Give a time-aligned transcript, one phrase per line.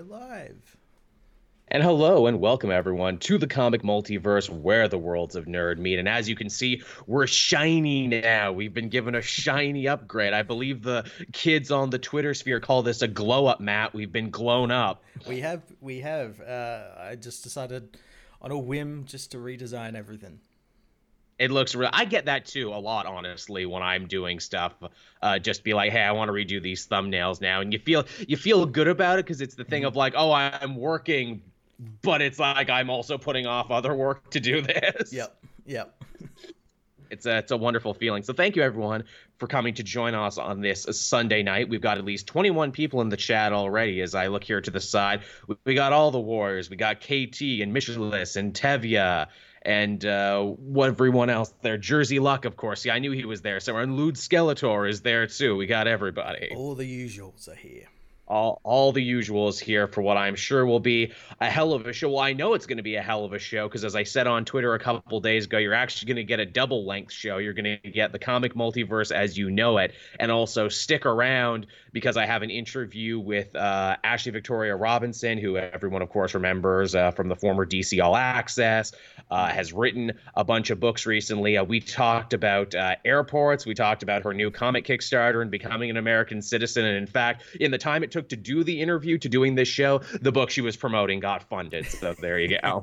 [0.00, 0.76] We're live.
[1.68, 5.98] And hello and welcome everyone to the comic multiverse where the worlds of nerd meet.
[5.98, 8.52] And as you can see, we're shiny now.
[8.52, 10.32] We've been given a shiny upgrade.
[10.32, 13.92] I believe the kids on the Twitter sphere call this a glow up, Matt.
[13.92, 15.02] We've been glown up.
[15.28, 16.40] We have, we have.
[16.40, 17.98] Uh, I just decided
[18.40, 20.40] on a whim just to redesign everything.
[21.40, 21.88] It looks real.
[21.90, 24.74] I get that too a lot, honestly, when I'm doing stuff.
[25.22, 28.04] Uh, just be like, hey, I want to redo these thumbnails now, and you feel
[28.28, 29.88] you feel good about it because it's the thing mm-hmm.
[29.88, 31.40] of like, oh, I'm working,
[32.02, 35.14] but it's like I'm also putting off other work to do this.
[35.14, 35.34] Yep.
[35.64, 36.04] Yep.
[37.10, 38.22] it's a it's a wonderful feeling.
[38.22, 39.04] So thank you everyone
[39.38, 41.70] for coming to join us on this Sunday night.
[41.70, 44.02] We've got at least 21 people in the chat already.
[44.02, 45.22] As I look here to the side,
[45.64, 46.68] we got all the warriors.
[46.68, 49.28] We got KT and Michelis and Tevya
[49.62, 51.78] and uh, everyone else there.
[51.78, 52.84] Jersey Luck, of course.
[52.84, 53.82] Yeah, I knew he was there somewhere.
[53.82, 55.56] And Lude Skeletor is there too.
[55.56, 56.52] We got everybody.
[56.54, 57.88] All the usuals are here
[58.30, 61.92] all all the usuals here for what I'm sure will be a hell of a
[61.92, 62.10] show.
[62.10, 64.04] Well, I know it's going to be a hell of a show because as I
[64.04, 67.12] said on Twitter a couple days ago, you're actually going to get a double length
[67.12, 67.38] show.
[67.38, 71.66] You're going to get the comic multiverse as you know it, and also stick around
[71.92, 76.94] because I have an interview with uh, Ashley Victoria Robinson, who everyone of course remembers
[76.94, 78.92] uh, from the former DC All Access,
[79.30, 81.56] uh, has written a bunch of books recently.
[81.56, 83.66] Uh, we talked about uh, airports.
[83.66, 86.84] We talked about her new comic Kickstarter and becoming an American citizen.
[86.84, 89.54] And in fact, in the time it took took to do the interview to doing
[89.54, 91.86] this show, the book she was promoting got funded.
[91.86, 92.82] So there you go.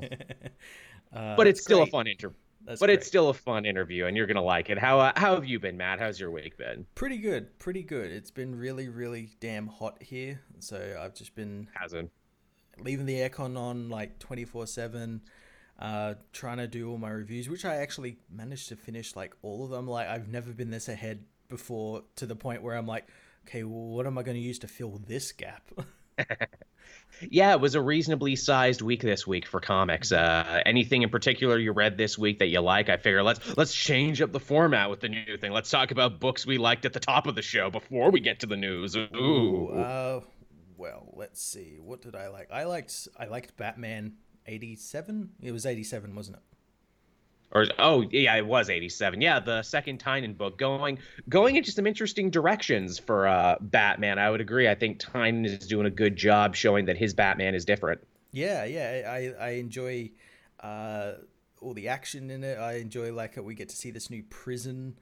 [1.12, 1.88] uh, but it's still great.
[1.88, 2.36] a fun interview.
[2.64, 2.98] That's but great.
[2.98, 4.78] it's still a fun interview, and you're gonna like it.
[4.78, 6.00] How uh, how have you been, Matt?
[6.00, 6.84] How's your week been?
[6.94, 8.10] Pretty good, pretty good.
[8.10, 12.10] It's been really, really damn hot here, so I've just been hasn't
[12.80, 15.22] leaving the aircon on like twenty four seven.
[15.78, 19.64] Uh, trying to do all my reviews, which I actually managed to finish like all
[19.64, 19.86] of them.
[19.86, 23.06] Like I've never been this ahead before to the point where I'm like,
[23.48, 25.70] okay, well, what am I going to use to fill this gap?
[27.30, 30.12] yeah, it was a reasonably sized week this week for comics.
[30.12, 32.88] Uh, anything in particular you read this week that you like?
[32.88, 35.52] I figure let's let's change up the format with the new thing.
[35.52, 38.40] Let's talk about books we liked at the top of the show before we get
[38.40, 38.96] to the news.
[38.96, 39.68] Ooh.
[39.68, 40.20] Uh,
[40.76, 41.78] well, let's see.
[41.80, 42.50] What did I like?
[42.52, 44.14] I liked I liked Batman
[44.46, 45.30] 87.
[45.40, 46.42] It was 87, wasn't it?
[47.52, 50.98] Or oh yeah it was 87 yeah the second tynion book going
[51.28, 55.66] going into some interesting directions for uh batman i would agree i think tynion is
[55.66, 58.00] doing a good job showing that his batman is different
[58.32, 60.10] yeah yeah i i enjoy
[60.60, 61.12] uh
[61.60, 64.94] all the action in it i enjoy like we get to see this new prison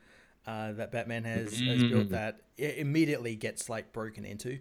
[0.46, 1.70] uh, that Batman has, mm-hmm.
[1.70, 4.60] has built that it immediately gets like broken into.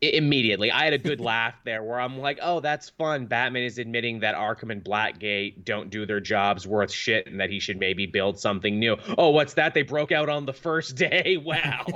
[0.00, 0.70] Immediately.
[0.70, 3.26] I had a good laugh there where I'm like, oh, that's fun.
[3.26, 7.50] Batman is admitting that Arkham and Blackgate don't do their jobs worth shit and that
[7.50, 8.96] he should maybe build something new.
[9.16, 9.74] Oh, what's that?
[9.74, 11.36] They broke out on the first day?
[11.42, 11.86] Wow.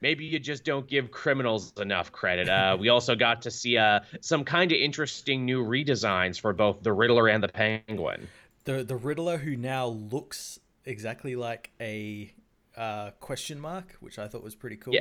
[0.00, 2.48] maybe you just don't give criminals enough credit.
[2.48, 6.82] Uh, we also got to see uh, some kind of interesting new redesigns for both
[6.82, 8.28] the Riddler and the Penguin.
[8.64, 12.32] The the Riddler who now looks exactly like a
[12.76, 14.94] uh, question mark, which I thought was pretty cool.
[14.94, 15.00] Yeah.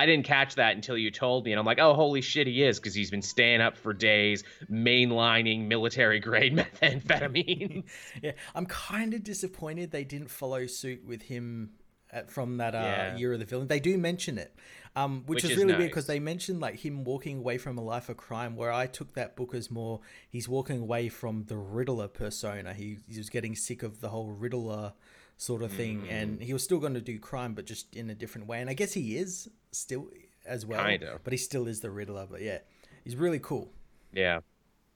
[0.00, 2.62] I didn't catch that until you told me, and I'm like, oh, holy shit, he
[2.62, 7.84] is, because he's been staying up for days, mainlining military grade methamphetamine.
[8.22, 11.72] yeah, I'm kind of disappointed they didn't follow suit with him
[12.10, 13.16] at, from that uh, yeah.
[13.18, 13.68] year of the villain.
[13.68, 14.56] They do mention it,
[14.96, 15.78] um, which, which is, is really nice.
[15.80, 18.56] weird because they mentioned like him walking away from a life of crime.
[18.56, 20.00] Where I took that book as more
[20.30, 22.72] he's walking away from the Riddler persona.
[22.72, 24.94] He, he was getting sick of the whole Riddler
[25.36, 26.10] sort of thing, mm.
[26.10, 28.62] and he was still going to do crime, but just in a different way.
[28.62, 30.08] And I guess he is still
[30.46, 31.22] as well, kind of.
[31.24, 32.26] but he still is the Riddler.
[32.30, 32.58] But yeah,
[33.04, 33.70] he's really cool.
[34.12, 34.40] Yeah.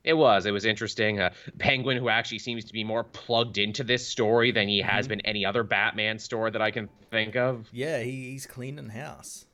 [0.02, 0.44] It was.
[0.44, 1.18] It was interesting.
[1.18, 5.04] Uh, Penguin, who actually seems to be more plugged into this story than he has
[5.06, 5.10] mm-hmm.
[5.10, 7.66] been any other Batman story that I can think of.
[7.72, 9.46] Yeah, he, he's cleaning house.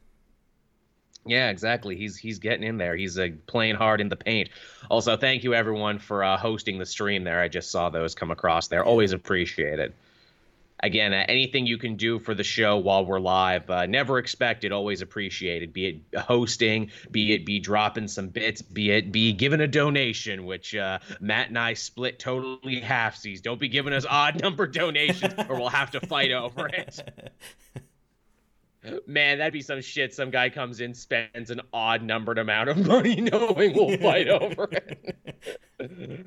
[1.25, 1.97] Yeah, exactly.
[1.97, 2.97] He's he's getting in there.
[2.97, 4.49] He's uh, playing hard in the paint.
[4.91, 7.41] Also, thank you everyone for uh, hosting the stream there.
[7.41, 8.85] I just saw those come across there.
[8.85, 9.93] Always appreciated
[10.83, 14.73] again, uh, anything you can do for the show while we're live, uh, never expected,
[14.73, 15.73] always appreciated.
[15.73, 20.45] Be it hosting, be it be dropping some bits, be it be giving a donation,
[20.45, 23.43] which uh, Matt and I split totally halfsies.
[23.43, 27.03] Don't be giving us odd number donations, or we'll have to fight over it.
[29.07, 30.15] Man, that'd be some shit.
[30.15, 34.69] Some guy comes in, spends an odd numbered amount of money, knowing we'll fight over
[34.73, 35.17] it.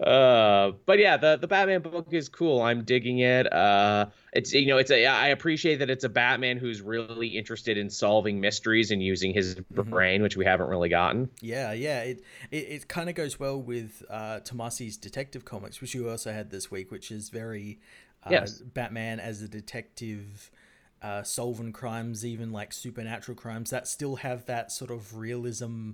[0.00, 2.62] uh, but yeah, the the Batman book is cool.
[2.62, 3.52] I'm digging it.
[3.52, 7.76] Uh, it's you know, it's a I appreciate that it's a Batman who's really interested
[7.76, 9.90] in solving mysteries and using his mm-hmm.
[9.90, 11.28] brain, which we haven't really gotten.
[11.40, 12.02] Yeah, yeah.
[12.02, 12.22] It
[12.52, 16.50] it, it kind of goes well with uh, Tomasi's Detective Comics, which you also had
[16.50, 17.80] this week, which is very
[18.24, 18.60] uh, yes.
[18.60, 20.52] Batman as a detective
[21.02, 25.92] uh, solving crimes, even like supernatural crimes that still have that sort of realism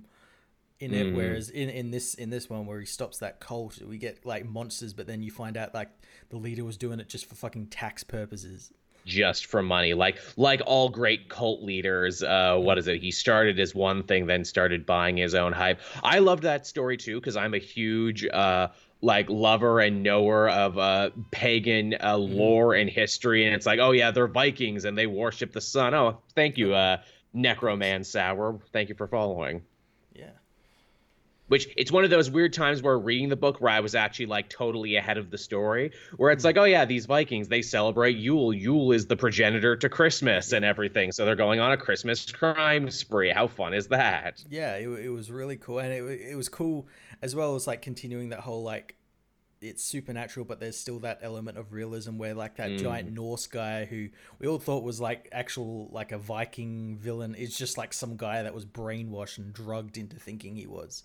[0.79, 1.07] in it.
[1.07, 1.15] Mm.
[1.15, 4.45] Whereas in, in this in this one where he stops that cult, we get like
[4.45, 5.89] monsters, but then you find out like
[6.29, 8.71] the leader was doing it just for fucking tax purposes.
[9.05, 12.21] Just for money, like like all great cult leaders.
[12.21, 13.01] Uh, what is it?
[13.01, 15.79] He started as one thing, then started buying his own hype.
[16.03, 18.67] I loved that story too because I'm a huge uh,
[19.01, 22.33] like lover and knower of uh, pagan uh, mm-hmm.
[22.33, 25.93] lore and history, and it's like, oh yeah, they're Vikings and they worship the sun.
[25.93, 26.97] Oh, thank you, uh,
[27.33, 28.59] Necromancer.
[28.73, 29.61] Thank you for following
[30.15, 30.31] Yeah.
[31.47, 34.25] which it's one of those weird times where reading the book where I was actually
[34.25, 36.47] like totally ahead of the story, where it's hmm.
[36.47, 38.51] like, oh yeah, these Vikings they celebrate Yule.
[38.51, 42.89] Yule is the progenitor to Christmas and everything, so they're going on a Christmas crime
[42.89, 43.29] spree.
[43.29, 44.43] How fun is that?
[44.49, 46.01] Yeah, it, it was really cool, and it
[46.31, 46.87] it was cool
[47.21, 48.95] as well as like continuing that whole like
[49.59, 52.79] it's supernatural, but there's still that element of realism where like that mm.
[52.79, 54.09] giant Norse guy who
[54.39, 58.43] we all thought was like actual like a Viking villain is just like some guy
[58.43, 61.03] that was brainwashed and drugged into thinking he was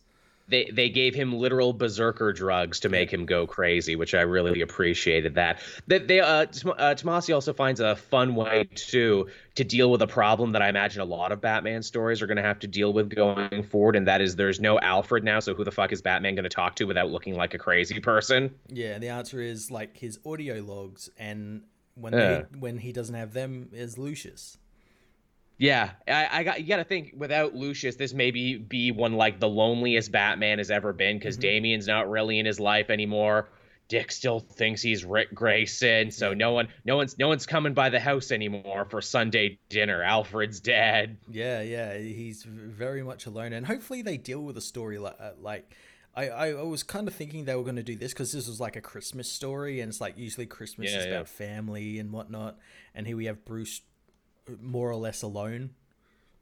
[0.53, 4.61] they they gave him literal berserker drugs to make him go crazy, which I really
[4.61, 5.35] appreciated.
[5.35, 10.03] That that they uh, uh Tomasi also finds a fun way to to deal with
[10.03, 12.67] a problem that I imagine a lot of Batman stories are going to have to
[12.67, 15.41] deal with going forward, and that is there's no Alfred now.
[15.41, 17.99] So who the fuck is Batman going to talk to without looking like a crazy
[17.99, 18.55] person?
[18.69, 21.63] Yeah, the answer is like his audio logs, and
[21.95, 24.59] when they, when he doesn't have them, is Lucius.
[25.59, 26.67] Yeah, I, I, got you.
[26.67, 30.71] Got to think without Lucius, this maybe be be one like the loneliest Batman has
[30.71, 31.43] ever been because mm-hmm.
[31.43, 33.49] Damian's not really in his life anymore.
[33.93, 37.91] Dick still thinks he's Ric Grayson, so no one, no one's, no one's coming by
[37.91, 40.03] the house anymore for Sunday dinner.
[40.03, 41.19] Alfred's dead.
[41.31, 45.33] Yeah, yeah, he's very much alone, and hopefully they deal with a story like, uh,
[45.41, 45.75] like.
[46.15, 48.61] I, I was kind of thinking they were going to do this because this was
[48.61, 51.13] like a Christmas story, and it's like usually Christmas yeah, is yeah.
[51.13, 52.59] about family and whatnot.
[52.95, 53.81] And here we have Bruce
[54.61, 55.71] more or less alone.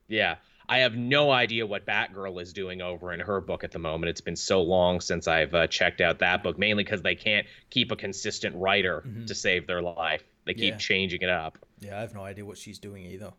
[0.08, 0.36] Yeah.
[0.68, 4.10] I have no idea what Batgirl is doing over in her book at the moment.
[4.10, 7.46] It's been so long since I've uh, checked out that book, mainly because they can't
[7.70, 9.24] keep a consistent writer mm-hmm.
[9.24, 10.22] to save their life.
[10.44, 10.76] They keep yeah.
[10.76, 11.58] changing it up.
[11.80, 13.32] Yeah, I have no idea what she's doing either.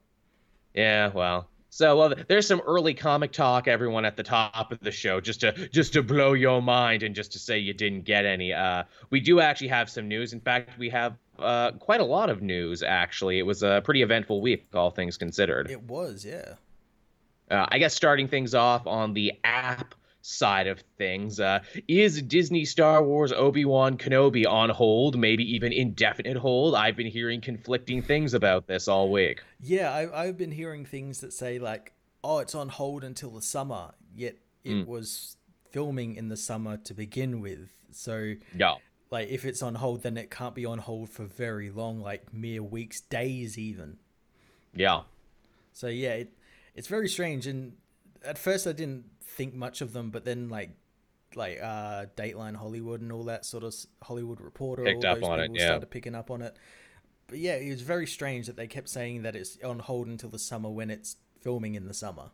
[0.74, 4.92] Yeah, well, so well, there's some early comic talk, everyone at the top of the
[4.92, 8.26] show, just to just to blow your mind and just to say you didn't get
[8.26, 8.52] any.
[8.52, 10.34] Uh, we do actually have some news.
[10.34, 12.84] In fact, we have uh, quite a lot of news.
[12.84, 15.70] Actually, it was a pretty eventful week, all things considered.
[15.70, 16.54] It was, yeah.
[17.50, 21.40] Uh, I guess starting things off on the app side of things.
[21.40, 26.76] Uh, is Disney Star Wars Obi Wan Kenobi on hold, maybe even indefinite hold?
[26.76, 29.42] I've been hearing conflicting things about this all week.
[29.60, 31.94] Yeah, I, I've been hearing things that say, like,
[32.24, 34.88] oh, it's on hold until the summer, yet it mm.
[34.88, 35.38] was
[35.72, 37.70] filming in the summer to begin with.
[37.92, 38.76] So, yeah.
[39.12, 42.34] Like, if it's on hold, then it can't be on hold for very long, like
[42.34, 43.98] mere weeks, days, even.
[44.74, 45.02] Yeah.
[45.74, 46.34] So, yeah, it,
[46.76, 47.46] it's very strange.
[47.46, 47.74] And
[48.24, 50.72] at first, I didn't think much of them, but then like
[51.36, 53.74] like uh Deadline Hollywood and all that sort of
[54.04, 55.52] Hollywood Reporter picked all up on it.
[55.54, 56.56] Yeah, started picking up on it.
[57.28, 60.30] But yeah, it was very strange that they kept saying that it's on hold until
[60.30, 62.32] the summer when it's filming in the summer.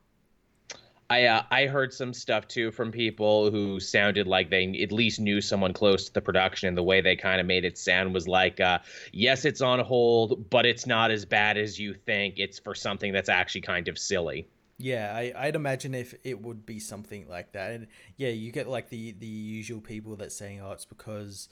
[1.10, 5.20] I uh, I heard some stuff too from people who sounded like they at least
[5.20, 8.14] knew someone close to the production, and the way they kind of made it sound
[8.14, 8.80] was like, uh,
[9.14, 12.36] yes, it's on hold, but it's not as bad as you think.
[12.38, 14.48] It's for something that's actually kind of silly.
[14.80, 17.72] Yeah, I, I'd imagine if it would be something like that.
[17.72, 17.88] And
[18.18, 21.50] yeah, you get like the the usual people that saying, "Oh, it's because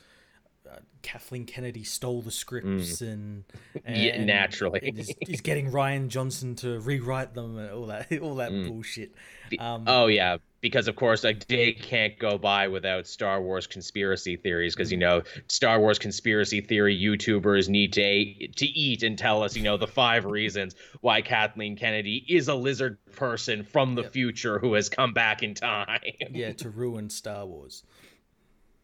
[0.69, 3.13] uh, Kathleen Kennedy stole the scripts mm.
[3.13, 3.43] and,
[3.85, 4.93] and, yeah, naturally
[5.25, 8.67] he's, getting Rian Johnson to rewrite them and all that all that mm.
[8.67, 9.13] bullshit.
[9.59, 14.35] Um, oh yeah, because of course a day can't go by without Star Wars conspiracy
[14.35, 15.01] theories because you mm.
[15.01, 19.77] know Star Wars conspiracy theory YouTubers need to to eat and tell us you know
[19.77, 24.13] the five reasons why Kathleen Kennedy is a lizard person from the yep.
[24.13, 25.99] future who has come back in time.
[26.31, 27.83] yeah, to ruin Star Wars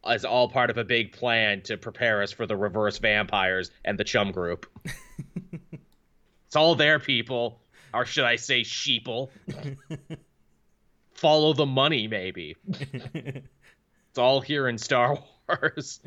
[0.06, 3.98] as all part of a big plan to prepare us for the reverse vampires and
[3.98, 4.66] the chum group.
[6.46, 7.60] it's all there, people.
[7.94, 9.28] Or should I say, sheeple?
[11.14, 12.56] Follow the money, maybe.
[13.14, 15.18] it's all here in Star
[15.48, 16.00] Wars.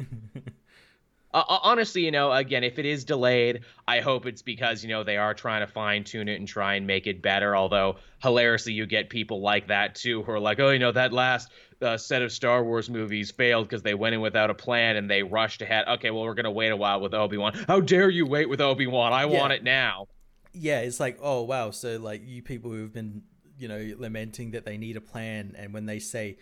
[1.35, 4.89] Uh, uh, honestly, you know, again, if it is delayed, I hope it's because, you
[4.89, 7.57] know, they are trying to fine tune it and try and make it better.
[7.57, 11.11] Although, hilariously, you get people like that too who are like, oh, you know, that
[11.11, 11.49] last
[11.81, 15.11] uh, set of Star Wars movies failed because they went in without a plan and
[15.11, 15.83] they rushed ahead.
[15.89, 17.53] Okay, well, we're going to wait a while with Obi Wan.
[17.67, 19.11] How dare you wait with Obi Wan?
[19.11, 19.37] I yeah.
[19.37, 20.07] want it now.
[20.53, 21.71] Yeah, it's like, oh, wow.
[21.71, 23.23] So, like, you people who've been,
[23.59, 26.37] you know, lamenting that they need a plan, and when they say,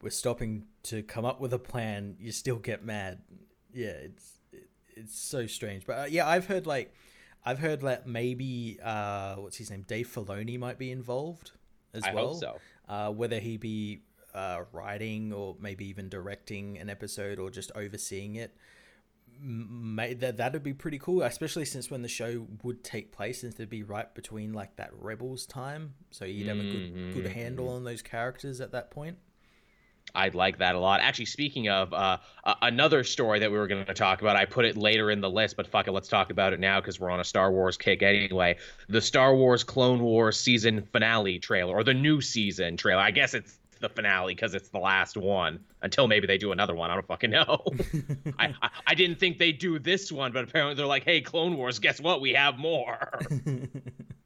[0.00, 3.18] we're stopping to come up with a plan, you still get mad
[3.74, 4.38] yeah, it's
[4.96, 5.86] it's so strange.
[5.86, 6.94] But uh, yeah, I've heard like
[7.44, 11.52] I've heard that maybe uh, what's his name, Dave Filoni might be involved
[11.94, 12.28] as I well.
[12.28, 12.58] Hope so.
[12.88, 14.02] Uh, whether he be
[14.34, 18.56] uh, writing or maybe even directing an episode or just overseeing it.
[19.42, 23.54] May, that that'd be pretty cool, especially since when the show would take place, since
[23.54, 27.12] it'd be right between like that Rebels time, so you'd have a good mm-hmm.
[27.14, 29.16] good handle on those characters at that point.
[30.14, 31.00] I'd like that a lot.
[31.00, 32.18] Actually, speaking of uh,
[32.62, 35.30] another story that we were going to talk about, I put it later in the
[35.30, 37.76] list, but fuck it, let's talk about it now because we're on a Star Wars
[37.76, 38.56] kick anyway.
[38.88, 43.02] The Star Wars Clone Wars season finale trailer, or the new season trailer.
[43.02, 45.60] I guess it's the finale because it's the last one.
[45.82, 46.90] Until maybe they do another one.
[46.90, 47.64] I don't fucking know.
[48.38, 51.56] I, I, I didn't think they'd do this one, but apparently they're like, hey, Clone
[51.56, 52.20] Wars, guess what?
[52.20, 53.20] We have more.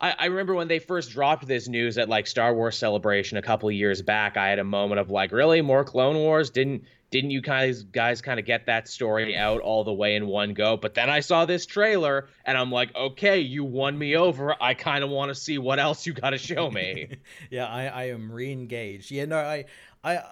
[0.00, 3.42] I, I remember when they first dropped this news at like Star Wars Celebration a
[3.42, 4.36] couple years back.
[4.36, 6.50] I had a moment of like, really, more Clone Wars?
[6.50, 10.26] Didn't didn't you guys guys kind of get that story out all the way in
[10.26, 10.76] one go?
[10.76, 14.60] But then I saw this trailer and I'm like, okay, you won me over.
[14.60, 17.16] I kind of want to see what else you got to show me.
[17.50, 19.10] yeah, I, I am re-engaged.
[19.10, 19.64] Yeah, no, I
[20.04, 20.22] I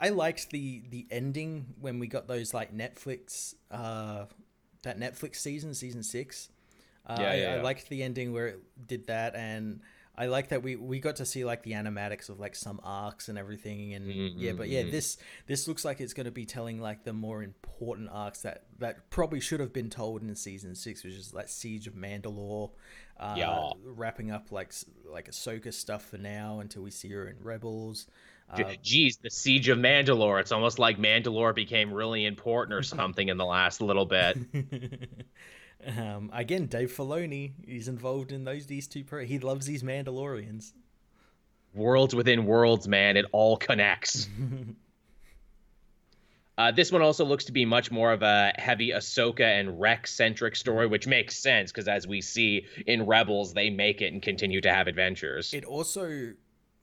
[0.00, 4.26] I liked the the ending when we got those like Netflix uh
[4.82, 6.50] that Netflix season, season six.
[7.06, 9.80] Uh, yeah, yeah, I, I liked the ending where it did that, and
[10.16, 13.28] I like that we we got to see like the animatics of like some arcs
[13.28, 14.90] and everything, and mm-hmm, yeah, but yeah, mm-hmm.
[14.90, 15.16] this
[15.46, 19.08] this looks like it's going to be telling like the more important arcs that that
[19.08, 22.70] probably should have been told in season six, which is like Siege of Mandalore,
[23.18, 24.74] uh, yeah, wrapping up like
[25.06, 28.06] like Ahsoka stuff for now until we see her in Rebels.
[28.50, 30.40] Uh, Geez, the Siege of Mandalore.
[30.40, 34.36] It's almost like Mandalore became really important or something in the last little bit.
[35.86, 39.04] Um, again, Dave Filoni is involved in those these two.
[39.04, 40.72] Pro- he loves these Mandalorians.
[41.74, 43.16] Worlds within worlds, man.
[43.16, 44.28] It all connects.
[46.58, 50.12] uh, this one also looks to be much more of a heavy Ahsoka and Rex
[50.12, 54.22] centric story, which makes sense because as we see in Rebels, they make it and
[54.22, 55.54] continue to have adventures.
[55.54, 56.34] It also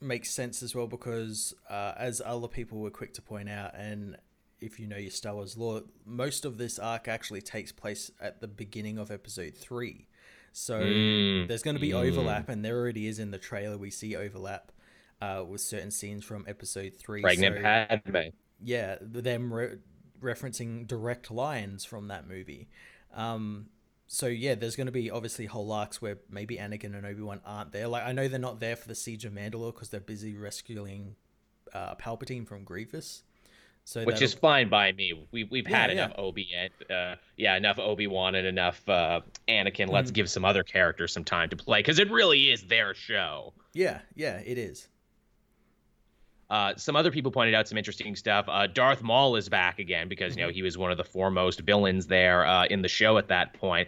[0.01, 4.17] makes sense as well because, uh, as other people were quick to point out, and
[4.61, 8.41] if you know your Star Wars lore, most of this arc actually takes place at
[8.41, 10.07] the beginning of episode three.
[10.51, 11.47] So mm.
[11.47, 12.07] there's going to be mm.
[12.07, 13.77] overlap, and there already is in the trailer.
[13.77, 14.71] We see overlap
[15.21, 17.21] uh, with certain scenes from episode three.
[17.21, 18.29] Pregnant so, Padme.
[18.61, 19.77] Yeah, them re-
[20.21, 22.67] referencing direct lines from that movie.
[23.13, 23.67] Um,
[24.07, 27.41] so yeah, there's going to be obviously whole arcs where maybe Anakin and Obi Wan
[27.45, 27.87] aren't there.
[27.87, 31.15] Like I know they're not there for the siege of Mandalore because they're busy rescuing
[31.73, 33.23] uh, Palpatine from Grievous.
[33.89, 35.13] So which is fine by me.
[35.31, 39.21] We we've yeah, had enough Obi and uh, yeah, enough Obi Wan and enough uh,
[39.47, 39.89] Anakin.
[39.89, 40.13] Let's mm.
[40.13, 43.51] give some other characters some time to play because it really is their show.
[43.73, 44.89] Yeah, yeah, it is.
[46.51, 48.45] Uh, some other people pointed out some interesting stuff.
[48.47, 50.55] Uh, Darth Maul is back again because you know mm-hmm.
[50.55, 53.87] he was one of the foremost villains there uh, in the show at that point,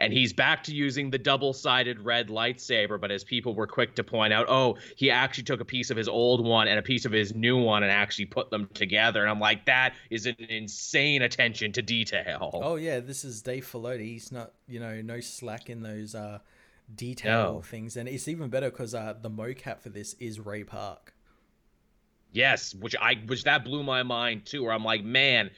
[0.00, 4.04] and he's back to using the double-sided red lightsaber but as people were quick to
[4.04, 7.04] point out oh he actually took a piece of his old one and a piece
[7.04, 9.20] of his new one and actually put them together.
[9.20, 12.50] And i'm like that is an insane attention to detail.
[12.54, 14.04] Oh yeah this is dave filoni.
[14.04, 16.38] He's not you know no slack in those uh
[16.94, 17.62] detail no.
[17.62, 17.96] things.
[17.96, 21.14] And it's even better because uh the mocap for this is ray park.
[22.32, 25.50] Yes which i which that blew my mind too where i'm like man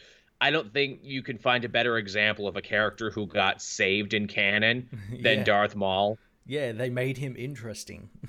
[0.45, 4.13] I don't think you can find a better example of a character who got saved
[4.13, 5.45] in canon than yeah.
[5.45, 6.19] Darth Maul.
[6.45, 8.11] Yeah, they made him interesting.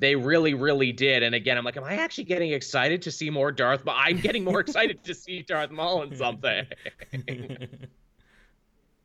[0.00, 1.24] They really, really did.
[1.24, 3.96] And again, I'm like, am I actually getting excited to see more Darth Maul?
[3.98, 6.68] I'm getting more excited to see Darth Maul in something.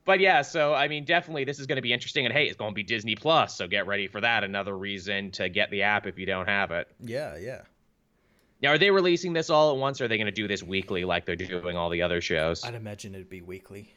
[0.06, 2.28] but yeah, so I mean, definitely this is going to be interesting.
[2.28, 4.44] And hey, it's going to be Disney Plus, so get ready for that.
[4.44, 6.88] Another reason to get the app if you don't have it.
[7.00, 7.62] Yeah, yeah.
[8.64, 10.64] Now, are they releasing this all at once, or are they going to do this
[10.64, 12.64] weekly like they're doing all the other shows?
[12.64, 13.94] I'd imagine it'd be weekly.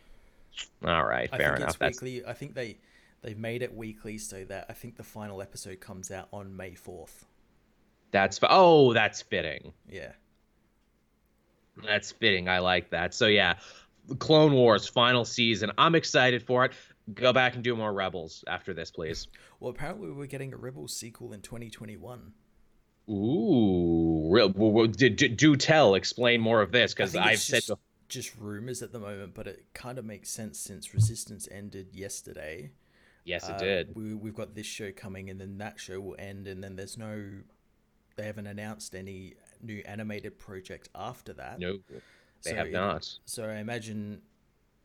[0.85, 1.83] All right, fair I think enough.
[1.83, 2.27] It's weekly.
[2.27, 2.79] I think they
[3.23, 6.75] they've made it weekly so that I think the final episode comes out on May
[6.75, 7.25] fourth.
[8.11, 9.73] That's oh, that's fitting.
[9.89, 10.13] Yeah,
[11.85, 12.49] that's fitting.
[12.49, 13.15] I like that.
[13.15, 13.59] So yeah,
[14.19, 15.71] Clone Wars final season.
[15.79, 16.73] I'm excited for it.
[17.15, 19.29] Go back and do more Rebels after this, please.
[19.61, 22.33] Well, apparently we're getting a Rebels sequel in 2021.
[23.09, 25.95] Ooh, real, well, do, do, tell.
[25.95, 27.73] Explain more of this because I've said just,
[28.09, 32.71] just rumors at the moment, but it kind of makes sense since Resistance ended yesterday.
[33.25, 33.95] Yes, it uh, did.
[33.95, 36.99] We, we've got this show coming, and then that show will end, and then there's
[36.99, 37.23] no.
[38.17, 41.59] They haven't announced any new animated project after that.
[41.61, 41.79] No,
[42.43, 43.09] they so have not.
[43.25, 44.23] so I imagine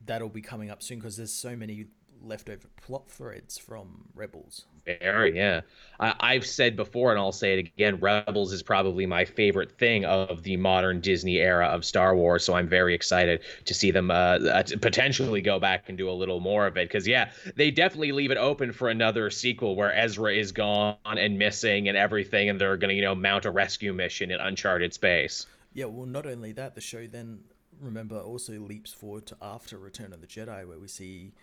[0.05, 1.85] that'll be coming up soon because there's so many
[2.23, 4.65] leftover plot threads from Rebels.
[4.85, 5.61] Very, yeah.
[5.99, 10.05] I, have said before, and I'll say it again Rebels is probably my favorite thing
[10.05, 12.43] of the modern Disney era of Star Wars.
[12.43, 16.11] So I'm very excited to see them uh, uh potentially go back and do a
[16.11, 16.87] little more of it.
[16.87, 21.37] Because, yeah, they definitely leave it open for another sequel where Ezra is gone and
[21.37, 24.93] missing and everything, and they're going to, you know, mount a rescue mission in uncharted
[24.93, 25.45] space.
[25.73, 27.41] Yeah, well, not only that, the show then,
[27.79, 31.33] remember, also leaps forward to after Return of the Jedi, where we see.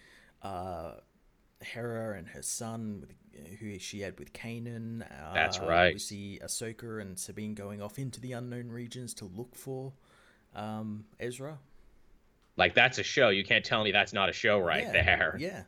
[0.42, 0.92] Uh,
[1.60, 3.06] Hera and her son,
[3.58, 5.02] who she had with Kanan.
[5.02, 5.94] Uh, That's right.
[5.94, 9.92] We see Ahsoka and Sabine going off into the unknown regions to look for
[10.54, 11.58] um, Ezra.
[12.56, 13.28] Like that's a show.
[13.28, 15.36] You can't tell me that's not a show right yeah, there.
[15.38, 15.62] Yeah.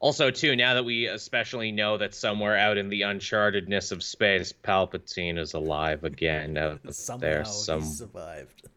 [0.00, 4.52] Also, too, now that we especially know that somewhere out in the unchartedness of space,
[4.52, 6.78] Palpatine is alive again.
[6.90, 7.80] Somehow there, some...
[7.80, 8.68] he survived.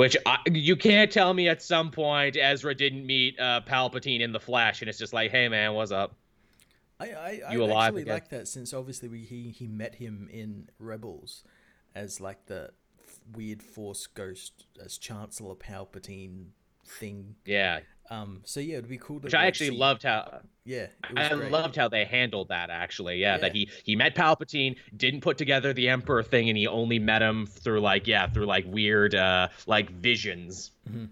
[0.00, 4.32] Which I, you can't tell me at some point Ezra didn't meet uh, Palpatine in
[4.32, 6.16] the Flash, and it's just like, hey man, what's up?
[6.98, 8.14] I I, you I actually again?
[8.14, 11.44] like that since obviously we, he he met him in Rebels
[11.94, 12.70] as like the
[13.34, 16.46] weird Force ghost as Chancellor Palpatine
[16.86, 17.34] thing.
[17.44, 17.80] Yeah,
[18.10, 19.24] um, so yeah, it'd be cool to.
[19.24, 19.76] Which I actually see.
[19.76, 20.40] loved how.
[20.64, 21.52] Yeah, I great.
[21.52, 22.68] loved how they handled that.
[22.68, 26.58] Actually, yeah, yeah, that he he met Palpatine, didn't put together the Emperor thing, and
[26.58, 30.72] he only met him through like yeah, through like weird uh like visions.
[30.88, 31.04] Mm-hmm.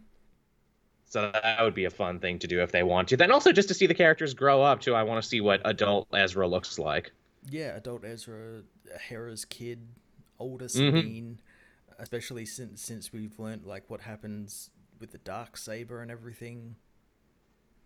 [1.06, 3.16] So that would be a fun thing to do if they want to.
[3.16, 4.94] Then also just to see the characters grow up too.
[4.94, 7.12] I want to see what adult Ezra looks like.
[7.48, 8.62] Yeah, adult Ezra,
[9.00, 9.86] Hera's kid,
[10.38, 12.02] older Sabine, mm-hmm.
[12.02, 16.74] especially since since we've learned like what happens with the dark saber and everything.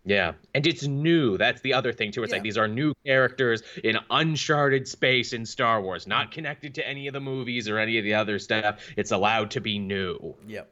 [0.05, 1.39] Yeah, and it's new.
[1.39, 2.25] That's the other thing too.
[2.25, 2.37] It's yeah.
[2.37, 7.07] like these are new characters in uncharted space in Star Wars, not connected to any
[7.07, 8.81] of the movies or any of the other stuff.
[8.97, 10.35] It's allowed to be new.
[10.49, 10.69] Yep.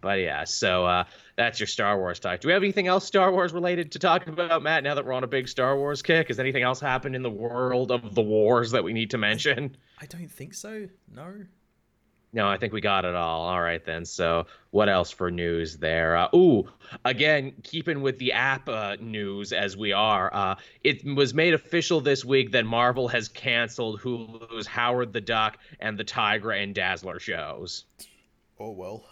[0.00, 1.04] But yeah, so uh,
[1.36, 2.40] that's your Star Wars talk.
[2.40, 4.82] Do we have anything else Star Wars related to talk about, Matt?
[4.82, 7.30] Now that we're on a big Star Wars kick, has anything else happened in the
[7.30, 9.76] world of the wars that we need to mention?
[10.00, 10.88] I don't think so.
[11.14, 11.44] No.
[12.32, 13.48] No, I think we got it all.
[13.48, 14.04] All right then.
[14.04, 16.16] So, what else for news there?
[16.16, 16.68] Uh, ooh,
[17.04, 22.00] again, keeping with the app uh, news as we are, uh, it was made official
[22.00, 27.18] this week that Marvel has canceled Hulu's Howard the Duck and the Tigra and Dazzler
[27.18, 27.84] shows.
[28.60, 29.04] Oh well.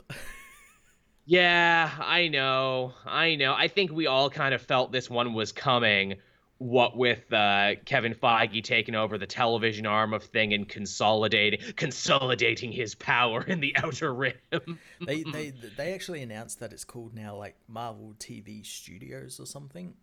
[1.27, 2.93] yeah, I know.
[3.05, 3.53] I know.
[3.53, 6.19] I think we all kind of felt this one was coming
[6.59, 12.73] what with uh, Kevin Feige taking over the television arm of thing and consolidating consolidating
[12.73, 14.35] his power in the outer rim.
[15.07, 19.95] they they they actually announced that it's called now like Marvel TV Studios or something.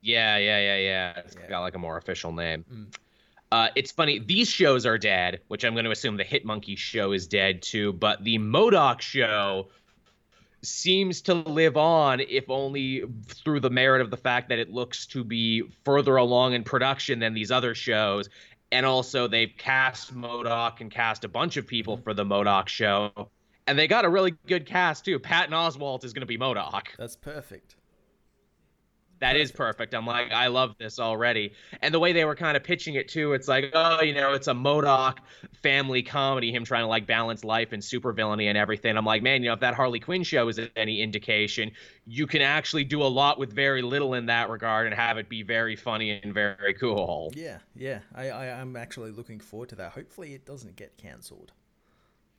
[0.00, 1.18] Yeah, yeah, yeah, yeah.
[1.24, 1.48] It's yeah.
[1.48, 2.64] got like a more official name.
[2.72, 2.94] Mm.
[3.52, 4.18] Uh, it's funny.
[4.18, 7.62] These shows are dead, which I'm going to assume the Hit Monkey show is dead
[7.62, 7.92] too.
[7.92, 9.68] But the MODOK show
[10.62, 15.06] seems to live on, if only through the merit of the fact that it looks
[15.06, 18.28] to be further along in production than these other shows.
[18.70, 23.28] And also, they've cast MODOK and cast a bunch of people for the MODOK show.
[23.66, 25.18] And they got a really good cast, too.
[25.18, 26.96] Patton Oswalt is going to be MODOK.
[26.96, 27.76] That's perfect.
[29.22, 29.94] That is perfect.
[29.94, 31.52] I'm like, I love this already.
[31.80, 34.32] And the way they were kind of pitching it too, it's like, oh, you know,
[34.32, 35.18] it's a MODOK
[35.62, 38.96] family comedy, him trying to like balance life and supervillainy and everything.
[38.96, 41.70] I'm like, man, you know, if that Harley Quinn show is any indication,
[42.04, 45.28] you can actually do a lot with very little in that regard and have it
[45.28, 47.32] be very funny and very cool.
[47.36, 48.00] Yeah, yeah.
[48.16, 49.92] I, I I'm actually looking forward to that.
[49.92, 51.52] Hopefully it doesn't get cancelled.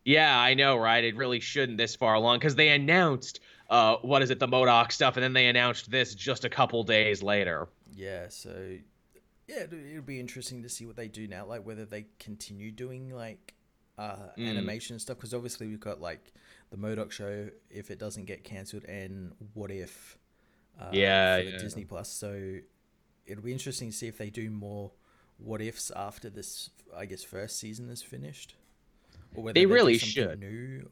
[0.03, 1.01] Yeah, I know, right?
[1.01, 4.91] It really shouldn't this far along because they announced uh, what is it, the MODOK
[4.91, 7.67] stuff, and then they announced this just a couple days later.
[7.95, 8.77] Yeah, so
[9.47, 13.09] yeah, it'll be interesting to see what they do now, like whether they continue doing
[13.09, 13.53] like
[13.97, 14.49] uh, mm.
[14.49, 16.33] animation stuff, because obviously we've got like
[16.71, 20.17] the MODOK show if it doesn't get cancelled, and what if
[20.79, 21.57] uh, yeah, yeah.
[21.57, 22.09] Disney Plus.
[22.09, 22.57] So
[23.25, 24.91] it'll be interesting to see if they do more
[25.37, 28.55] what ifs after this, I guess, first season is finished,
[29.35, 30.39] or whether they, they really should.
[30.39, 30.89] New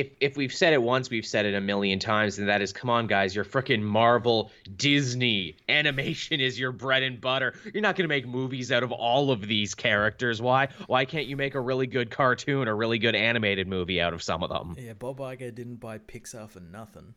[0.00, 2.72] if if we've said it once, we've said it a million times, and that is,
[2.72, 7.54] come on, guys, you're freaking Marvel, Disney, animation is your bread and butter.
[7.72, 10.40] You're not gonna make movies out of all of these characters.
[10.40, 10.68] Why?
[10.86, 14.22] Why can't you make a really good cartoon, a really good animated movie out of
[14.22, 14.76] some of them?
[14.78, 17.14] Yeah, Bob Iger didn't buy Pixar for nothing.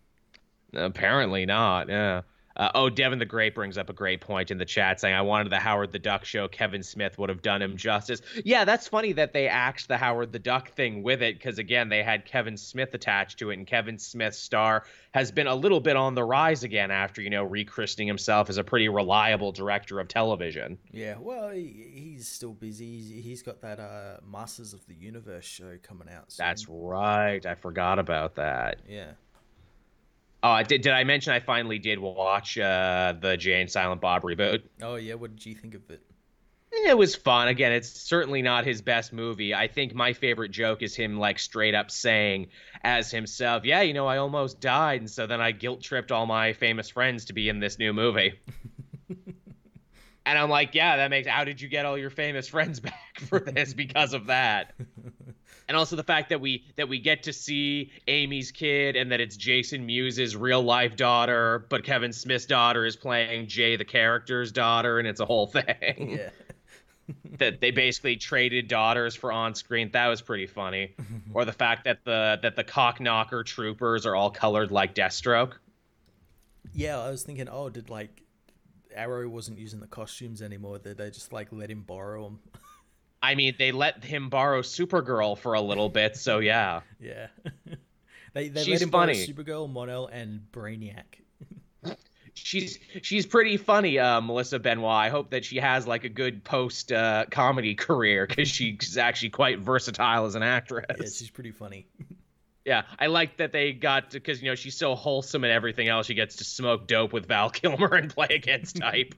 [0.74, 1.90] Apparently not.
[1.90, 2.22] Yeah.
[2.56, 5.22] Uh, oh, Devin the Great brings up a great point in the chat saying, I
[5.22, 6.48] wanted the Howard the Duck show.
[6.48, 8.22] Kevin Smith would have done him justice.
[8.46, 11.90] Yeah, that's funny that they axed the Howard the Duck thing with it because, again,
[11.90, 15.80] they had Kevin Smith attached to it, and Kevin Smith's star has been a little
[15.80, 20.00] bit on the rise again after, you know, rechristening himself as a pretty reliable director
[20.00, 20.78] of television.
[20.92, 22.98] Yeah, well, he, he's still busy.
[22.98, 26.32] He's, he's got that uh, Masters of the Universe show coming out.
[26.32, 26.46] Soon.
[26.46, 27.46] That's right.
[27.46, 28.80] I forgot about that.
[28.88, 29.12] Yeah.
[30.46, 34.24] Oh, did did I mention I finally did watch uh, the Jay and Silent Bob
[34.24, 34.64] reboot?
[34.82, 36.02] Oh yeah, what did you think of it?
[36.86, 37.48] It was fun.
[37.48, 39.56] Again, it's certainly not his best movie.
[39.56, 42.48] I think my favorite joke is him like straight up saying
[42.84, 46.26] as himself, "Yeah, you know, I almost died, and so then I guilt tripped all
[46.26, 48.34] my famous friends to be in this new movie."
[50.26, 51.28] and I'm like, "Yeah, that makes.
[51.28, 54.74] How did you get all your famous friends back for this because of that?"
[55.68, 59.22] and also the fact that we that we get to see Amy's kid and that
[59.22, 64.52] it's Jason Mewes' real life daughter, but Kevin Smith's daughter is playing Jay the character's
[64.52, 66.18] daughter, and it's a whole thing.
[66.20, 66.30] Yeah.
[67.38, 69.90] that they basically traded daughters for on screen.
[69.92, 70.94] That was pretty funny.
[71.34, 75.54] or the fact that the that the cock knocker troopers are all colored like Deathstroke.
[76.74, 78.24] Yeah, I was thinking, oh, did like
[78.96, 80.80] Arrow wasn't using the costumes anymore?
[80.80, 82.40] Did they just like let him borrow them?
[83.24, 86.82] I mean, they let him borrow Supergirl for a little bit, so yeah.
[87.00, 87.28] Yeah.
[88.34, 89.14] they they She's let him funny.
[89.14, 91.06] borrow Supergirl, Mon-El, and Brainiac.
[92.34, 94.86] she's she's pretty funny, uh, Melissa Benoist.
[94.92, 99.30] I hope that she has like a good post uh, comedy career because she's actually
[99.30, 100.86] quite versatile as an actress.
[100.90, 101.88] Yeah, she's pretty funny.
[102.66, 106.08] Yeah, I like that they got because you know she's so wholesome and everything else.
[106.08, 109.16] She gets to smoke dope with Val Kilmer and play against type.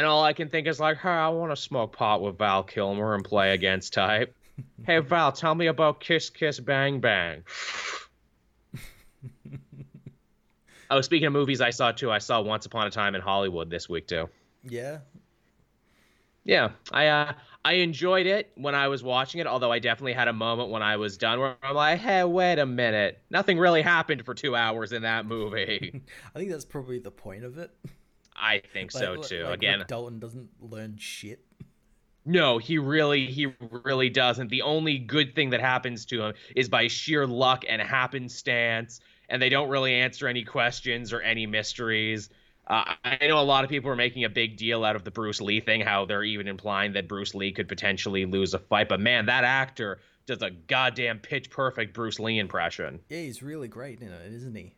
[0.00, 2.62] And all I can think is like, hey, I want to smoke pot with Val
[2.62, 4.34] Kilmer and play against type.
[4.86, 7.44] hey Val, tell me about Kiss Kiss Bang Bang.
[10.92, 12.10] Oh, speaking of movies, I saw too.
[12.10, 14.28] I saw Once Upon a Time in Hollywood this week too.
[14.68, 14.98] Yeah.
[16.42, 17.32] Yeah, I uh,
[17.64, 19.46] I enjoyed it when I was watching it.
[19.46, 22.58] Although I definitely had a moment when I was done where I'm like, "Hey, wait
[22.58, 23.20] a minute!
[23.30, 26.02] Nothing really happened for two hours in that movie."
[26.34, 27.70] I think that's probably the point of it.
[28.34, 29.44] I think like, so too.
[29.44, 31.44] Like Again, Rick Dalton doesn't learn shit.
[32.24, 34.48] No, he really he really doesn't.
[34.48, 39.40] The only good thing that happens to him is by sheer luck and happenstance and
[39.40, 42.28] they don't really answer any questions or any mysteries.
[42.66, 45.10] Uh, I know a lot of people are making a big deal out of the
[45.10, 48.88] Bruce Lee thing, how they're even implying that Bruce Lee could potentially lose a fight.
[48.88, 53.00] But man, that actor does a goddamn pitch perfect Bruce Lee impression.
[53.08, 54.74] Yeah, he's really great in it, isn't he?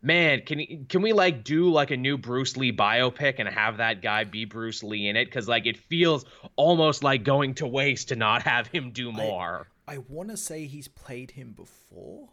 [0.00, 4.00] Man, can can we like do like a new Bruce Lee biopic and have that
[4.00, 5.24] guy be Bruce Lee in it?
[5.24, 9.66] Because like it feels almost like going to waste to not have him do more.
[9.88, 12.28] I, I want to say he's played him before.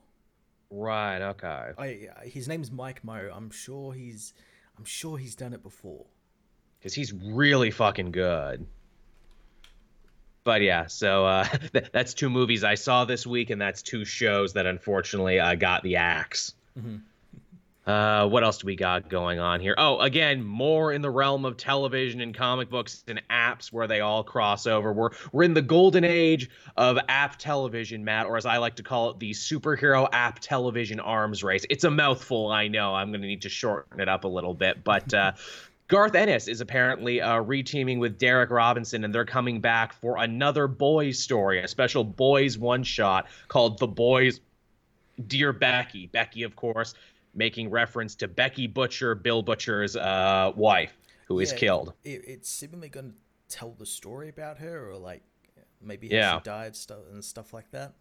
[0.70, 1.22] Right.
[1.22, 1.72] Okay.
[1.78, 3.32] I his name's Mike Moh.
[3.34, 4.34] I'm sure he's
[4.78, 6.06] I'm sure he's done it before.
[6.80, 8.68] Because he's really fucking good.
[10.44, 11.48] But yeah, so uh,
[11.92, 15.82] that's two movies I saw this week, and that's two shows that unfortunately I got
[15.82, 16.54] the axe.
[16.78, 16.98] Mm-hmm.
[17.86, 19.76] Uh, what else do we got going on here?
[19.78, 24.02] Oh, again, more in the realm of television and comic books and apps where they
[24.02, 24.92] all cross over.
[24.92, 28.84] We're we're in the golden age of app television, Matt, or as I like to
[28.84, 31.64] call it, the superhero app television arms race.
[31.70, 32.96] It's a mouthful, I know.
[32.96, 35.14] I'm going to need to shorten it up a little bit, but.
[35.14, 35.34] Uh,
[35.88, 40.68] Garth Ennis is apparently uh, reteaming with Darick Robertson, and they're coming back for another
[40.68, 44.40] boys story, a special boys one shot called The Boys
[45.28, 46.08] Dear Becky.
[46.08, 46.96] Becky, of course,
[47.36, 51.94] making reference to Becky Butcher, Bill Butcher's uh, wife, who yeah, is killed.
[52.04, 53.16] It, it's seemingly going to
[53.56, 55.22] tell the story about her, or like
[55.82, 56.38] maybe yeah.
[56.38, 57.94] she died stuff and stuff like that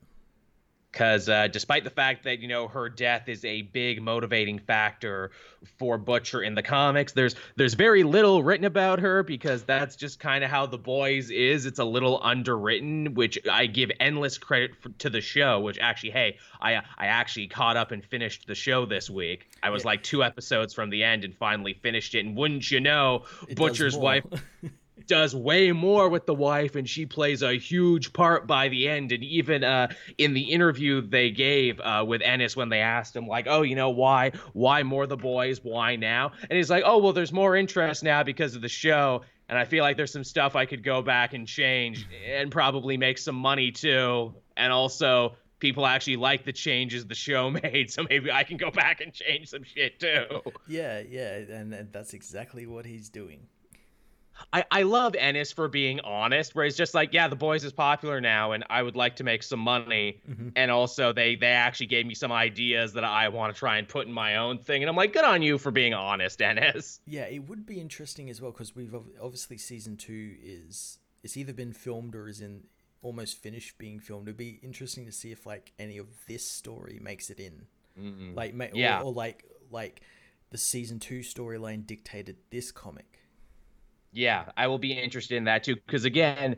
[0.94, 5.32] because uh, despite the fact that you know her death is a big motivating factor
[5.76, 10.20] for Butcher in the comics, there's there's very little written about her because that's just
[10.20, 11.66] kind of how the boys is.
[11.66, 15.58] It's a little underwritten, which I give endless credit for, to the show.
[15.60, 19.48] Which actually, hey, I I actually caught up and finished the show this week.
[19.64, 19.88] I was yeah.
[19.88, 22.24] like two episodes from the end and finally finished it.
[22.24, 24.24] And wouldn't you know, it Butcher's wife.
[25.06, 29.12] does way more with the wife and she plays a huge part by the end.
[29.12, 29.88] And even uh,
[30.18, 33.76] in the interview they gave uh, with ennis when they asked him like oh you
[33.76, 35.60] know why why more the boys?
[35.62, 36.32] Why now?
[36.48, 39.64] And he's like oh well there's more interest now because of the show and i
[39.64, 43.36] feel like there's some stuff i could go back and change and probably make some
[43.36, 44.34] money too.
[44.56, 48.70] And also people actually like the changes the show made so maybe i can go
[48.70, 50.40] back and change some shit too.
[50.66, 53.46] Yeah yeah and, and that's exactly what he's doing
[54.52, 57.72] I, I love Ennis for being honest, where he's just like, yeah, the boys is
[57.72, 60.20] popular now, and I would like to make some money.
[60.28, 60.48] Mm-hmm.
[60.56, 63.88] And also, they they actually gave me some ideas that I want to try and
[63.88, 64.82] put in my own thing.
[64.82, 67.00] And I'm like, good on you for being honest, Ennis.
[67.14, 71.52] Yeah, it would be interesting as well because we've obviously season two is it's either
[71.52, 72.64] been filmed or is in
[73.02, 74.26] almost finished being filmed.
[74.26, 77.66] It'd be interesting to see if like any of this story makes it in,
[77.98, 78.34] mm-hmm.
[78.34, 80.00] like yeah, or, or like like
[80.50, 83.23] the season two storyline dictated this comic
[84.14, 85.76] Yeah, I will be interested in that too.
[85.76, 86.56] Because again,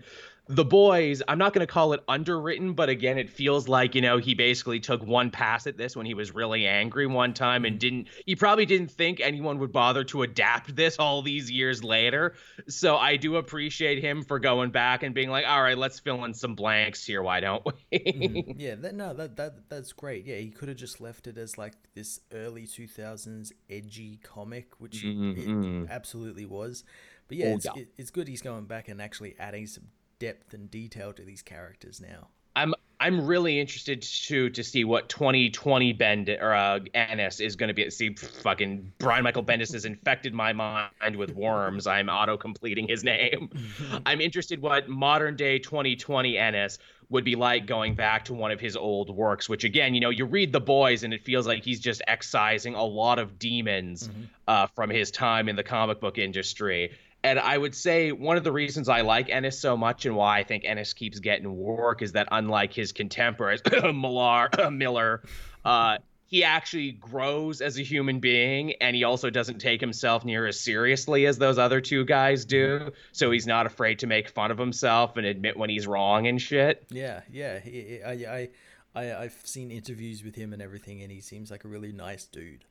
[0.48, 4.00] the boys i'm not going to call it underwritten but again it feels like you
[4.00, 7.64] know he basically took one pass at this when he was really angry one time
[7.64, 7.96] and mm-hmm.
[7.96, 12.34] didn't he probably didn't think anyone would bother to adapt this all these years later
[12.68, 16.24] so i do appreciate him for going back and being like all right let's fill
[16.24, 18.50] in some blanks here why don't we mm-hmm.
[18.60, 21.58] yeah that, no that, that that's great yeah he could have just left it as
[21.58, 25.82] like this early 2000s edgy comic which mm-hmm.
[25.84, 26.84] it absolutely was
[27.28, 27.84] but yeah, it's, yeah.
[27.96, 29.84] it's good he's going back and actually adding some
[30.18, 32.28] depth and detail to these characters now.
[32.54, 37.68] I'm I'm really interested to to see what 2020 Bend or uh, Ennis is going
[37.68, 37.90] to be.
[37.90, 41.86] See, fucking Brian Michael Bendis has infected my mind with worms.
[41.86, 43.50] I'm auto completing his name.
[44.06, 46.78] I'm interested what modern day 2020 Ennis
[47.10, 49.46] would be like going back to one of his old works.
[49.46, 52.74] Which again, you know, you read The Boys and it feels like he's just excising
[52.74, 54.22] a lot of demons mm-hmm.
[54.48, 56.92] uh, from his time in the comic book industry.
[57.26, 60.38] And I would say one of the reasons I like Ennis so much and why
[60.38, 65.22] I think Ennis keeps getting work is that unlike his contemporaries, Millar, Miller,
[65.64, 70.46] uh, he actually grows as a human being and he also doesn't take himself near
[70.46, 72.92] as seriously as those other two guys do.
[73.10, 76.40] So he's not afraid to make fun of himself and admit when he's wrong and
[76.40, 76.86] shit.
[76.90, 77.58] Yeah, yeah.
[78.06, 78.48] I, I,
[78.94, 82.24] I, I've seen interviews with him and everything, and he seems like a really nice
[82.26, 82.64] dude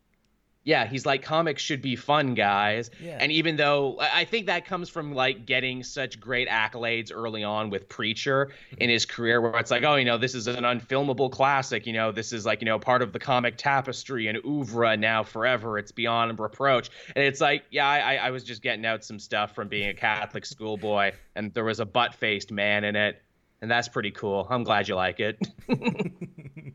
[0.65, 2.89] yeah, he's like comics should be fun, guys.
[2.99, 3.19] Yeah.
[3.21, 7.69] And even though I think that comes from like getting such great accolades early on
[7.69, 8.81] with Preacher mm-hmm.
[8.81, 11.85] in his career, where it's like, oh, you know, this is an unfilmable classic.
[11.85, 15.21] You know, this is like you know part of the comic tapestry and oeuvre now
[15.21, 15.77] forever.
[15.77, 16.89] It's beyond reproach.
[17.15, 19.93] And it's like, yeah, I, I was just getting out some stuff from being a
[19.93, 23.21] Catholic schoolboy, and there was a butt faced man in it,
[23.61, 24.47] and that's pretty cool.
[24.49, 25.37] I'm glad you like it.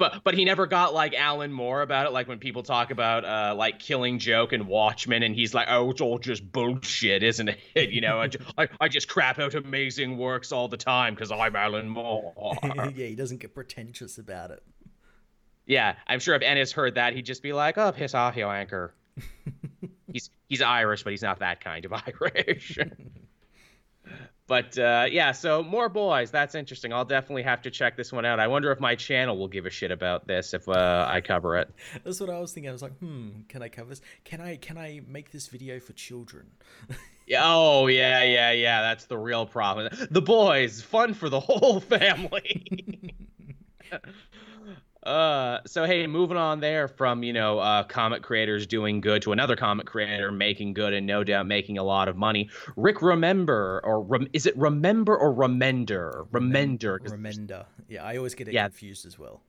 [0.00, 2.12] but but he never got like Alan Moore about it.
[2.12, 5.90] Like when people talk about uh, like Killing Joke and Watchmen, and he's like, "Oh,
[5.90, 9.54] it's all just bullshit, isn't it?" You know, I, just, I, I just crap out
[9.54, 12.56] amazing works all the time because I'm Alan Moore.
[12.62, 14.62] yeah, he doesn't get pretentious about it.
[15.66, 18.46] Yeah, I'm sure if Ennis heard that, he'd just be like, "Oh, piss off, you
[18.46, 18.94] anchor."
[20.12, 22.78] he's he's Irish, but he's not that kind of Irish.
[24.50, 26.32] But uh, yeah, so more boys.
[26.32, 26.92] That's interesting.
[26.92, 28.40] I'll definitely have to check this one out.
[28.40, 31.56] I wonder if my channel will give a shit about this if uh, I cover
[31.56, 31.70] it.
[32.02, 32.68] That's what I was thinking.
[32.68, 34.00] I was like, hmm, can I cover this?
[34.24, 36.48] Can I can I make this video for children?
[37.28, 38.80] yeah, oh yeah, yeah, yeah.
[38.80, 39.88] That's the real problem.
[40.10, 43.14] The boys, fun for the whole family.
[45.02, 49.32] Uh, so hey, moving on there from you know uh, comic creators doing good to
[49.32, 52.50] another comic creator making good and no doubt making a lot of money.
[52.76, 56.28] Rick Remember or rem- is it Remember or Remender?
[56.28, 56.98] Remender.
[57.00, 57.64] Remender.
[57.88, 58.64] Yeah, I always get it yeah.
[58.64, 59.40] confused as well.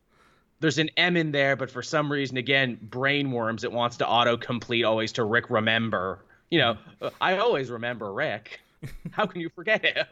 [0.61, 3.63] There's an M in there, but for some reason, again, brain worms.
[3.63, 6.19] It wants to auto complete always to Rick Remember.
[6.49, 6.77] You know,
[7.19, 8.61] I always remember Rick.
[9.11, 10.05] How can you forget him?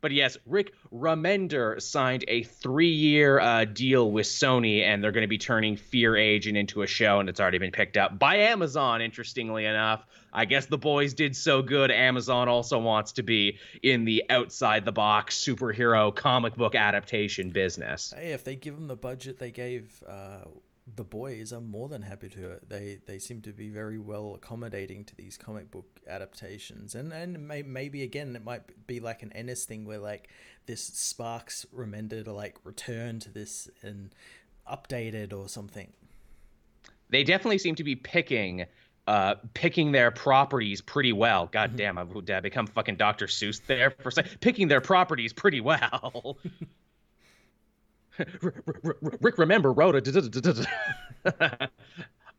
[0.00, 5.28] But yes, Rick Remender signed a three-year uh, deal with Sony, and they're going to
[5.28, 9.02] be turning Fear Agent into a show, and it's already been picked up by Amazon.
[9.02, 11.90] Interestingly enough, I guess the boys did so good.
[11.90, 18.14] Amazon also wants to be in the outside-the-box superhero comic book adaptation business.
[18.16, 20.02] Hey, if they give them the budget they gave.
[20.08, 20.44] Uh
[20.96, 22.58] the boys are more than happy to.
[22.66, 27.46] They they seem to be very well accommodating to these comic book adaptations, and and
[27.46, 30.28] may, maybe again it might be like an Ennis thing where like
[30.66, 34.14] this sparks Remender to like return to this and
[34.70, 35.92] update it or something.
[37.08, 38.66] They definitely seem to be picking
[39.06, 41.48] uh, picking their properties pretty well.
[41.50, 41.76] God mm-hmm.
[41.76, 43.26] damn, I would uh, become fucking Dr.
[43.26, 44.40] Seuss there for a second.
[44.40, 46.38] Picking their properties pretty well.
[49.20, 50.68] Rick Remember wrote a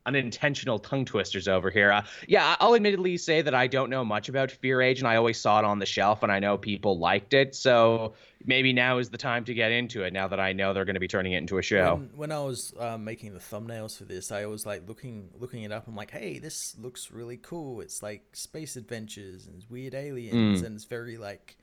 [0.05, 1.91] unintentional tongue twisters over here.
[1.91, 5.15] Uh, yeah, I'll admittedly say that I don't know much about Fear Age, and I
[5.15, 7.55] always saw it on the shelf, and I know people liked it.
[7.55, 8.13] So
[8.45, 10.13] maybe now is the time to get into it.
[10.13, 11.95] Now that I know they're going to be turning it into a show.
[11.95, 15.63] When, when I was uh, making the thumbnails for this, I was like looking looking
[15.63, 15.87] it up.
[15.87, 17.81] I'm like, hey, this looks really cool.
[17.81, 20.65] It's like space adventures and weird aliens, mm.
[20.65, 21.57] and it's very like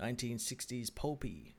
[0.00, 1.56] 1960s pulpy.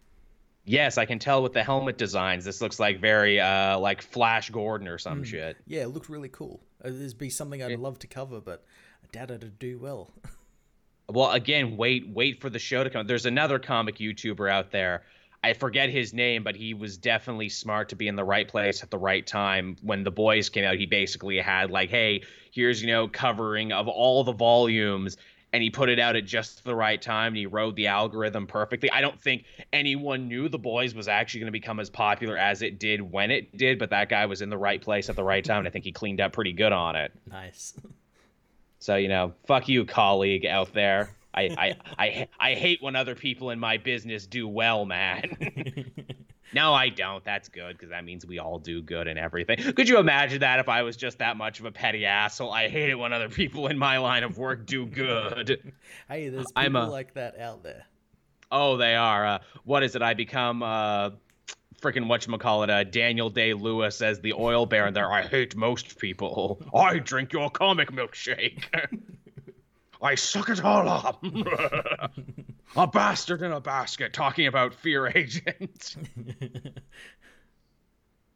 [0.65, 2.43] Yes, I can tell with the helmet designs.
[2.43, 5.25] This looks like very uh like Flash Gordon or some mm.
[5.25, 5.57] shit.
[5.67, 6.61] Yeah, it looked really cool.
[6.83, 8.65] Uh, It'd be something I'd love to cover, but
[9.03, 10.11] I doubt it'd do well.
[11.09, 13.05] well, again, wait, wait for the show to come.
[13.05, 15.03] There's another comic YouTuber out there.
[15.43, 18.81] I forget his name, but he was definitely smart to be in the right place
[18.81, 19.77] at the right time.
[19.83, 23.87] When the boys came out, he basically had like, "Hey, here's you know covering of
[23.87, 25.17] all the volumes."
[25.55, 28.45] And he put it out at just the right time and he rode the algorithm
[28.45, 28.91] perfectly.
[28.91, 32.61] I don't think anyone knew The Boys was actually going to become as popular as
[32.61, 35.23] it did when it did, but that guy was in the right place at the
[35.23, 37.13] right time and I think he cleaned up pretty good on it.
[37.31, 37.73] Nice.
[38.79, 41.15] So you know, fuck you, colleague out there.
[41.33, 45.93] I I I, I hate when other people in my business do well, man.
[46.55, 47.21] no, I don't.
[47.25, 49.57] That's good because that means we all do good and everything.
[49.73, 52.49] Could you imagine that if I was just that much of a petty asshole?
[52.49, 55.73] I hate it when other people in my line of work do good.
[56.07, 57.85] hey, there's people I'm a, like that out there.
[58.53, 59.27] Oh, they are.
[59.27, 60.01] Uh, what is it?
[60.01, 61.09] I become uh,
[61.81, 65.11] freaking whatchamacallit, uh, Daniel Day Lewis as the oil baron there.
[65.11, 66.61] I hate most people.
[66.73, 68.63] I drink your comic milkshake.
[70.01, 71.23] I suck it all up.
[72.75, 75.95] a bastard in a basket talking about Fear Agent.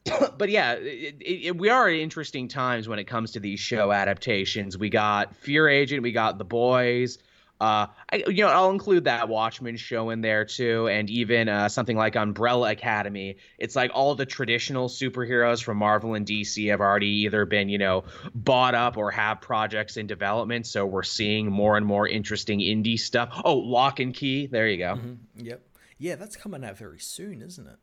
[0.37, 3.91] but yeah, it, it, we are at interesting times when it comes to these show
[3.91, 4.77] adaptations.
[4.77, 7.17] We got Fear Agent, we got The Boys,
[7.61, 11.67] uh, I, you know, I'll include that Watchmen show in there too, and even uh,
[11.67, 13.37] something like Umbrella Academy.
[13.57, 17.77] It's like all the traditional superheroes from Marvel and DC have already either been, you
[17.77, 20.67] know, bought up or have projects in development.
[20.67, 23.41] So we're seeing more and more interesting indie stuff.
[23.43, 24.47] Oh, Locke and Key.
[24.47, 24.95] There you go.
[24.95, 25.45] Mm-hmm.
[25.45, 25.61] Yep.
[25.97, 27.77] Yeah, that's coming out very soon, isn't it?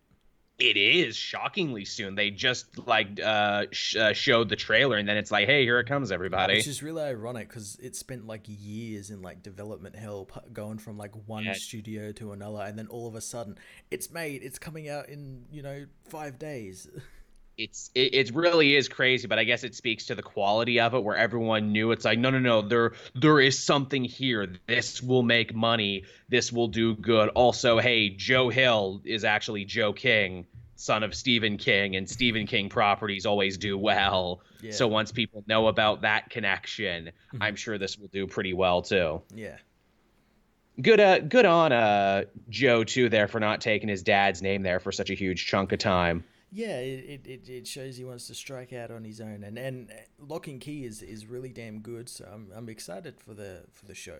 [0.59, 2.15] It is shockingly soon.
[2.15, 5.79] They just like uh, sh- uh, showed the trailer, and then it's like, hey, here
[5.79, 6.55] it comes, everybody.
[6.55, 10.97] Which is really ironic because it spent like years in like development hell, going from
[10.97, 11.53] like one yeah.
[11.53, 13.59] studio to another, and then all of a sudden,
[13.91, 14.43] it's made.
[14.43, 16.89] It's coming out in you know five days.
[17.59, 20.95] it's it, it really is crazy but i guess it speaks to the quality of
[20.95, 24.49] it where everyone knew it's like no no no there there is something here.
[24.67, 26.05] This will make money.
[26.29, 27.29] This will do good.
[27.31, 30.47] Also hey joe hill is actually joe king
[30.79, 34.41] son of stephen king and stephen king properties always do well.
[34.61, 34.73] Yeah.
[34.73, 37.43] so once people know about that connection mm-hmm.
[37.43, 39.23] i'm sure this will do pretty well too.
[39.35, 39.57] Yeah.
[40.81, 44.79] Good uh good on uh joe too there for not taking his dad's name there
[44.79, 46.25] for such a huge chunk of time
[46.57, 49.93] yeah, it, it, it shows he wants to strike out on his own, and and
[50.19, 52.09] Locke and Key is, is really damn good.
[52.09, 54.17] So I'm I'm excited for the for the show.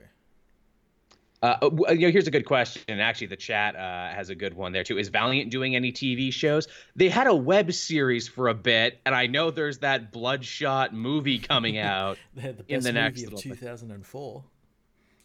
[1.43, 2.83] Uh, uh you know, here's a good question.
[2.89, 4.99] And actually, the chat uh, has a good one there too.
[4.99, 6.69] Is Valiant doing any TV shows?
[6.95, 11.39] They had a web series for a bit, and I know there's that Bloodshot movie
[11.39, 14.45] coming out the in the next of 2004.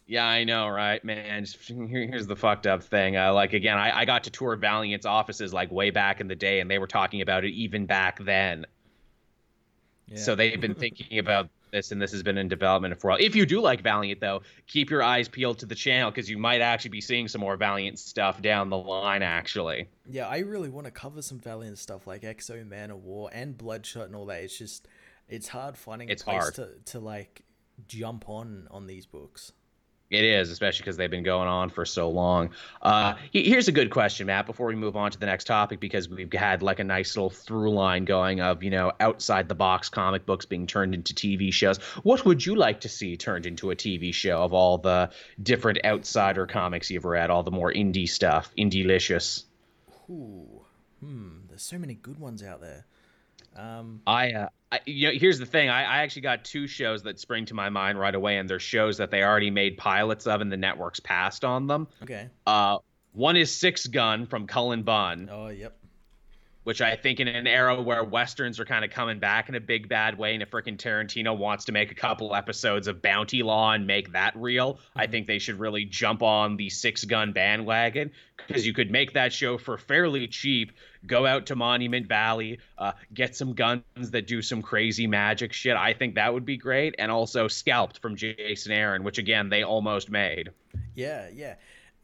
[0.06, 1.46] Yeah, I know, right, man.
[1.66, 3.16] Here's the fucked up thing.
[3.16, 6.34] Uh, like again, I, I got to tour Valiant's offices like way back in the
[6.34, 8.66] day, and they were talking about it even back then.
[10.08, 10.18] Yeah.
[10.18, 13.18] So they've been thinking about this, and this has been in development for a while.
[13.20, 16.36] If you do like Valiant, though, keep your eyes peeled to the channel because you
[16.36, 19.22] might actually be seeing some more Valiant stuff down the line.
[19.22, 24.06] Actually, yeah, I really want to cover some Valiant stuff like X-O Manowar and Bloodshot
[24.06, 24.42] and all that.
[24.42, 24.88] It's just
[25.28, 26.54] it's hard finding it's a place hard.
[26.56, 27.42] to to like
[27.86, 29.52] jump on on these books.
[30.12, 32.50] It is, especially because they've been going on for so long.
[32.82, 36.06] Uh, here's a good question, Matt, before we move on to the next topic, because
[36.06, 39.88] we've had like a nice little through line going of, you know, outside the box
[39.88, 41.78] comic books being turned into TV shows.
[42.02, 45.10] What would you like to see turned into a TV show of all the
[45.42, 49.46] different outsider comics you've read, all the more indie stuff, indie-licious?
[50.10, 50.60] Ooh,
[51.00, 52.84] hmm, there's so many good ones out there.
[53.56, 55.68] Um, I, uh, I, you know, here's the thing.
[55.68, 58.58] I, I actually got two shows that spring to my mind right away, and they're
[58.58, 61.88] shows that they already made pilots of, and the networks passed on them.
[62.02, 62.30] Okay.
[62.46, 62.78] Uh,
[63.12, 65.28] one is Six Gun from Cullen Bunn.
[65.30, 65.76] Oh, yep
[66.64, 69.60] which I think in an era where westerns are kind of coming back in a
[69.60, 73.42] big bad way, and if freaking Tarantino wants to make a couple episodes of Bounty
[73.42, 75.00] Law and make that real, mm-hmm.
[75.00, 79.14] I think they should really jump on the six gun bandwagon because you could make
[79.14, 80.72] that show for fairly cheap.
[81.04, 85.76] Go out to Monument Valley, uh, get some guns that do some crazy magic shit.
[85.76, 89.64] I think that would be great, and also Scalped from Jason Aaron, which again they
[89.64, 90.50] almost made.
[90.94, 91.56] Yeah, yeah.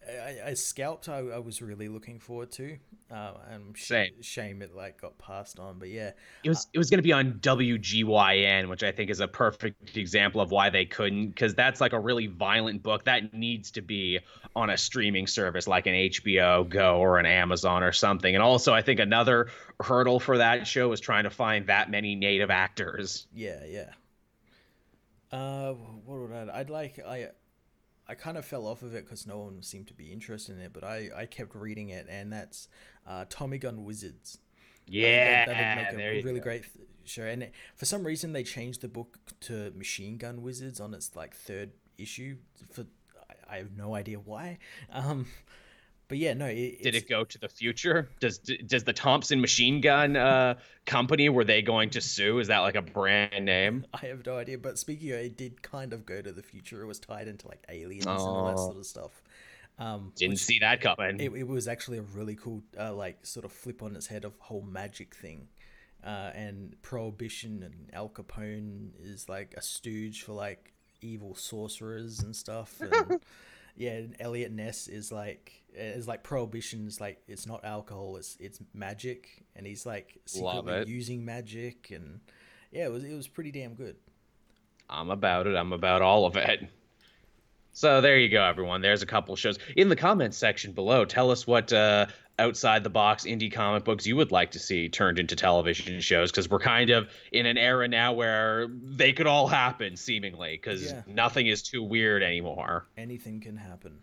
[0.09, 1.09] I, I scalped.
[1.09, 2.79] I, I, was really looking forward to.
[3.11, 4.23] Uh, and sh- Same.
[4.23, 6.13] shame it like got passed on, but yeah,
[6.45, 9.97] it was it was going to be on WGN, which I think is a perfect
[9.97, 13.83] example of why they couldn't, because that's like a really violent book that needs to
[13.83, 14.21] be
[14.57, 18.35] on a streaming service like an HBO Go or an Amazon or something.
[18.35, 19.49] And also, I think another
[19.81, 23.27] hurdle for that show was trying to find that many native actors.
[23.35, 23.91] Yeah, yeah.
[25.31, 26.61] Uh, what would I?
[26.61, 27.29] I'd like I
[28.09, 30.63] I kind of fell off of it because no one seemed to be interested in
[30.63, 32.69] it, but I, I kept reading it, and that's
[33.07, 34.39] uh, Tommy Gun Wizards.
[34.87, 36.45] Yeah, that, that make a really go.
[36.45, 36.65] great
[37.05, 37.25] show.
[37.25, 41.35] And for some reason, they changed the book to Machine Gun Wizards on its like
[41.35, 42.37] third issue.
[42.73, 42.87] For
[43.29, 44.59] I, I have no idea why.
[44.91, 45.27] Um,
[46.09, 46.47] but yeah, no.
[46.47, 48.09] It, Did it go to the future?
[48.19, 50.55] Does does the Thompson Machine Gun uh,
[50.87, 52.39] company were they going to sue?
[52.39, 53.87] Is that like a brand name?
[53.95, 54.59] I have no idea.
[54.59, 56.83] But speaking of, it did kind of go to the future.
[56.83, 58.13] It was tied into like aliens oh.
[58.13, 59.23] and all that sort of stuff.
[59.79, 61.21] Um, Didn't which, see that coming.
[61.21, 64.25] It, it, was actually a really cool, uh, like, sort of flip on its head
[64.25, 65.47] of whole magic thing.
[66.03, 72.35] Uh, and Prohibition and Al Capone is like a stooge for like evil sorcerers and
[72.35, 72.81] stuff.
[72.81, 73.21] And,
[73.77, 78.37] yeah, and Eliot Ness is like is like prohibition is like it's not alcohol, it's
[78.41, 82.21] it's magic, and he's like secretly using magic, and
[82.71, 83.97] yeah, it was it was pretty damn good.
[84.91, 85.55] I'm about it.
[85.55, 86.67] I'm about all of it.
[87.73, 88.81] So there you go, everyone.
[88.81, 91.05] There's a couple shows in the comments section below.
[91.05, 92.07] Tell us what uh,
[92.39, 96.31] outside the box indie comic books you would like to see turned into television shows
[96.31, 100.91] because we're kind of in an era now where they could all happen seemingly because
[100.91, 101.03] yeah.
[101.07, 102.87] nothing is too weird anymore.
[102.97, 104.01] Anything can happen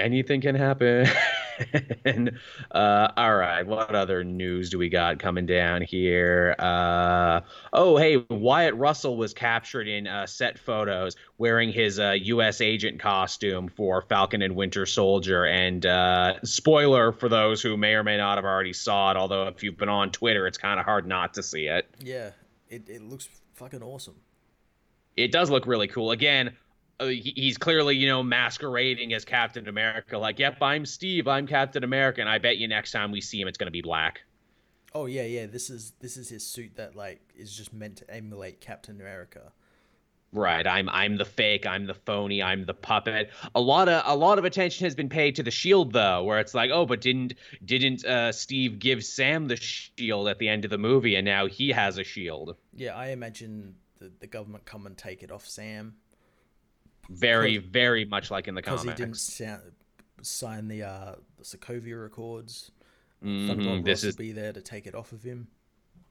[0.00, 1.06] anything can happen.
[2.70, 6.54] uh, all right, what other news do we got coming down here?
[6.58, 7.40] Uh,
[7.72, 12.60] oh, hey, Wyatt Russell was captured in uh, set photos wearing his U.S.
[12.60, 15.44] Uh, agent costume for Falcon and Winter Soldier.
[15.44, 19.48] And uh, spoiler for those who may or may not have already saw it, although
[19.48, 21.88] if you've been on Twitter, it's kind of hard not to see it.
[22.00, 22.30] Yeah,
[22.68, 24.16] it, it looks fucking awesome.
[25.16, 26.12] It does look really cool.
[26.12, 26.56] Again,
[27.08, 30.18] he's clearly you know masquerading as Captain America.
[30.18, 31.28] Like, yep, I'm Steve.
[31.28, 33.82] I'm Captain America, and I bet you next time we see him, it's gonna be
[33.82, 34.22] black.
[34.94, 35.46] Oh yeah, yeah.
[35.46, 39.52] This is this is his suit that like is just meant to emulate Captain America.
[40.32, 40.64] Right.
[40.66, 41.66] I'm I'm the fake.
[41.66, 42.42] I'm the phony.
[42.42, 43.30] I'm the puppet.
[43.54, 46.38] A lot of a lot of attention has been paid to the shield though, where
[46.38, 47.34] it's like, oh, but didn't
[47.64, 51.46] didn't uh, Steve give Sam the shield at the end of the movie, and now
[51.46, 52.56] he has a shield.
[52.76, 55.94] Yeah, I imagine the the government come and take it off Sam
[57.10, 58.84] very, very much like in the comics.
[58.84, 59.62] Because he didn't sound,
[60.22, 62.70] sign the uh, the Sokovia Accords.
[63.24, 63.82] Mm-hmm.
[63.84, 65.48] This is be there to take it off of him.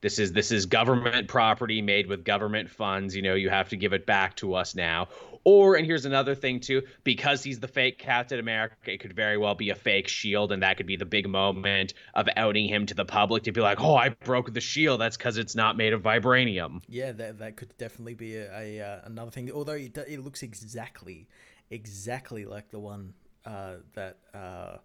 [0.01, 3.15] This is this is government property made with government funds.
[3.15, 5.07] You know, you have to give it back to us now.
[5.43, 9.37] Or, and here's another thing too, because he's the fake Captain America, it could very
[9.37, 12.85] well be a fake shield, and that could be the big moment of outing him
[12.87, 15.01] to the public to be like, oh, I broke the shield.
[15.01, 16.81] That's because it's not made of vibranium.
[16.87, 19.51] Yeah, that that could definitely be a, a uh, another thing.
[19.51, 21.27] Although it, it looks exactly,
[21.69, 23.13] exactly like the one
[23.45, 24.17] uh, that.
[24.33, 24.77] Uh,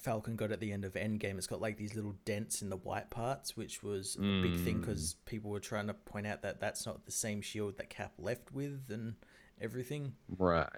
[0.00, 1.36] Falcon got at the end of Endgame.
[1.36, 4.42] It's got like these little dents in the white parts, which was a mm.
[4.42, 5.24] big thing because mm.
[5.26, 8.50] people were trying to point out that that's not the same shield that Cap left
[8.50, 9.14] with, and
[9.60, 10.12] everything.
[10.38, 10.68] Right.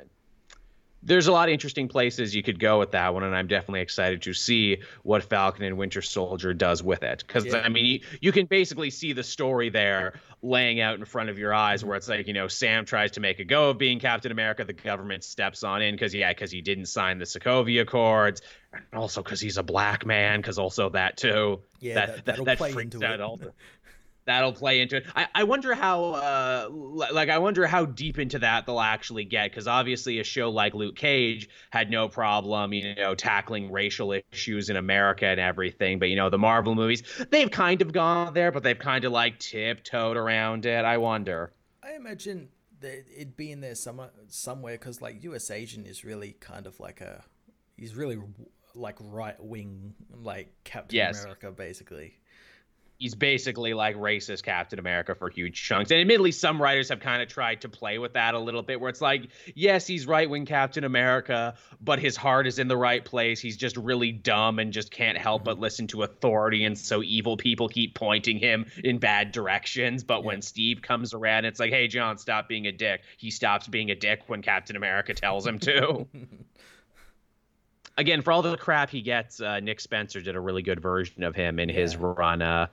[1.04, 3.80] There's a lot of interesting places you could go with that one, and I'm definitely
[3.80, 7.24] excited to see what Falcon and Winter Soldier does with it.
[7.26, 7.56] Because yeah.
[7.56, 11.40] I mean, you, you, can basically see the story there laying out in front of
[11.40, 13.98] your eyes, where it's like you know Sam tries to make a go of being
[13.98, 17.80] Captain America, the government steps on in because yeah, because he didn't sign the Sokovia
[17.82, 18.40] Accords,
[18.72, 21.62] and also because he's a black man, because also that too.
[21.80, 23.52] Yeah, that that, that, that freaks out all the
[24.24, 25.06] that'll play into it.
[25.14, 29.50] I, I wonder how uh like I wonder how deep into that they'll actually get
[29.50, 34.70] because obviously a show like Luke Cage had no problem you know tackling racial issues
[34.70, 38.52] in America and everything, but you know the Marvel movies they've kind of gone there,
[38.52, 40.84] but they've kind of like tiptoed around it.
[40.84, 41.52] I wonder.
[41.82, 42.48] I imagine
[42.80, 45.50] that it being there somewhere somewhere because like U.S.
[45.50, 47.24] Agent is really kind of like a
[47.76, 48.18] he's really
[48.74, 51.22] like right wing like Captain yes.
[51.22, 52.18] America basically
[53.02, 55.90] he's basically like racist Captain America for huge chunks.
[55.90, 58.80] And admittedly, some writers have kind of tried to play with that a little bit,
[58.80, 62.76] where it's like, yes, he's right wing Captain America, but his heart is in the
[62.76, 63.40] right place.
[63.40, 66.64] He's just really dumb and just can't help but listen to authority.
[66.64, 70.04] And so evil people keep pointing him in bad directions.
[70.04, 70.26] But yeah.
[70.26, 73.02] when Steve comes around, it's like, hey, John, stop being a dick.
[73.16, 76.06] He stops being a dick when Captain America tells him to.
[77.98, 81.24] Again, for all the crap he gets, uh, Nick Spencer did a really good version
[81.24, 81.74] of him in yeah.
[81.74, 82.68] his run uh,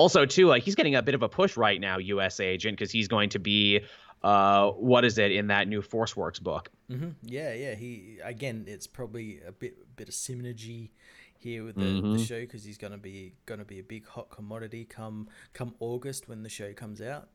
[0.00, 2.90] also too uh, he's getting a bit of a push right now us agent because
[2.90, 3.80] he's going to be
[4.22, 7.10] uh, what is it in that new force works book mm-hmm.
[7.22, 10.90] yeah yeah he again it's probably a bit bit of synergy
[11.38, 12.12] here with the, mm-hmm.
[12.14, 15.28] the show because he's going to be going to be a big hot commodity come
[15.52, 17.28] come august when the show comes out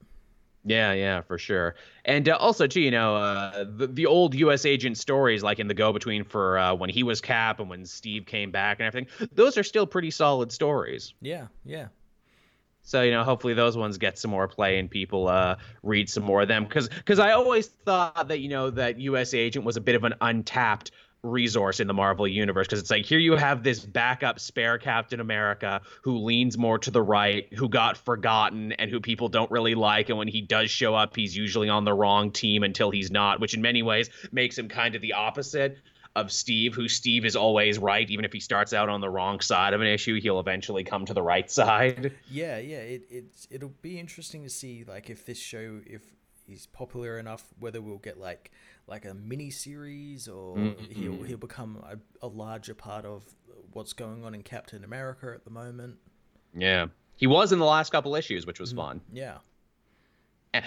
[0.68, 1.76] yeah, yeah, for sure.
[2.06, 4.66] And uh, also, too, you know, uh, the, the old U.S.
[4.66, 7.86] agent stories, like in the go between for uh, when he was Cap and when
[7.86, 11.14] Steve came back and everything, those are still pretty solid stories.
[11.22, 11.90] Yeah, yeah.
[12.86, 16.24] So you know, hopefully those ones get some more play and people uh, read some
[16.24, 16.64] more of them.
[16.64, 19.34] Because because I always thought that you know that U.S.
[19.34, 20.92] Agent was a bit of an untapped
[21.26, 25.20] resource in the Marvel universe because it's like here you have this backup spare Captain
[25.20, 29.76] America who leans more to the right, who got forgotten and who people don't really
[29.76, 33.10] like and when he does show up he's usually on the wrong team until he's
[33.10, 35.80] not, which in many ways makes him kind of the opposite
[36.16, 38.10] of Steve, who Steve is always right.
[38.10, 41.06] Even if he starts out on the wrong side of an issue, he'll eventually come
[41.06, 42.14] to the right side.
[42.30, 42.78] Yeah, yeah.
[42.78, 46.02] It, it's it'll be interesting to see like if this show if
[46.48, 48.52] he's popular enough, whether we'll get like
[48.88, 50.92] like a mini series or mm-hmm.
[50.92, 53.24] he'll he'll become a, a larger part of
[53.72, 55.98] what's going on in Captain America at the moment.
[56.54, 56.88] Yeah,
[57.18, 59.02] he was in the last couple issues, which was mm, fun.
[59.12, 59.40] Yeah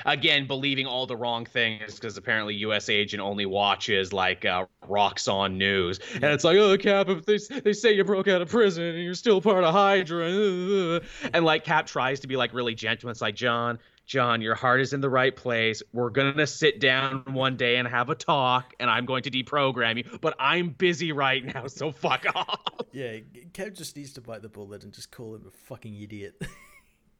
[0.06, 2.88] again believing all the wrong things because apparently U.S.
[2.88, 7.38] agent only watches like uh, rocks on news, and it's like, oh, Cap, if they
[7.60, 11.00] they say you broke out of prison and you're still part of Hydra,
[11.32, 13.10] and like Cap tries to be like really gentle.
[13.10, 13.78] It's like John.
[14.08, 15.82] John, your heart is in the right place.
[15.92, 19.98] We're gonna sit down one day and have a talk, and I'm going to deprogram
[19.98, 20.18] you.
[20.22, 22.58] But I'm busy right now, so fuck off.
[22.90, 23.18] Yeah,
[23.52, 26.40] Cap just needs to bite the bullet and just call him a fucking idiot.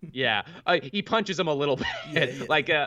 [0.01, 2.45] Yeah, uh, he punches him a little bit, yeah, yeah.
[2.49, 2.87] like uh,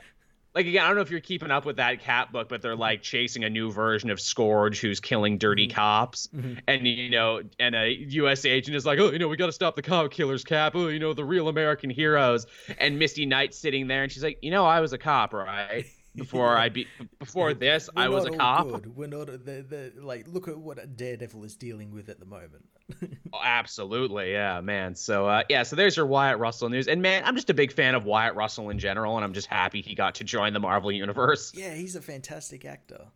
[0.54, 2.76] like again, I don't know if you're keeping up with that cat book, but they're
[2.76, 5.76] like chasing a new version of Scourge who's killing dirty mm-hmm.
[5.76, 6.60] cops, mm-hmm.
[6.68, 8.46] and you know, and a U.S.
[8.46, 10.74] agent is like, oh, you know, we got to stop the cop killers, Cap.
[10.76, 12.46] Oh, you know, the real American heroes,
[12.80, 15.86] and Misty Knight's sitting there, and she's like, you know, I was a cop, right?
[16.16, 16.88] Before I be
[17.20, 18.68] before this, We're I was a cop.
[18.68, 18.96] Good.
[18.96, 22.66] We're not the, the like look at what Daredevil is dealing with at the moment.
[23.34, 24.96] oh, absolutely, yeah, man.
[24.96, 27.72] So uh, yeah, so there's your Wyatt Russell news, and man, I'm just a big
[27.72, 30.60] fan of Wyatt Russell in general, and I'm just happy he got to join the
[30.60, 31.54] Marvel universe.
[31.56, 33.08] Yeah, he's a fantastic actor.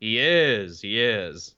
[0.00, 0.80] He is.
[0.80, 1.54] He is.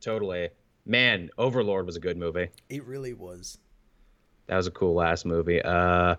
[0.00, 0.50] Totally.
[0.86, 2.48] Man, Overlord was a good movie.
[2.68, 3.58] It really was.
[4.46, 5.62] That was a cool last movie.
[5.62, 6.16] Uh,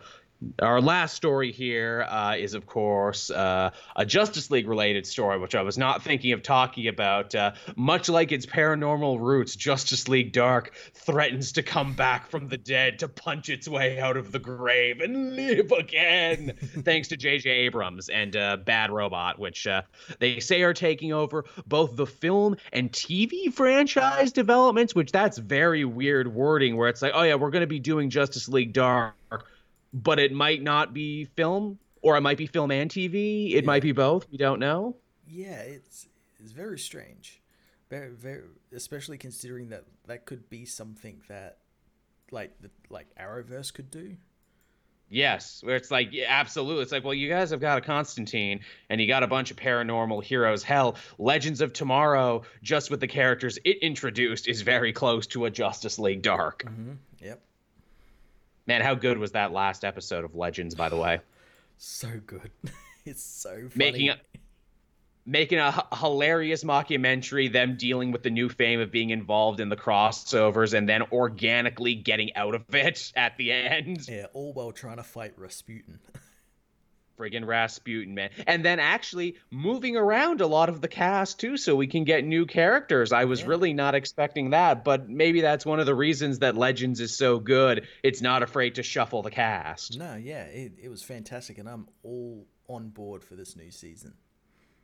[0.62, 5.56] our last story here uh, is, of course, uh, a Justice League related story, which
[5.56, 7.34] I was not thinking of talking about.
[7.36, 12.58] Uh, much like its paranormal roots, Justice League Dark threatens to come back from the
[12.58, 17.50] dead to punch its way out of the grave and live again, thanks to J.J.
[17.50, 19.82] Abrams and uh, Bad Robot, which uh,
[20.20, 25.86] they say are taking over both the film and TV franchise developments, which that's very
[25.86, 29.16] weird wording, where it's like, oh, yeah, we're going to be doing Justice League Dark
[29.96, 33.54] but it might not be film or it might be film and TV.
[33.54, 33.62] It yeah.
[33.62, 34.30] might be both.
[34.30, 34.98] We don't know.
[35.28, 36.08] Yeah, it's
[36.39, 37.41] it's very strange.
[37.89, 38.43] Very very
[38.74, 41.60] especially considering that that could be something that
[42.32, 44.18] like the like Arrowverse could do.
[45.08, 46.82] Yes, where it's like yeah, absolutely.
[46.82, 49.58] It's like, well, you guys have got a Constantine and you got a bunch of
[49.58, 50.64] paranormal heroes.
[50.64, 55.52] Hell, Legends of Tomorrow, just with the characters it introduced, is very close to a
[55.52, 56.66] Justice League Dark.
[56.66, 56.93] Mm-hmm.
[58.68, 61.20] Man, how good was that last episode of Legends, by the way?
[61.78, 62.51] so good.
[63.05, 63.72] it's so funny.
[63.76, 64.18] Making a,
[65.26, 69.70] making a h- hilarious mockumentary, them dealing with the new fame of being involved in
[69.70, 74.07] the crossovers and then organically getting out of it at the end.
[74.07, 75.99] Yeah, all while trying to fight Rasputin.
[77.18, 78.30] friggin' Rasputin, man.
[78.47, 82.24] And then actually moving around a lot of the cast too, so we can get
[82.26, 83.11] new characters.
[83.11, 83.47] I was yeah.
[83.47, 87.39] really not expecting that, but maybe that's one of the reasons that Legends is so
[87.39, 87.88] good.
[88.03, 89.97] It's not afraid to shuffle the cast.
[89.97, 94.13] No, yeah, it, it was fantastic, and I'm all on board for this new season.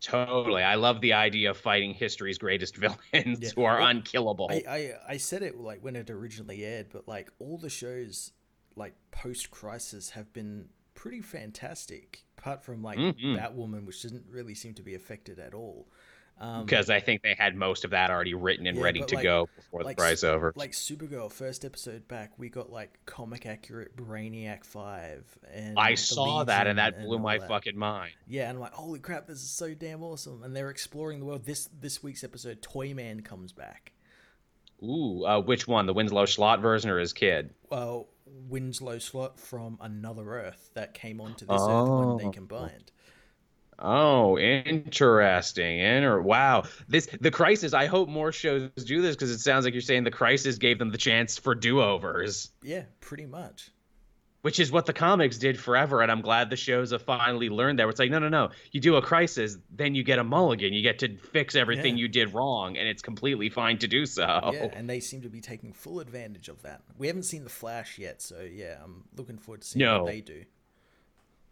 [0.02, 0.64] Totally.
[0.64, 2.76] I love the idea of fighting history's greatest
[3.14, 3.50] villains yeah.
[3.56, 4.48] who are well, unkillable.
[4.50, 8.32] I, I, I said it like when it originally aired, but like all the shows
[8.76, 13.36] like post crisis have been pretty fantastic, apart from like mm-hmm.
[13.36, 15.88] Batwoman, which doesn't really seem to be affected at all.
[16.64, 19.16] Because um, I think they had most of that already written and yeah, ready to
[19.16, 20.52] like, go before like, the prize over.
[20.56, 25.24] Like Supergirl, first episode back, we got like comic accurate Brainiac Five,
[25.54, 27.48] and I saw that, and that blew my that.
[27.48, 28.14] fucking mind.
[28.28, 30.42] Yeah, and I'm like, holy crap, this is so damn awesome!
[30.42, 31.46] And they're exploring the world.
[31.46, 33.92] This this week's episode, Toyman comes back.
[34.84, 35.86] Ooh, uh, which one?
[35.86, 37.54] The Winslow Schott version or his kid?
[37.70, 38.08] Well,
[38.50, 41.70] Winslow Schott from Another Earth that came onto this oh.
[41.70, 42.32] Earth when they oh.
[42.32, 42.92] combined.
[43.84, 45.80] Oh, interesting.
[45.80, 46.64] Inter- wow.
[46.88, 47.74] This the crisis.
[47.74, 50.78] I hope more shows do this because it sounds like you're saying the crisis gave
[50.78, 52.52] them the chance for do-overs.
[52.62, 53.72] Yeah, pretty much
[54.42, 56.02] which is what the comics did forever.
[56.02, 57.88] And I'm glad the shows have finally learned that.
[57.88, 58.50] It's like, no, no, no.
[58.72, 60.74] You do a crisis, then you get a mulligan.
[60.74, 62.02] You get to fix everything yeah.
[62.02, 64.52] you did wrong, and it's completely fine to do so.
[64.54, 66.82] Yeah, and they seem to be taking full advantage of that.
[66.98, 70.04] We haven't seen the Flash yet, so yeah, I'm looking forward to seeing no.
[70.04, 70.44] what they do.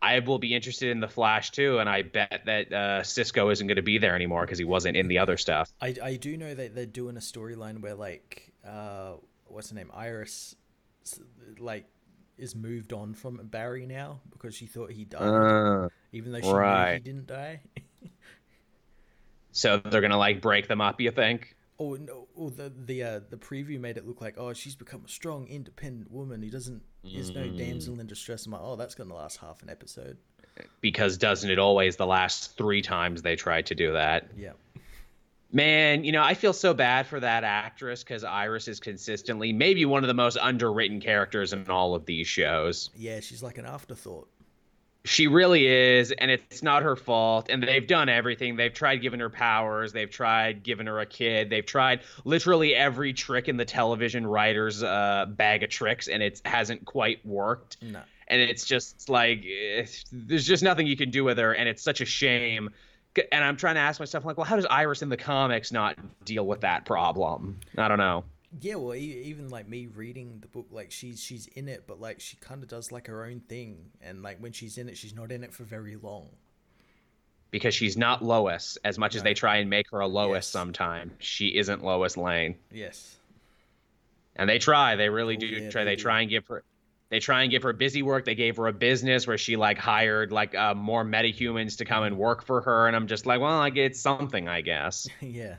[0.01, 3.67] I will be interested in the Flash too, and I bet that uh, Cisco isn't
[3.67, 5.69] going to be there anymore because he wasn't in the other stuff.
[5.81, 9.13] I, I do know that they're doing a storyline where like uh,
[9.47, 10.55] what's her name Iris
[11.59, 11.85] like
[12.39, 16.51] is moved on from Barry now because she thought he died, uh, even though she
[16.51, 16.91] right.
[16.91, 17.61] knew he didn't die.
[19.51, 21.55] so they're gonna like break them up, you think?
[21.79, 22.27] Oh no!
[22.37, 25.47] Oh, the the uh, the preview made it look like oh she's become a strong,
[25.47, 28.45] independent woman He doesn't is no damsel in distress.
[28.45, 30.17] I'm like oh that's gonna last half an episode.
[30.81, 34.27] Because doesn't it always the last three times they tried to do that?
[34.35, 34.51] Yeah.
[35.51, 39.83] Man, you know, I feel so bad for that actress because Iris is consistently maybe
[39.85, 42.91] one of the most underwritten characters in all of these shows.
[42.95, 44.27] Yeah, she's like an afterthought.
[45.05, 47.47] She really is, and it's not her fault.
[47.49, 48.57] And they've done everything.
[48.57, 49.91] They've tried giving her powers.
[49.91, 51.49] They've tried giving her a kid.
[51.49, 56.41] They've tried literally every trick in the television writer's uh, bag of tricks, and it
[56.45, 57.77] hasn't quite worked.
[57.81, 61.67] No and it's just like it's, there's just nothing you can do with her, and
[61.67, 62.69] it's such a shame.
[63.31, 65.97] And I'm trying to ask myself, like, well, how does Iris in the comics not
[66.25, 67.59] deal with that problem?
[67.77, 68.23] I don't know.
[68.61, 72.19] Yeah, well, even like me reading the book, like she's she's in it, but like
[72.19, 75.13] she kind of does like her own thing, and like when she's in it, she's
[75.13, 76.29] not in it for very long.
[77.51, 79.17] Because she's not Lois, as much no.
[79.17, 80.47] as they try and make her a Lois yes.
[80.47, 81.11] sometime.
[81.19, 82.55] She isn't Lois Lane.
[82.71, 83.17] Yes.
[84.35, 85.83] And they try, they really oh, do yeah, try.
[85.83, 86.63] They, they try and give her
[87.09, 88.25] they try and give her busy work.
[88.25, 92.03] They gave her a business where she like hired like uh, more metahumans to come
[92.03, 95.07] and work for her, and I'm just like, well, like it's something, I guess.
[95.21, 95.55] yeah.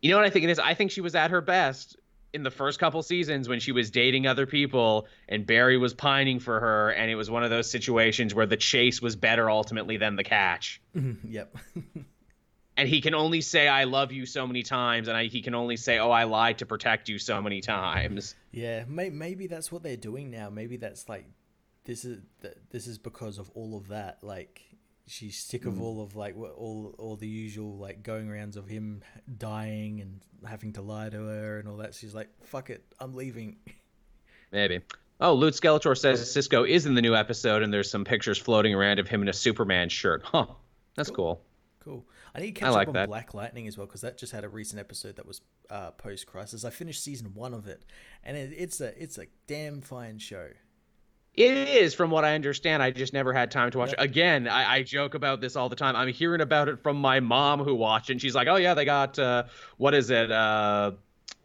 [0.00, 0.58] You know what I think it is?
[0.58, 1.96] I think she was at her best
[2.32, 6.40] in the first couple seasons when she was dating other people and Barry was pining
[6.40, 9.96] for her, and it was one of those situations where the chase was better ultimately
[9.96, 10.80] than the catch.
[11.28, 11.56] yep.
[12.82, 15.54] and he can only say "I love you" so many times, and I, he can
[15.54, 18.34] only say "Oh, I lied to protect you" so many times.
[18.50, 20.50] Yeah, may, maybe that's what they're doing now.
[20.50, 21.24] Maybe that's like
[21.84, 22.18] this is
[22.70, 24.18] this is because of all of that.
[24.24, 24.62] Like
[25.06, 25.80] she's sick of mm.
[25.80, 29.04] all of like all all the usual like going rounds of him
[29.38, 31.94] dying and having to lie to her and all that.
[31.94, 33.58] She's like, "Fuck it, I'm leaving."
[34.50, 34.80] Maybe.
[35.20, 38.74] Oh, Loot Skeletor says Cisco is in the new episode, and there's some pictures floating
[38.74, 40.22] around of him in a Superman shirt.
[40.24, 40.46] Huh,
[40.96, 41.40] that's cool.
[41.78, 41.98] Cool.
[41.98, 42.06] cool.
[42.34, 43.08] I need to catch like up on that.
[43.08, 46.26] Black Lightning as well because that just had a recent episode that was uh, post
[46.26, 46.64] Crisis.
[46.64, 47.84] I finished season one of it,
[48.24, 50.48] and it, it's a it's a damn fine show.
[51.34, 52.82] It is, from what I understand.
[52.82, 53.98] I just never had time to watch it.
[53.98, 55.96] Again, I, I, joke about this all the time.
[55.96, 58.74] I'm hearing about it from my mom who watched it, and she's like, "Oh yeah,
[58.74, 59.44] they got uh,
[59.78, 60.30] what is it?
[60.30, 60.92] Uh,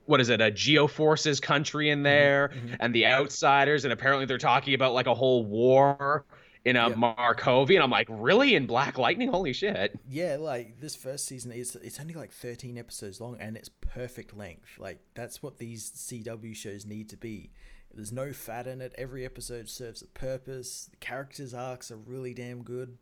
[0.05, 0.41] what is it?
[0.41, 2.03] A Geoforces country in mm-hmm.
[2.03, 2.75] there, mm-hmm.
[2.79, 6.25] and the Outsiders, and apparently they're talking about like a whole war
[6.67, 6.97] in a yep.
[6.97, 8.53] Markovia, and I'm like, really?
[8.53, 9.29] In Black Lightning?
[9.29, 9.97] Holy shit!
[10.09, 14.35] Yeah, like this first season is it's only like 13 episodes long, and it's perfect
[14.35, 14.77] length.
[14.77, 17.51] Like that's what these CW shows need to be.
[17.93, 18.93] There's no fat in it.
[18.97, 20.89] Every episode serves a purpose.
[20.91, 22.97] The characters' arcs are really damn good.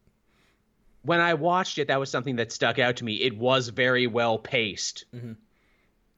[1.01, 3.15] When I watched it, that was something that stuck out to me.
[3.15, 5.05] It was very well paced.
[5.13, 5.33] Mm-hmm.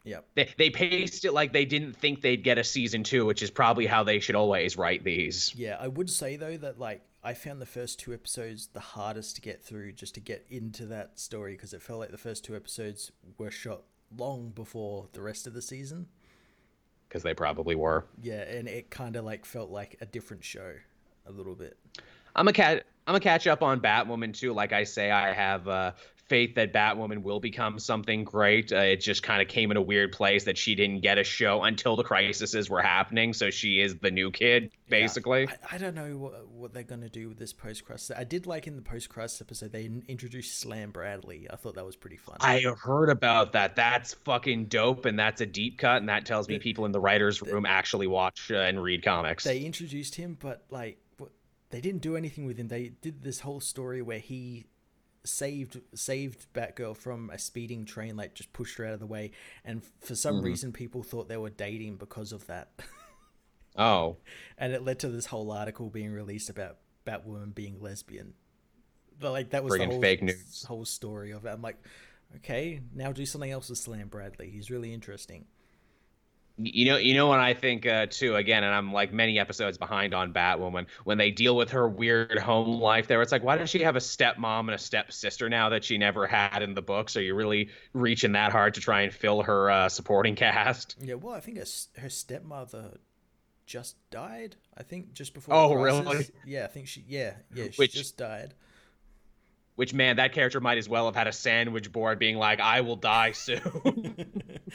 [0.03, 0.25] Yep.
[0.35, 3.51] They, they paced it like they didn't think they'd get a season two, which is
[3.51, 5.53] probably how they should always write these.
[5.55, 9.35] Yeah, I would say though that like I found the first two episodes the hardest
[9.35, 12.45] to get through just to get into that story because it felt like the first
[12.45, 13.81] two episodes were shot
[14.17, 16.07] long before the rest of the season.
[17.09, 18.05] Because they probably were.
[18.21, 20.75] Yeah, and it kind of like felt like a different show
[21.25, 21.77] a little bit.
[22.33, 22.85] I'm a cat.
[23.07, 24.53] I'm a catch up on Batwoman too.
[24.53, 25.91] Like I say, I have uh,
[26.29, 28.71] faith that Batwoman will become something great.
[28.71, 31.23] Uh, it just kind of came in a weird place that she didn't get a
[31.23, 33.33] show until the crises were happening.
[33.33, 35.43] So she is the new kid, basically.
[35.43, 38.15] Yeah, I, I, don't know what, what they're going to do with this post crisis.
[38.15, 41.47] I did like in the post crisis episode, they introduced Slam Bradley.
[41.49, 42.37] I thought that was pretty fun.
[42.39, 43.75] I heard about that.
[43.75, 45.05] That's fucking dope.
[45.05, 45.97] And that's a deep cut.
[45.97, 49.43] And that tells me people in the writer's room actually watch uh, and read comics.
[49.43, 50.99] They introduced him, but like,
[51.69, 52.69] they didn't do anything with him.
[52.69, 54.67] They did this whole story where he
[55.27, 59.31] saved saved Batgirl from a speeding train, like just pushed her out of the way,
[59.63, 60.45] and for some mm-hmm.
[60.45, 62.69] reason people thought they were dating because of that.
[63.77, 64.17] oh,
[64.57, 68.33] and it led to this whole article being released about Batwoman being lesbian.
[69.19, 70.63] But like that was the whole fake news.
[70.67, 71.49] whole story of it.
[71.49, 71.77] I'm like,
[72.37, 74.49] okay, now do something else with Slam Bradley.
[74.49, 75.45] He's really interesting.
[76.59, 78.35] You know, you know what I think uh, too.
[78.35, 82.39] Again, and I'm like many episodes behind on Batwoman when they deal with her weird
[82.39, 83.07] home life.
[83.07, 85.99] There, it's like, why does she have a stepmom and a stepsister now that she
[85.99, 87.15] never had in the books?
[87.15, 90.95] Are you really reaching that hard to try and fill her uh, supporting cast?
[90.99, 91.65] Yeah, well, I think her,
[92.01, 92.97] her stepmother
[93.67, 94.55] just died.
[94.75, 95.53] I think just before.
[95.53, 96.27] Oh, really?
[96.45, 97.03] Yeah, I think she.
[97.07, 98.55] Yeah, yeah, she Which, just died.
[99.75, 102.81] Which man, that character might as well have had a sandwich board being like, "I
[102.81, 104.25] will die soon."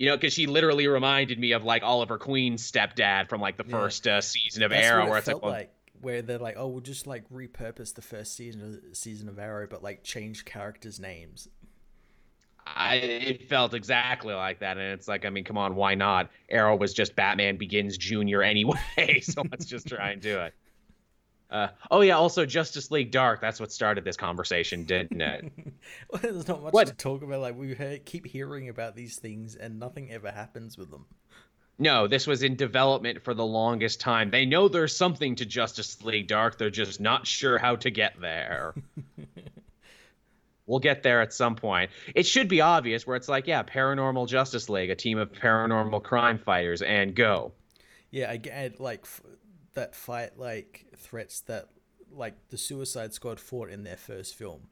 [0.00, 3.66] you know, because she literally reminded me of like Oliver Queen's stepdad from like the
[3.66, 3.70] yeah.
[3.70, 6.54] first uh, season of That's Arrow, it where it's like, well, like, where they're like,
[6.56, 10.46] oh, we'll just like repurpose the first season of season of Arrow, but like change
[10.46, 11.48] characters' names.
[12.66, 16.30] I it felt exactly like that, and it's like, I mean, come on, why not?
[16.48, 18.78] Arrow was just Batman Begins Junior anyway,
[19.20, 20.54] so let's just try and do it.
[21.50, 23.40] Uh, oh yeah, also Justice League Dark.
[23.40, 25.52] That's what started this conversation, didn't it?
[26.10, 26.86] well, there's not much what?
[26.86, 27.40] to talk about.
[27.40, 31.06] Like we heard, keep hearing about these things, and nothing ever happens with them.
[31.78, 34.30] No, this was in development for the longest time.
[34.30, 36.58] They know there's something to Justice League Dark.
[36.58, 38.74] They're just not sure how to get there.
[40.66, 41.90] we'll get there at some point.
[42.14, 46.02] It should be obvious where it's like, yeah, Paranormal Justice League, a team of paranormal
[46.02, 47.52] crime fighters, and go.
[48.10, 49.06] Yeah, I get like
[49.74, 51.68] that fight like threats that
[52.12, 54.68] like the Suicide Squad fought in their first film.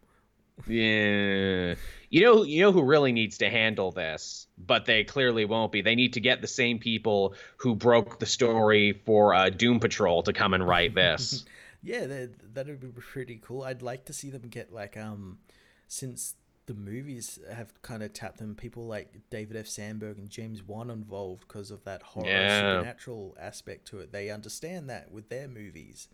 [0.66, 1.74] Yeah.
[2.11, 5.82] You know, you know who really needs to handle this, but they clearly won't be.
[5.82, 10.22] They need to get the same people who broke the story for uh, Doom Patrol
[10.24, 11.44] to come and write this.
[11.82, 13.62] yeah, that would be pretty cool.
[13.62, 15.38] I'd like to see them get like um,
[15.86, 16.34] since
[16.69, 19.66] the movies have kind of tapped them, people like David F.
[19.66, 22.61] Sandberg and James Wan involved because of that horror yeah.
[22.61, 24.12] supernatural aspect to it.
[24.12, 26.09] They understand that with their movies.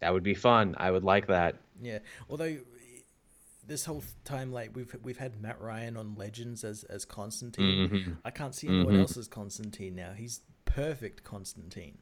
[0.00, 0.74] That would be fun.
[0.76, 1.56] I would like that.
[1.80, 2.00] Yeah.
[2.28, 2.58] Although
[3.66, 7.88] this whole time, like we've we've had Matt Ryan on Legends as as Constantine.
[7.88, 8.12] Mm-hmm.
[8.26, 9.00] I can't see anyone mm-hmm.
[9.00, 10.12] else as Constantine now.
[10.14, 11.96] He's perfect Constantine.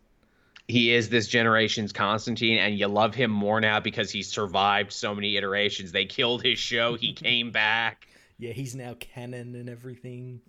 [0.68, 5.14] He is this generation's Constantine, and you love him more now because he survived so
[5.14, 5.92] many iterations.
[5.92, 6.94] They killed his show.
[6.94, 8.08] He came back.
[8.38, 10.40] Yeah, he's now canon and everything.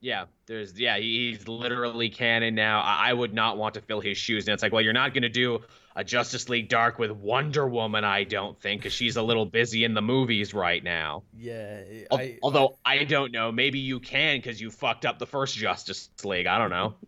[0.00, 2.80] Yeah, there's yeah, he's literally canon now.
[2.80, 4.46] I would not want to fill his shoes.
[4.46, 5.60] And it's like, well, you're not gonna do
[5.94, 9.84] a Justice League Dark with Wonder Woman, I don't think, because she's a little busy
[9.84, 11.22] in the movies right now.
[11.36, 11.82] Yeah.
[12.10, 15.56] I, Although I, I don't know, maybe you can because you fucked up the first
[15.56, 16.46] Justice League.
[16.46, 16.94] I don't know.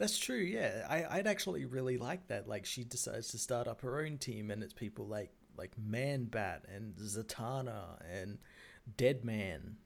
[0.00, 0.38] That's true.
[0.38, 2.48] Yeah, I, I'd actually really like that.
[2.48, 6.24] Like she decides to start up her own team, and it's people like like Man
[6.24, 8.38] Bat and Zatanna and
[8.96, 9.76] Deadman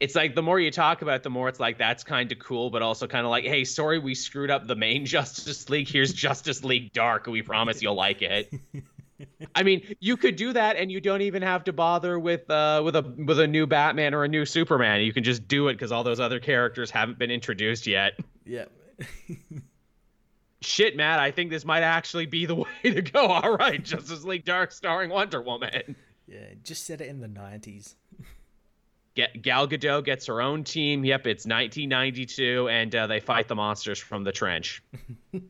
[0.00, 2.38] it's like the more you talk about it, the more it's like that's kind of
[2.38, 5.88] cool, but also kind of like, hey, sorry, we screwed up the main Justice League.
[5.88, 7.26] Here's Justice League Dark.
[7.26, 8.52] We promise you'll like it.
[9.54, 12.80] I mean, you could do that, and you don't even have to bother with uh,
[12.82, 15.02] with a with a new Batman or a new Superman.
[15.02, 18.18] You can just do it because all those other characters haven't been introduced yet.
[18.46, 18.64] Yeah.
[20.62, 23.26] Shit, Matt, I think this might actually be the way to go.
[23.26, 25.96] All right, Justice League Dark starring Wonder Woman.
[26.26, 27.96] Yeah, just set it in the nineties.
[29.14, 31.04] Gal Gadot gets her own team.
[31.04, 34.82] Yep, it's 1992, and uh, they fight the monsters from the trench.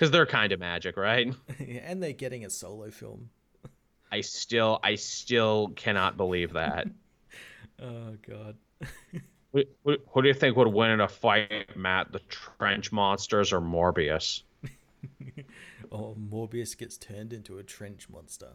[0.00, 1.34] Because they're kind of magic, right?
[1.58, 3.28] and they're getting a solo film.
[4.10, 6.86] I still, I still cannot believe that.
[7.82, 8.56] oh God.
[9.52, 12.12] Who, do you think would win in a fight, Matt?
[12.12, 14.42] The trench monsters or Morbius?
[15.92, 18.50] oh, Morbius gets turned into a trench monster.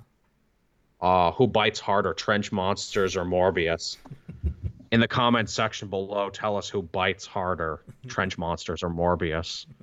[1.02, 3.98] Uh, who bites harder, trench monsters or Morbius?
[4.92, 9.66] In the comments section below, tell us who bites harder, trench monsters or Morbius.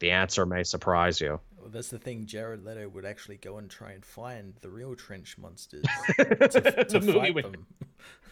[0.00, 1.40] The answer may surprise you.
[1.64, 2.26] Well, that's the thing.
[2.26, 5.86] Jared Leto would actually go and try and find the real trench monsters
[6.18, 7.66] to, to the fight would, them.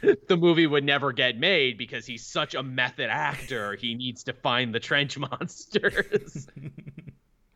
[0.28, 3.74] The movie would never get made because he's such a method actor.
[3.74, 6.46] he needs to find the trench monsters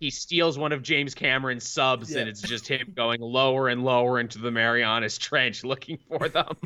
[0.00, 2.20] he steals one of James Cameron's subs, yeah.
[2.20, 6.56] and it's just him going lower and lower into the Marianas Trench looking for them.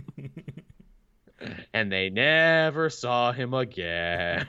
[1.72, 4.46] and they never saw him again.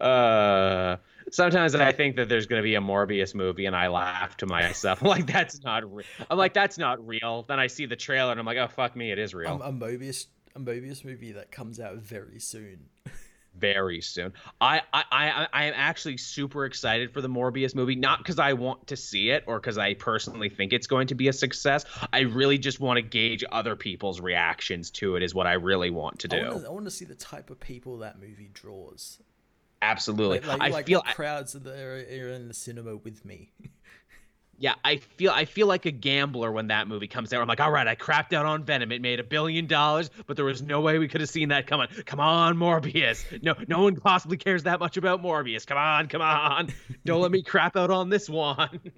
[0.00, 0.96] uh,
[1.30, 4.46] sometimes I think that there's going to be a Morbius movie, and I laugh to
[4.46, 5.00] myself.
[5.02, 6.06] I'm like, that's not real.
[6.30, 7.44] I'm like, that's not real.
[7.48, 9.60] Then I see the trailer, and I'm like, oh fuck me, it is real.
[9.62, 12.86] a Mobius, a Mobius movie that comes out very soon
[13.58, 14.32] very soon.
[14.60, 18.52] I, I, I, I am actually super excited for the Morbius movie, not because I
[18.52, 21.84] want to see it or because I personally think it's going to be a success.
[22.12, 25.90] I really just want to gauge other people's reactions to it, is what I really
[25.90, 26.36] want to do.
[26.36, 29.18] I want to, I want to see the type of people that movie draws.
[29.86, 30.40] Absolutely.
[30.40, 33.52] Like, like, I like feel crowds that are in the cinema with me.
[34.58, 37.40] yeah, I feel I feel like a gambler when that movie comes out.
[37.40, 38.90] I'm like, all right, I crapped out on Venom.
[38.90, 41.68] It made a billion dollars, but there was no way we could have seen that
[41.68, 41.86] coming.
[42.04, 43.24] Come on, Morbius.
[43.42, 45.66] No, no one possibly cares that much about Morbius.
[45.66, 46.72] Come on, come on.
[47.04, 48.80] Don't let me crap out on this one.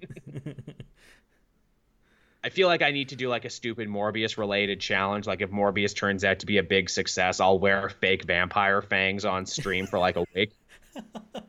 [2.43, 5.27] I feel like I need to do like a stupid Morbius related challenge.
[5.27, 9.25] Like if Morbius turns out to be a big success, I'll wear fake vampire fangs
[9.25, 10.53] on stream for like a week.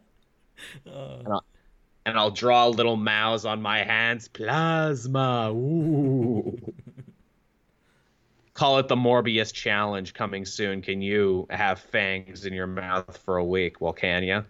[0.86, 1.40] Uh
[2.10, 4.28] and I'll draw little mouths on my hands.
[4.28, 5.50] Plasma.
[5.52, 6.58] Ooh.
[8.54, 10.82] Call it the Morbius challenge coming soon.
[10.82, 13.80] Can you have fangs in your mouth for a week?
[13.80, 14.44] Well, can you?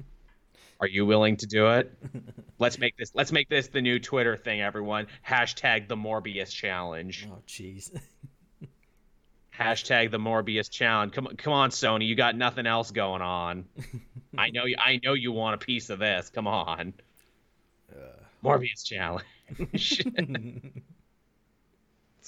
[0.80, 1.92] Are you willing to do it?
[2.58, 3.10] Let's make this.
[3.14, 5.08] Let's make this the new Twitter thing, everyone.
[5.26, 7.28] Hashtag the Morbius challenge.
[7.30, 7.90] Oh, jeez.
[9.58, 11.12] Hashtag the Morbius challenge.
[11.12, 12.06] Come, come on, Sony.
[12.06, 13.64] You got nothing else going on.
[14.38, 14.64] I know.
[14.64, 16.30] You, I know you want a piece of this.
[16.30, 16.92] Come on.
[17.92, 19.24] Uh, Morbius challenge.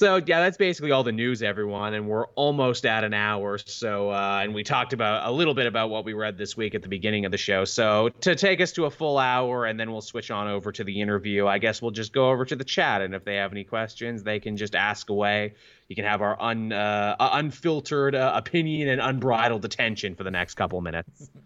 [0.00, 3.58] So yeah, that's basically all the news, everyone, and we're almost at an hour.
[3.58, 6.74] So uh, and we talked about a little bit about what we read this week
[6.74, 7.66] at the beginning of the show.
[7.66, 10.84] So to take us to a full hour, and then we'll switch on over to
[10.84, 11.46] the interview.
[11.46, 14.22] I guess we'll just go over to the chat, and if they have any questions,
[14.22, 15.52] they can just ask away.
[15.90, 20.54] You can have our un, uh, unfiltered uh, opinion and unbridled attention for the next
[20.54, 21.30] couple minutes.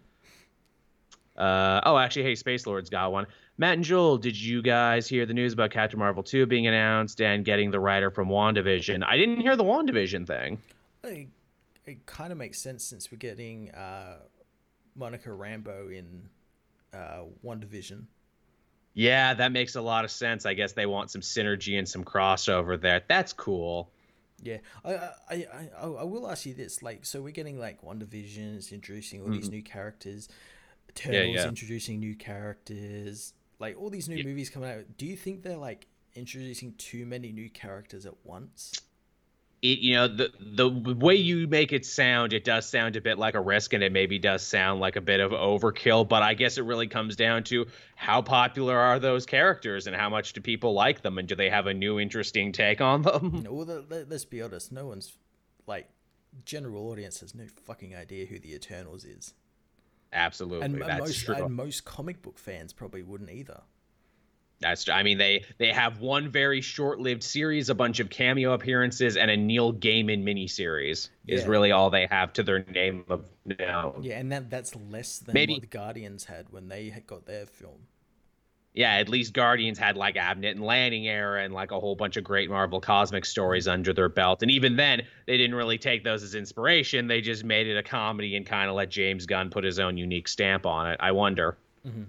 [1.37, 3.27] Uh, oh, actually, hey, Space Lords got one.
[3.57, 7.19] Matt and Joel, did you guys hear the news about Captain Marvel 2 being announced
[7.19, 9.03] and getting the writer from WandaVision?
[9.05, 10.59] I didn't hear the WandaVision thing.
[11.03, 11.27] It,
[11.85, 14.19] it kind of makes sense since we're getting uh,
[14.95, 16.29] Monica Rambeau in
[16.93, 18.05] uh, WandaVision.
[18.93, 20.45] Yeah, that makes a lot of sense.
[20.45, 23.01] I guess they want some synergy and some crossover there.
[23.09, 23.91] That's cool.
[24.41, 24.93] Yeah, I
[25.29, 26.83] I, I, I will ask you this.
[26.83, 29.37] Like, so we're getting like WandaVision is introducing all mm-hmm.
[29.37, 30.29] these new characters.
[30.93, 31.47] Turtles yeah, yeah.
[31.47, 33.33] introducing new characters.
[33.59, 34.23] Like all these new yeah.
[34.25, 34.97] movies coming out.
[34.97, 38.73] Do you think they're like introducing too many new characters at once?
[39.61, 43.17] It, you know the the way you make it sound it does sound a bit
[43.17, 46.33] like a risk and it maybe does sound like a bit of overkill but i
[46.33, 50.41] guess it really comes down to how popular are those characters and how much do
[50.41, 53.43] people like them and do they have a new interesting take on them?
[53.49, 55.17] Well let's be honest no one's
[55.67, 55.89] like
[56.43, 59.33] general audience has no fucking idea who the eternals is.
[60.11, 63.61] Absolutely and, and most, and most comic book fans probably wouldn't either
[64.59, 69.17] that's I mean they they have one very short-lived series, a bunch of cameo appearances,
[69.17, 71.35] and a Neil Gaiman miniseries yeah.
[71.35, 73.95] is really all they have to their name of now.
[74.01, 77.25] Yeah, and that that's less than Maybe, what the Guardians had when they had got
[77.25, 77.87] their film.
[78.73, 82.17] Yeah, at least Guardians had like Abnett and Lanning era and like a whole bunch
[82.17, 84.41] of great Marvel cosmic stories under their belt.
[84.41, 87.07] And even then, they didn't really take those as inspiration.
[87.07, 89.95] They just made it a comedy and kind of let James Gunn put his own
[89.95, 90.97] unique stamp on it.
[90.99, 91.57] I wonder.
[91.87, 92.03] Mm-hmm.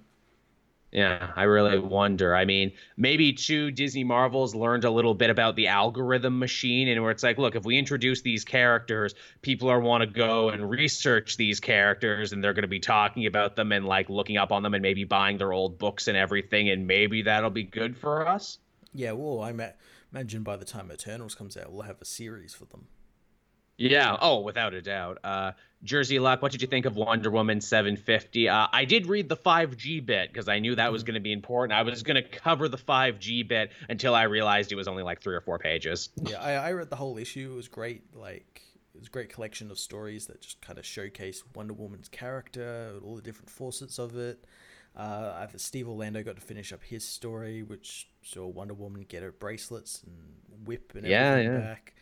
[0.97, 2.35] Yeah, I really wonder.
[2.35, 7.03] I mean, maybe too Disney Marvels learned a little bit about the algorithm machine and
[7.03, 10.71] where it's like, look, if we introduce these characters, people are want to go and
[10.71, 14.51] research these characters and they're going to be talking about them and like looking up
[14.51, 17.95] on them and maybe buying their old books and everything and maybe that'll be good
[17.95, 18.57] for us.
[18.95, 19.51] Yeah, well, I
[20.15, 22.87] imagine by the time Eternals comes out, we'll have a series for them.
[23.79, 24.17] Yeah.
[24.21, 25.19] Oh, without a doubt.
[25.23, 25.53] Uh,
[25.83, 28.49] Jersey Luck, what did you think of Wonder Woman 750?
[28.49, 31.07] Uh, I did read the 5G bit because I knew that was mm-hmm.
[31.07, 31.79] going to be important.
[31.79, 35.23] I was going to cover the 5G bit until I realized it was only like
[35.23, 36.09] three or four pages.
[36.23, 37.53] Yeah, I, I read the whole issue.
[37.53, 38.15] It was great.
[38.15, 38.63] Like,
[38.95, 42.95] it was a great collection of stories that just kind of showcase Wonder Woman's character,
[43.05, 44.45] all the different facets of it.
[44.97, 49.31] Uh, Steve Orlando got to finish up his story, which saw Wonder Woman get her
[49.31, 51.59] bracelets and whip and everything yeah, yeah.
[51.59, 51.95] back.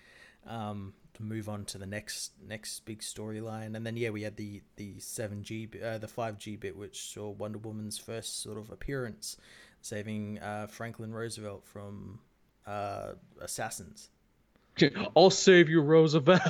[0.46, 3.76] Um, to move on to the next next big storyline.
[3.76, 7.12] And then yeah, we had the the seven G uh, the five G bit, which
[7.12, 9.36] saw Wonder Woman's first sort of appearance,
[9.80, 12.20] saving uh, Franklin Roosevelt from
[12.66, 14.10] uh, assassins.
[15.16, 16.40] I'll save you, Roosevelt.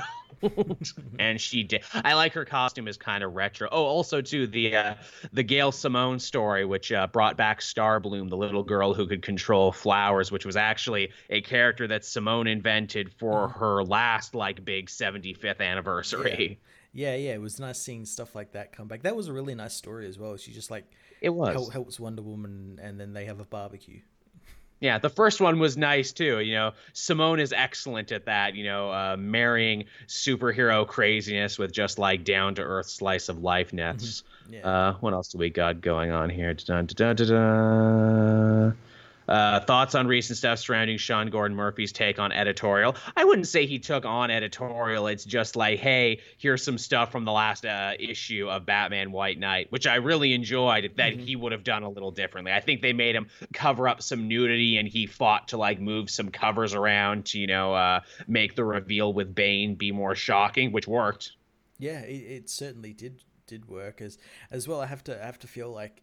[1.18, 1.82] and she did.
[1.92, 3.68] I like her costume is kind of retro.
[3.70, 4.94] Oh, also too the uh,
[5.32, 9.72] the Gail Simone story, which uh, brought back Starbloom, the little girl who could control
[9.72, 13.58] flowers, which was actually a character that Simone invented for mm.
[13.58, 16.58] her last like big 75th anniversary.
[16.92, 17.10] Yeah.
[17.10, 19.02] yeah, yeah, it was nice seeing stuff like that come back.
[19.02, 20.36] That was a really nice story as well.
[20.36, 20.84] She just like
[21.20, 24.00] it was helps Wonder Woman, and then they have a barbecue.
[24.84, 26.40] Yeah, the first one was nice too.
[26.40, 28.54] You know, Simone is excellent at that.
[28.54, 34.24] You know, uh, marrying superhero craziness with just like down to earth slice of lifeness.
[34.44, 34.52] Mm-hmm.
[34.52, 34.68] Yeah.
[34.68, 36.52] Uh, what else do we got going on here?
[36.52, 38.72] Da-da-da-da-da.
[39.28, 42.96] Uh, thoughts on recent stuff surrounding Sean Gordon Murphy's take on editorial?
[43.16, 45.06] I wouldn't say he took on editorial.
[45.06, 49.38] It's just like, hey, here's some stuff from the last uh, issue of Batman White
[49.38, 51.20] Knight, which I really enjoyed that mm-hmm.
[51.20, 52.52] he would have done a little differently.
[52.52, 56.10] I think they made him cover up some nudity and he fought to like move
[56.10, 60.72] some covers around to, you know, uh, make the reveal with Bane be more shocking,
[60.72, 61.32] which worked.
[61.78, 64.18] Yeah, it, it certainly did did work as
[64.50, 64.80] as well.
[64.80, 66.02] I have to I have to feel like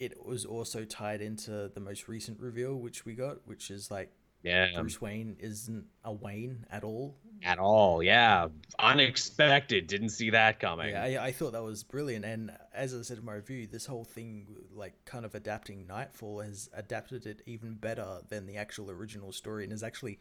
[0.00, 4.10] it was also tied into the most recent reveal which we got, which is like
[4.42, 7.18] yeah, Bruce Wayne isn't a Wayne at all.
[7.42, 8.48] At all, yeah,
[8.78, 9.86] unexpected.
[9.86, 10.90] Didn't see that coming.
[10.90, 12.24] Yeah, I, I thought that was brilliant.
[12.24, 16.40] And as I said in my review, this whole thing, like kind of adapting Nightfall,
[16.40, 20.18] has adapted it even better than the actual original story, and has actually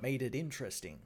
[0.00, 0.98] made it interesting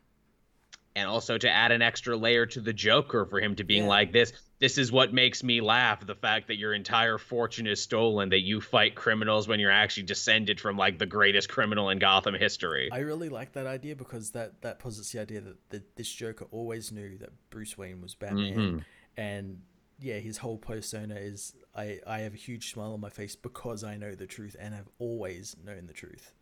[0.97, 3.89] and also to add an extra layer to the Joker for him to being yeah.
[3.89, 4.33] like this.
[4.65, 8.41] This is what makes me laugh: the fact that your entire fortune is stolen, that
[8.41, 12.89] you fight criminals when you're actually descended from like the greatest criminal in Gotham history.
[12.91, 16.47] I really like that idea because that that posits the idea that, that this Joker
[16.51, 18.79] always knew that Bruce Wayne was Batman, mm-hmm.
[19.19, 19.61] and
[20.01, 23.85] yeah, his whole persona is I I have a huge smile on my face because
[23.85, 26.33] I know the truth and have always known the truth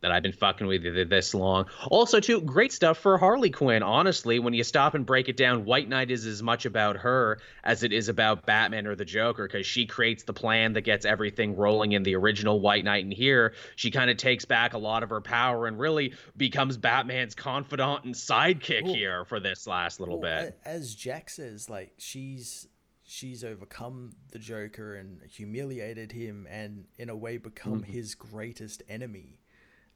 [0.00, 1.66] that I've been fucking with you this long.
[1.88, 3.82] Also, too, great stuff for Harley Quinn.
[3.82, 7.40] Honestly, when you stop and break it down, White Knight is as much about her
[7.64, 11.04] as it is about Batman or the Joker because she creates the plan that gets
[11.04, 13.04] everything rolling in the original White Knight.
[13.04, 16.76] And here, she kind of takes back a lot of her power and really becomes
[16.76, 20.58] Batman's confidant and sidekick well, here for this last little well, bit.
[20.64, 22.68] As Jack says, like she's
[23.08, 27.92] she's overcome the Joker and humiliated him, and in a way become mm-hmm.
[27.92, 29.37] his greatest enemy.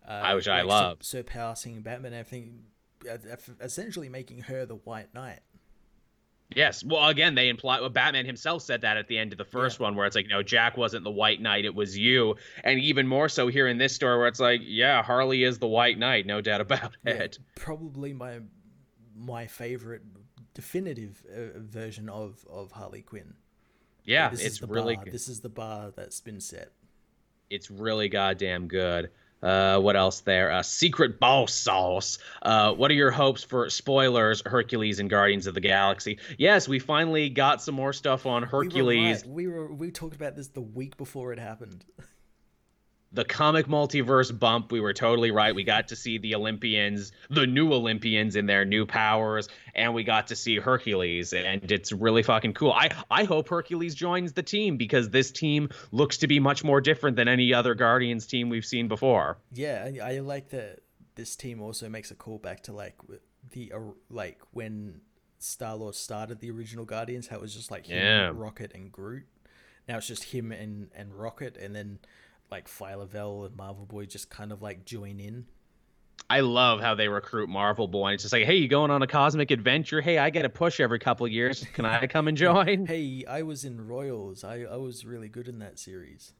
[0.06, 2.14] Uh, which I love, surpassing Batman.
[2.14, 2.50] I think
[3.60, 5.40] essentially making her the White Knight.
[6.54, 6.84] Yes.
[6.84, 9.78] Well, again, they imply well, Batman himself said that at the end of the first
[9.78, 9.84] yeah.
[9.84, 12.36] one, where it's like, no, Jack wasn't the White Knight, it was you.
[12.64, 15.66] And even more so here in this story, where it's like, yeah, Harley is the
[15.66, 17.38] White Knight, no doubt about yeah, it.
[17.56, 18.40] Probably my
[19.16, 20.02] my favorite
[20.54, 23.34] definitive uh, version of of Harley Quinn.
[24.04, 25.04] Yeah, it's really bar.
[25.10, 26.72] this is the bar that's been set.
[27.50, 29.10] It's really goddamn good.
[29.42, 30.52] Uh, what else there?
[30.52, 32.18] Uh, Secret Boss Sauce.
[32.42, 36.18] Uh, what are your hopes for spoilers, Hercules and Guardians of the Galaxy?
[36.38, 39.24] Yes, we finally got some more stuff on Hercules.
[39.26, 39.68] We were, right.
[39.68, 41.84] we, were we talked about this the week before it happened.
[43.12, 44.72] the comic multiverse bump.
[44.72, 45.54] We were totally right.
[45.54, 50.04] We got to see the Olympians, the new Olympians in their new powers, and we
[50.04, 52.72] got to see Hercules, and it's really fucking cool.
[52.72, 56.80] I I hope Hercules joins the team because this team looks to be much more
[56.80, 59.38] different than any other Guardians team we've seen before.
[59.52, 60.80] Yeah, I, I like that
[61.14, 62.96] this team also makes a callback to like
[63.50, 63.78] the uh,
[64.10, 65.00] like when
[65.38, 68.30] Star Lord started the original Guardians, how it was just like him, yeah.
[68.34, 69.26] Rocket, and Groot.
[69.88, 71.98] Now it's just him and and Rocket, and then
[72.52, 75.46] like Phyla-Vell and Marvel Boy just kind of like join in.
[76.28, 78.12] I love how they recruit Marvel Boy.
[78.12, 80.00] It's just like, hey, you going on a cosmic adventure?
[80.00, 81.64] Hey, I get a push every couple of years.
[81.72, 82.86] Can I come and join?
[82.94, 84.44] hey, I was in Royals.
[84.44, 86.34] I, I was really good in that series.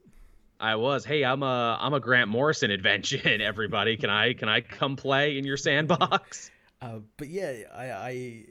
[0.61, 1.05] I was.
[1.05, 3.41] Hey, I'm a I'm a Grant Morrison invention.
[3.41, 6.51] Everybody, can I can I come play in your sandbox?
[6.83, 8.45] Uh, but yeah, I I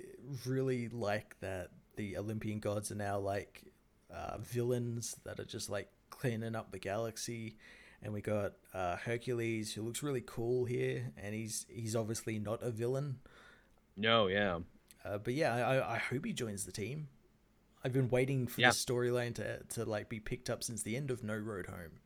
[0.45, 3.61] really like that the Olympian gods are now like
[4.09, 7.57] uh, villains that are just like cleaning up the galaxy.
[8.03, 12.61] And we got uh, Hercules, who looks really cool here, and he's he's obviously not
[12.63, 13.19] a villain.
[13.95, 14.59] No, yeah.
[15.05, 17.07] Uh, but yeah, I, I hope he joins the team.
[17.83, 18.69] I've been waiting for yeah.
[18.69, 21.99] this storyline to to like be picked up since the end of No Road Home.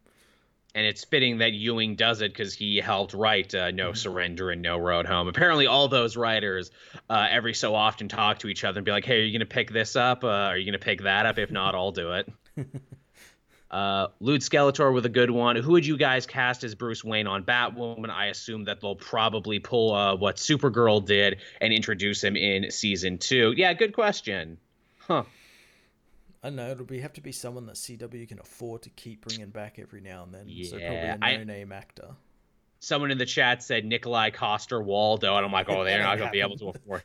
[0.74, 3.95] And it's fitting that Ewing does it because he helped write uh, No mm-hmm.
[3.95, 5.30] Surrender and No Road Home.
[5.30, 6.70] Apparently, all those writers
[7.10, 9.45] uh, every so often talk to each other and be like, "Hey, are you gonna
[9.45, 10.26] pick this up?
[10.26, 11.39] Uh, are you gonna pick that up?
[11.39, 12.32] If not, I'll do it."
[13.76, 15.57] Uh, Lute Skeletor with a good one.
[15.57, 18.09] Who would you guys cast as Bruce Wayne on Batwoman?
[18.09, 23.17] I assume that they'll probably pull uh, what Supergirl did and introduce him in season
[23.17, 23.53] two.
[23.57, 24.57] Yeah, good question.
[24.97, 25.23] Huh.
[26.41, 29.49] I know it'll be have to be someone that CW can afford to keep bringing
[29.49, 30.45] back every now and then.
[30.47, 32.15] Yeah, so probably a no-name actor.
[32.80, 36.39] Someone in the chat said Nikolaj Coster-Waldau, and I'm like, oh, they're not gonna be
[36.39, 37.03] able to afford.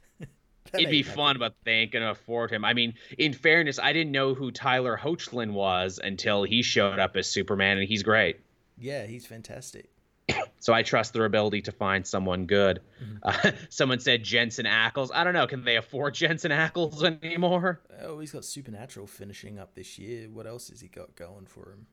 [0.74, 2.64] It'd be fun, but they ain't gonna afford him.
[2.64, 7.16] I mean, in fairness, I didn't know who Tyler Hoechlin was until he showed up
[7.16, 8.40] as Superman, and he's great.
[8.78, 9.90] Yeah, he's fantastic.
[10.60, 12.80] so I trust their ability to find someone good.
[13.02, 13.48] Mm-hmm.
[13.48, 15.10] Uh, someone said Jensen Ackles.
[15.12, 15.46] I don't know.
[15.46, 17.80] Can they afford Jensen Ackles anymore?
[18.02, 20.28] Oh, he's got Supernatural finishing up this year.
[20.30, 21.86] What else has he got going for him?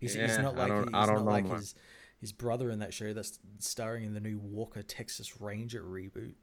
[0.00, 1.74] He's, yeah, he's not like he's not like his
[2.20, 6.34] his brother in that show that's starring in the new Walker Texas Ranger reboot.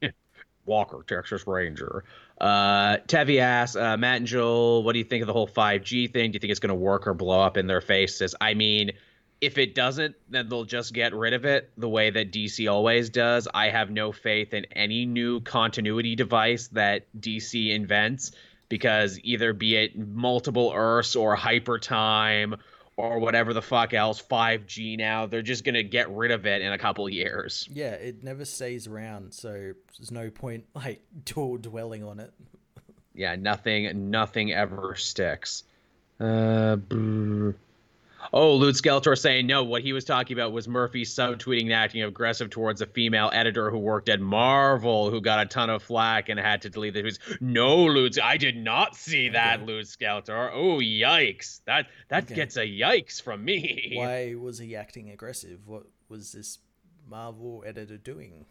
[0.68, 2.04] Walker, Texas Ranger.
[2.40, 6.12] Uh, Tevi asks, uh, Matt and Joel, what do you think of the whole 5G
[6.12, 6.30] thing?
[6.30, 8.36] Do you think it's going to work or blow up in their faces?
[8.40, 8.92] I mean,
[9.40, 13.10] if it doesn't, then they'll just get rid of it the way that DC always
[13.10, 13.48] does.
[13.52, 18.32] I have no faith in any new continuity device that DC invents
[18.68, 22.56] because either be it multiple Earths or hyper time
[22.98, 25.26] or whatever the fuck else 5G now.
[25.26, 27.68] They're just going to get rid of it in a couple years.
[27.72, 32.32] Yeah, it never stays around, so there's no point like dwelling on it.
[33.14, 35.62] yeah, nothing nothing ever sticks.
[36.20, 36.76] Uh.
[38.32, 39.64] Oh, Lute Skeletor saying no.
[39.64, 43.70] What he was talking about was Murphy subtweeting and acting aggressive towards a female editor
[43.70, 47.02] who worked at Marvel, who got a ton of flack and had to delete the
[47.02, 47.40] tweets.
[47.40, 49.66] No, Lute, I did not see that, okay.
[49.66, 50.50] Lute Skeletor.
[50.52, 51.60] Oh, yikes!
[51.66, 52.34] That that okay.
[52.34, 53.92] gets a yikes from me.
[53.96, 55.60] Why was he acting aggressive?
[55.66, 56.58] What was this
[57.08, 58.44] Marvel editor doing?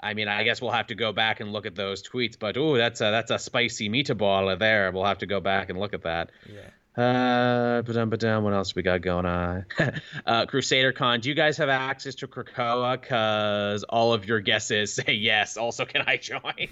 [0.00, 2.38] I mean, I guess we'll have to go back and look at those tweets.
[2.38, 4.92] But oh, that's a that's a spicy meatball there.
[4.92, 6.30] We'll have to go back and look at that.
[6.48, 6.70] Yeah.
[6.96, 9.66] Uh, ba what else we got going on?
[10.26, 13.00] uh, Crusader Con, do you guys have access to Krakoa?
[13.00, 15.56] Cause all of your guesses say yes.
[15.56, 16.68] Also, can I join?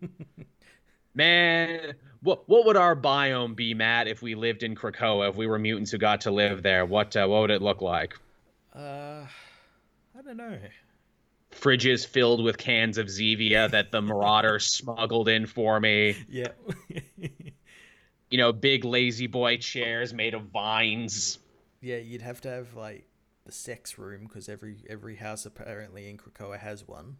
[1.14, 5.28] Man, what what would our biome be, Matt, if we lived in Krakoa?
[5.28, 7.82] If we were mutants who got to live there, what uh, what would it look
[7.82, 8.14] like?
[8.74, 9.26] Uh,
[10.16, 10.58] I don't know.
[11.52, 16.16] Fridges filled with cans of Zevia that the Marauders smuggled in for me.
[16.28, 16.48] Yeah.
[18.30, 21.38] You know, big lazy boy chairs made of vines.
[21.80, 23.06] Yeah, you'd have to have like
[23.44, 27.16] the sex room because every every house apparently in Krakoa has one.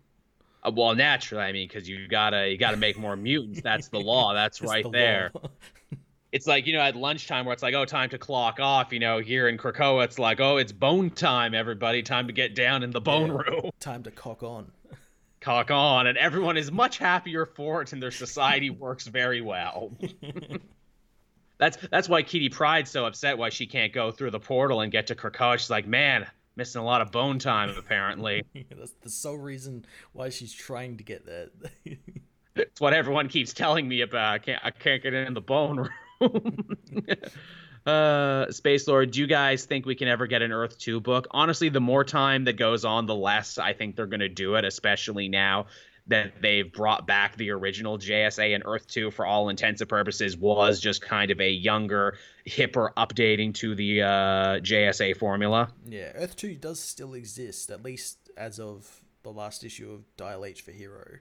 [0.63, 3.61] Uh, well, naturally, I mean, because you gotta you gotta make more mutants.
[3.63, 4.35] That's the law.
[4.35, 5.33] That's right the there.
[6.33, 8.93] it's like you know at lunchtime where it's like oh time to clock off.
[8.93, 11.55] You know here in Krakoa it's like oh it's bone time.
[11.55, 13.71] Everybody, time to get down in the bone yeah, room.
[13.81, 14.71] Time to cock on.
[15.41, 19.97] Cock on, and everyone is much happier for it, and their society works very well.
[21.61, 24.91] That's that's why Kitty Pryde's so upset why she can't go through the portal and
[24.91, 25.59] get to Krakoa.
[25.59, 28.43] She's like, man, missing a lot of bone time apparently.
[28.77, 31.49] That's the sole reason why she's trying to get there.
[32.57, 34.35] it's what everyone keeps telling me about.
[34.35, 35.89] I can't I can't get in the bone
[36.21, 36.77] room.
[37.87, 41.27] uh space lord do you guys think we can ever get an earth 2 book
[41.31, 44.57] honestly the more time that goes on the less i think they're going to do
[44.57, 45.65] it especially now
[46.11, 50.37] that they've brought back the original JSA and Earth 2 for all intents and purposes
[50.37, 54.07] was just kind of a younger, hipper updating to the uh,
[54.61, 55.73] JSA formula.
[55.89, 60.45] Yeah, Earth 2 does still exist, at least as of the last issue of Dial
[60.45, 61.19] H for Hero.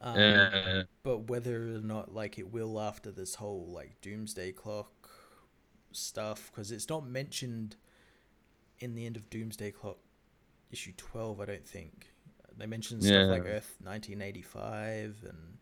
[0.00, 5.10] Um, uh, but whether or not like it will after this whole like Doomsday Clock
[5.90, 7.76] stuff, because it's not mentioned
[8.78, 9.98] in the end of Doomsday Clock
[10.70, 12.12] issue 12, I don't think.
[12.58, 13.24] They mention stuff yeah.
[13.24, 15.58] like Earth 1985 and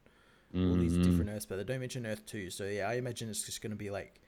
[0.54, 0.70] mm-hmm.
[0.70, 1.02] all these mm-hmm.
[1.02, 2.50] different Earths, but they don't mention Earth 2.
[2.50, 4.20] So yeah, I imagine it's just going to be like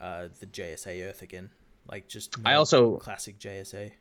[0.00, 1.50] uh, the JSA Earth again,
[1.90, 3.92] like just I also classic JSA.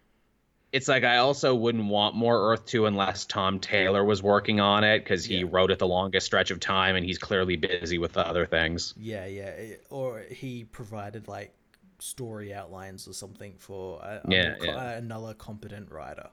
[0.72, 4.84] It's like I also wouldn't want more Earth 2 unless Tom Taylor was working on
[4.84, 5.48] it because he yeah.
[5.50, 8.94] wrote it the longest stretch of time and he's clearly busy with other things.
[8.96, 9.54] Yeah, yeah,
[9.90, 11.56] or he provided like
[11.98, 14.92] story outlines or something for a, yeah, a, yeah.
[14.92, 16.30] another competent writer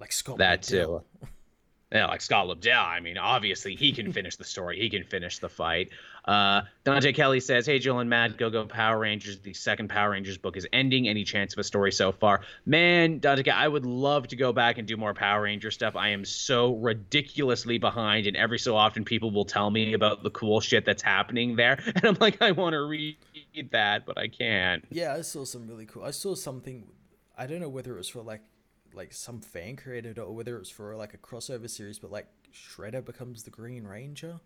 [0.00, 0.38] like Scott.
[0.38, 1.02] That too.
[1.92, 2.84] Yeah, like Scott Lobdell.
[2.84, 4.78] I mean, obviously he can finish the story.
[4.78, 5.90] He can finish the fight.
[6.24, 9.40] Uh, Dante Kelly says, "Hey, Jill and Matt, go go Power Rangers.
[9.40, 11.08] The second Power Rangers book is ending.
[11.08, 12.42] Any chance of a story so far?
[12.64, 15.96] Man, Dante, I would love to go back and do more Power Ranger stuff.
[15.96, 20.30] I am so ridiculously behind, and every so often people will tell me about the
[20.30, 23.16] cool shit that's happening there, and I'm like, I want to read
[23.72, 24.84] that, but I can't.
[24.90, 26.04] Yeah, I saw some really cool.
[26.04, 26.86] I saw something.
[27.36, 28.42] I don't know whether it was for like
[28.94, 33.04] like some fan created or whether it's for like a crossover series, but like Shredder
[33.04, 34.40] becomes the Green Ranger.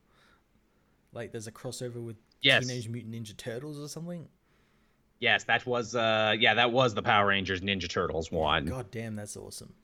[1.13, 2.67] Like there's a crossover with yes.
[2.67, 4.29] Teenage Mutant Ninja Turtles or something.
[5.21, 8.67] Yes, that was uh yeah, that was the Power Rangers Ninja Turtles one.
[8.67, 9.75] God damn, that's awesome.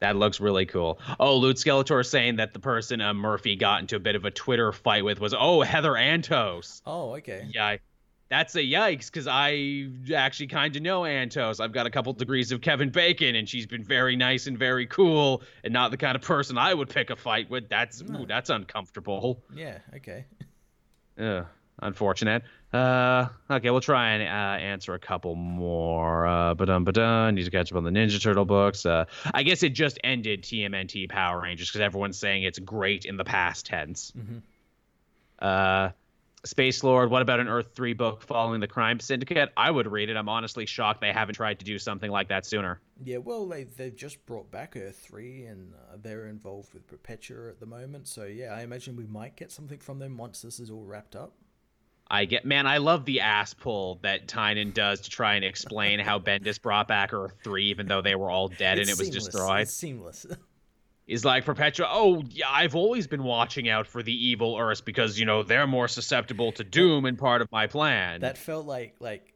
[0.00, 1.00] That looks really cool.
[1.18, 4.30] Oh, Loot Skeletor saying that the person uh, Murphy got into a bit of a
[4.30, 6.82] Twitter fight with was oh Heather Antos.
[6.84, 7.48] Oh, okay.
[7.50, 7.76] Yeah,
[8.28, 11.60] that's a yikes because I actually kind of know Antos.
[11.60, 14.86] I've got a couple degrees of Kevin Bacon, and she's been very nice and very
[14.86, 17.68] cool, and not the kind of person I would pick a fight with.
[17.68, 18.22] That's no.
[18.22, 19.42] ooh, that's uncomfortable.
[19.54, 19.78] Yeah.
[19.94, 20.24] Okay.
[21.18, 21.44] Yeah.
[21.80, 22.42] Unfortunate.
[22.74, 26.26] Uh, okay, we'll try and uh, answer a couple more.
[26.26, 26.96] Uh, but um, but
[27.32, 28.84] need to catch up on the Ninja Turtle books.
[28.84, 33.16] Uh, I guess it just ended TMNT Power Rangers because everyone's saying it's great in
[33.16, 34.12] the past tense.
[34.14, 34.38] Mm-hmm.
[35.38, 35.90] Uh
[36.46, 39.52] Space Lord, what about an Earth 3 book following the crime syndicate?
[39.56, 40.16] I would read it.
[40.16, 42.80] I'm honestly shocked they haven't tried to do something like that sooner.
[43.04, 47.50] Yeah, well, they, they've just brought back Earth 3 and uh, they're involved with Perpetua
[47.50, 48.06] at the moment.
[48.08, 51.16] So, yeah, I imagine we might get something from them once this is all wrapped
[51.16, 51.34] up.
[52.08, 55.98] I get, man, I love the ass pull that Tynion does to try and explain
[55.98, 59.00] how Bendis brought back Earth 3, even though they were all dead it's and it
[59.00, 59.24] was seamless.
[59.24, 59.60] destroyed.
[59.62, 60.26] It's seamless.
[61.06, 61.86] is like Perpetua.
[61.90, 65.66] Oh, yeah, I've always been watching out for the evil Earths because you know they're
[65.66, 68.20] more susceptible to doom and part of my plan.
[68.20, 69.34] That felt like like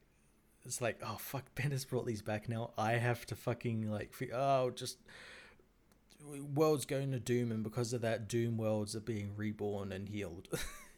[0.64, 2.70] it's like oh fuck, Bendis brought these back now.
[2.76, 4.98] I have to fucking like oh just
[6.54, 10.48] worlds going to doom and because of that doom worlds are being reborn and healed.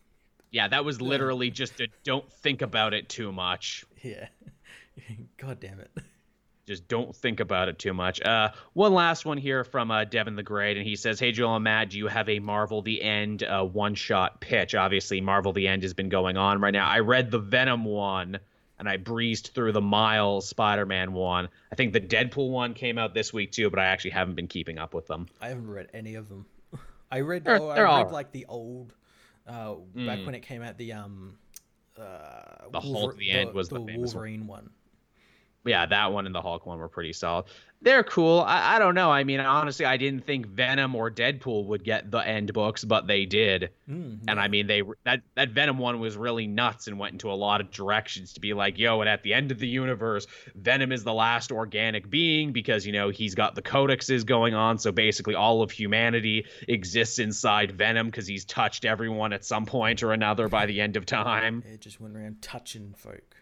[0.51, 3.85] yeah, that was literally just a don't think about it too much.
[4.03, 4.29] Yeah.
[5.37, 5.91] God damn it
[6.73, 8.21] just don't think about it too much.
[8.23, 11.57] Uh, one last one here from uh, Devin the Great, and he says, "Hey Joel
[11.57, 14.75] and Matt, do you have a Marvel the End uh, one shot pitch?
[14.75, 16.89] Obviously, Marvel the End has been going on right now.
[16.89, 18.39] I read the Venom one."
[18.79, 21.49] And I breezed through the Miles Spider-Man one.
[21.71, 24.49] I think the Deadpool one came out this week too, but I actually haven't been
[24.49, 25.29] keeping up with them.
[25.41, 26.47] I haven't read any of them.
[27.13, 28.11] I read, they're, oh, I read all...
[28.11, 28.93] like the old,
[29.47, 30.07] uh, mm.
[30.07, 30.79] back when it came out.
[30.79, 31.39] The um,
[31.97, 33.13] uh, the Hulk.
[33.13, 34.65] The, the end was the, the Wolverine one.
[34.65, 34.71] one
[35.65, 37.45] yeah, that one and the Hulk one were pretty solid.
[37.83, 38.41] They're cool.
[38.41, 39.11] I, I don't know.
[39.11, 43.09] I mean, honestly, I didn't think Venom or Deadpool would get the end books, but
[43.09, 43.71] they did.
[43.89, 44.31] Mm, yeah.
[44.31, 47.35] And I mean, they that that Venom one was really nuts and went into a
[47.35, 50.93] lot of directions to be like, yo, and at the end of the universe, Venom
[50.93, 54.79] is the last organic being because you know he's got the codexes going on.
[54.79, 60.05] So basically, all of humanity exists inside Venom because he's touched everyone at some point
[60.05, 61.65] or another by the end of time.
[61.67, 63.37] It just went around touching folk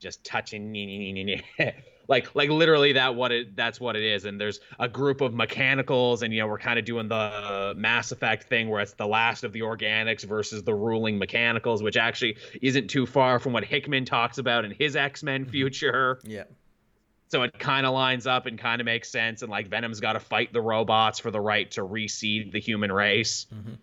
[0.00, 1.42] just touching.
[2.10, 5.32] like like literally that what it that's what it is and there's a group of
[5.32, 9.06] mechanicals and you know we're kind of doing the mass effect thing where it's the
[9.06, 13.64] last of the organics versus the ruling mechanicals which actually isn't too far from what
[13.64, 15.52] hickman talks about in his x-men mm-hmm.
[15.52, 16.44] future yeah
[17.28, 20.14] so it kind of lines up and kind of makes sense and like venom's got
[20.14, 23.74] to fight the robots for the right to reseed the human race mm-hmm.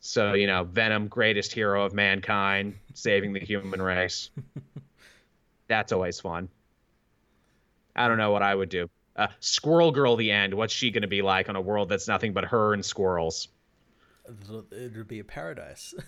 [0.00, 4.30] so you know venom greatest hero of mankind saving the human race
[5.70, 6.50] that's always fun
[7.94, 8.88] I don't know what I would do.
[9.16, 10.54] Uh, Squirrel Girl, the end.
[10.54, 13.48] What's she going to be like on a world that's nothing but her and squirrels?
[14.70, 15.94] It would be a paradise.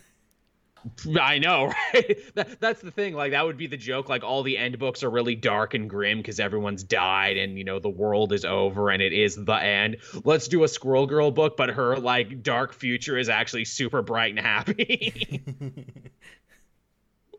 [1.21, 2.19] I know, right?
[2.35, 3.15] That, that's the thing.
[3.15, 4.09] Like that would be the joke.
[4.09, 7.65] Like all the end books are really dark and grim because everyone's died and you
[7.65, 9.99] know the world is over and it is the end.
[10.25, 14.31] Let's do a Squirrel Girl book, but her like dark future is actually super bright
[14.31, 15.43] and happy.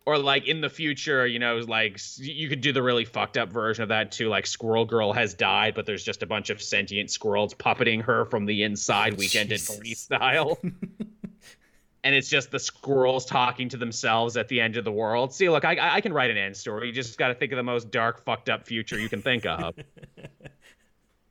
[0.06, 3.50] or like in the future, you know, like you could do the really fucked up
[3.50, 4.30] version of that too.
[4.30, 8.26] Like Squirrel Girl has died, but there's just a bunch of sentient squirrels puppeting her
[8.26, 10.60] from the inside, weekend at Bernie style.
[12.04, 15.34] and it's just the squirrels talking to themselves at the end of the world.
[15.34, 16.88] See, look, I I can write an end story.
[16.88, 19.46] You just got to think of the most dark, fucked up future you can think
[19.46, 19.76] of.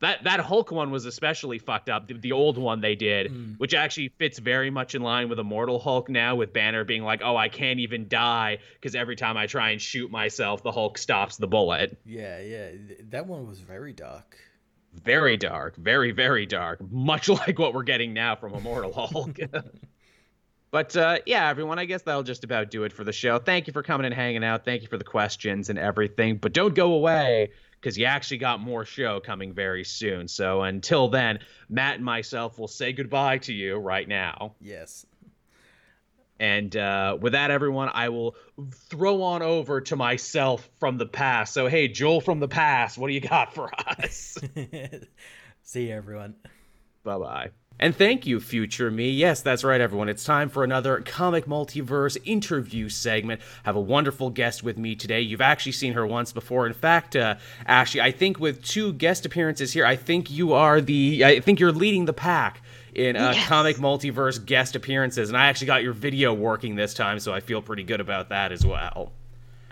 [0.03, 2.09] that that Hulk one was especially fucked up.
[2.09, 3.59] The, the old one they did, mm.
[3.59, 7.23] which actually fits very much in line with Immortal Hulk now, with Banner being like,
[7.25, 10.99] "Oh, I can't even die because every time I try and shoot myself, the Hulk
[10.99, 12.71] stops the bullet." Yeah, yeah,
[13.11, 14.37] that one was very dark.
[14.93, 19.39] Very dark, very very dark, much like what we're getting now from Immortal Hulk.
[20.73, 23.39] But uh, yeah, everyone, I guess that'll just about do it for the show.
[23.39, 24.65] Thank you for coming and hanging out.
[24.65, 26.39] Thank you for the questions and everything.
[26.39, 27.51] But don't go away
[27.83, 30.29] because you actually got more show coming very soon.
[30.29, 34.55] So until then, Matt and myself will say goodbye to you right now.
[34.61, 35.05] Yes.
[36.39, 38.37] And uh, with that, everyone, I will
[38.89, 41.55] throw on over to myself from the past.
[41.55, 44.39] So, hey, Joel from the past, what do you got for us?
[45.63, 46.35] See you, everyone.
[47.05, 47.51] Bye bye.
[47.79, 49.11] And thank you, future me.
[49.11, 50.09] Yes, that's right, everyone.
[50.09, 53.41] It's time for another Comic Multiverse interview segment.
[53.65, 55.21] Have a wonderful guest with me today.
[55.21, 56.67] You've actually seen her once before.
[56.67, 57.37] In fact, uh,
[57.67, 61.25] Ashley, I think with two guest appearances here, I think you are the.
[61.25, 62.63] I think you're leading the pack
[62.95, 63.49] in uh, yes.
[63.49, 67.41] comic multiverse guest appearances, and I actually got your video working this time, so I
[67.41, 69.13] feel pretty good about that as well.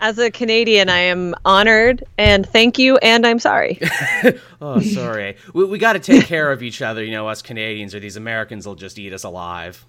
[0.01, 3.79] As a Canadian, I am honored and thank you, and I'm sorry.
[4.61, 5.37] oh, sorry.
[5.53, 8.15] we, we got to take care of each other, you know, us Canadians, or these
[8.15, 9.85] Americans will just eat us alive.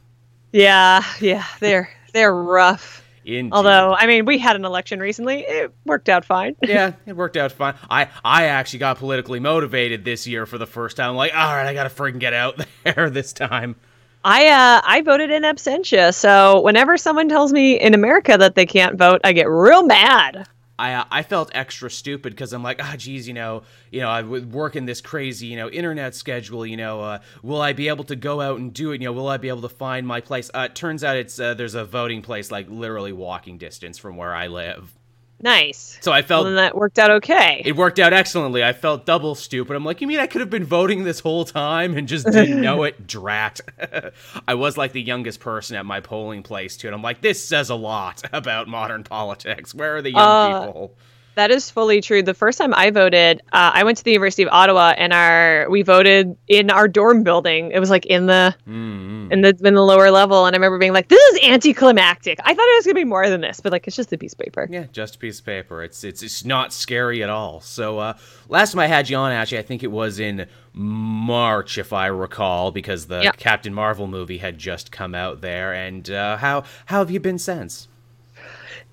[0.52, 3.02] Yeah, yeah, they're they're rough.
[3.24, 3.52] Indeed.
[3.54, 6.56] Although, I mean, we had an election recently; it worked out fine.
[6.62, 7.74] yeah, it worked out fine.
[7.88, 11.08] I I actually got politically motivated this year for the first time.
[11.08, 13.76] I'm like, all right, I got to freaking get out there this time.
[14.24, 18.66] I uh, I voted in absentia, so whenever someone tells me in America that they
[18.66, 20.46] can't vote, I get real mad.
[20.78, 24.00] I uh, I felt extra stupid because I'm like, ah, oh, geez, you know, you
[24.00, 26.64] know, I would work in this crazy, you know, internet schedule.
[26.64, 29.00] You know, uh, will I be able to go out and do it?
[29.00, 30.50] You know, will I be able to find my place?
[30.54, 34.16] Uh, it turns out it's uh, there's a voting place like literally walking distance from
[34.16, 34.96] where I live.
[35.42, 35.98] Nice.
[36.00, 37.62] So I felt well, that worked out okay.
[37.64, 38.62] It worked out excellently.
[38.62, 39.74] I felt double stupid.
[39.74, 42.60] I'm like, you mean I could have been voting this whole time and just didn't
[42.60, 43.06] know it?
[43.06, 43.60] Drat.
[44.48, 47.44] I was like the youngest person at my polling place too, and I'm like, this
[47.44, 49.74] says a lot about modern politics.
[49.74, 50.96] Where are the young uh, people?
[51.34, 52.22] That is fully true.
[52.22, 55.66] The first time I voted, uh, I went to the University of Ottawa, and our
[55.70, 57.70] we voted in our dorm building.
[57.70, 59.32] It was like in the mm-hmm.
[59.32, 62.54] in the in the lower level, and I remember being like, "This is anticlimactic." I
[62.54, 64.40] thought it was gonna be more than this, but like it's just a piece of
[64.40, 64.68] paper.
[64.70, 65.82] Yeah, just a piece of paper.
[65.82, 67.60] It's it's it's not scary at all.
[67.62, 68.14] So uh,
[68.48, 72.06] last time I had you on, actually, I think it was in March, if I
[72.08, 73.38] recall, because the yep.
[73.38, 75.72] Captain Marvel movie had just come out there.
[75.72, 77.88] And uh, how how have you been since?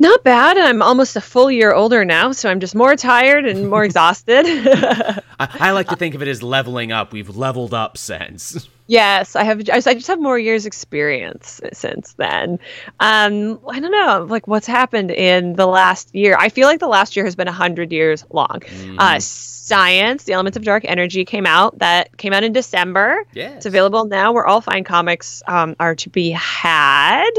[0.02, 0.58] Not bad.
[0.58, 4.46] I'm almost a full year older now, so I'm just more tired and more exhausted.
[4.48, 7.12] I, I, like to think of it as leveling up.
[7.12, 8.68] We've leveled up since.
[8.90, 9.60] Yes, I have.
[9.70, 12.58] I just have more years experience since then.
[13.00, 16.36] Um, I don't know, like what's happened in the last year.
[16.40, 18.62] I feel like the last year has been a hundred years long.
[18.62, 18.96] Mm.
[18.98, 21.78] Uh, Science, the Elements of Dark Energy came out.
[21.78, 23.24] That came out in December.
[23.34, 24.32] Yeah, it's available now.
[24.32, 27.30] Where all fine comics um, are to be had.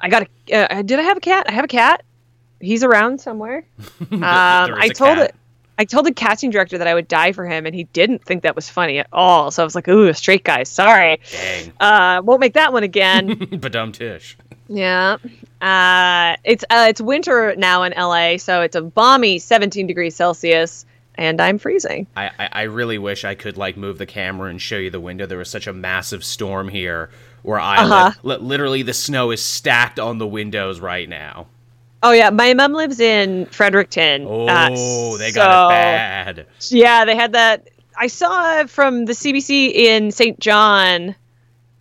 [0.00, 0.74] I got a.
[0.74, 1.46] Uh, did I have a cat?
[1.48, 2.02] I have a cat.
[2.60, 3.64] He's around somewhere.
[4.10, 5.34] um, I told it.
[5.80, 8.42] I told the casting director that I would die for him, and he didn't think
[8.42, 9.52] that was funny at all.
[9.52, 10.64] So I was like, "Ooh, a straight guy.
[10.64, 11.20] Sorry.
[11.30, 11.72] Dang.
[11.78, 14.36] Uh, won't make that one again." but dumb tish.
[14.68, 15.18] Yeah.
[15.60, 20.84] Uh, it's uh, it's winter now in LA, so it's a balmy 17 degrees Celsius,
[21.14, 22.06] and I'm freezing.
[22.16, 25.00] I, I, I really wish I could like move the camera and show you the
[25.00, 25.26] window.
[25.26, 27.10] There was such a massive storm here
[27.42, 28.12] where I uh-huh.
[28.22, 28.42] live.
[28.42, 31.46] Literally, the snow is stacked on the windows right now.
[32.02, 34.24] Oh yeah, my mom lives in Fredericton.
[34.26, 36.46] Oh, uh, they got so, it bad.
[36.70, 37.68] Yeah, they had that.
[37.96, 40.38] I saw from the CBC in St.
[40.38, 41.16] John,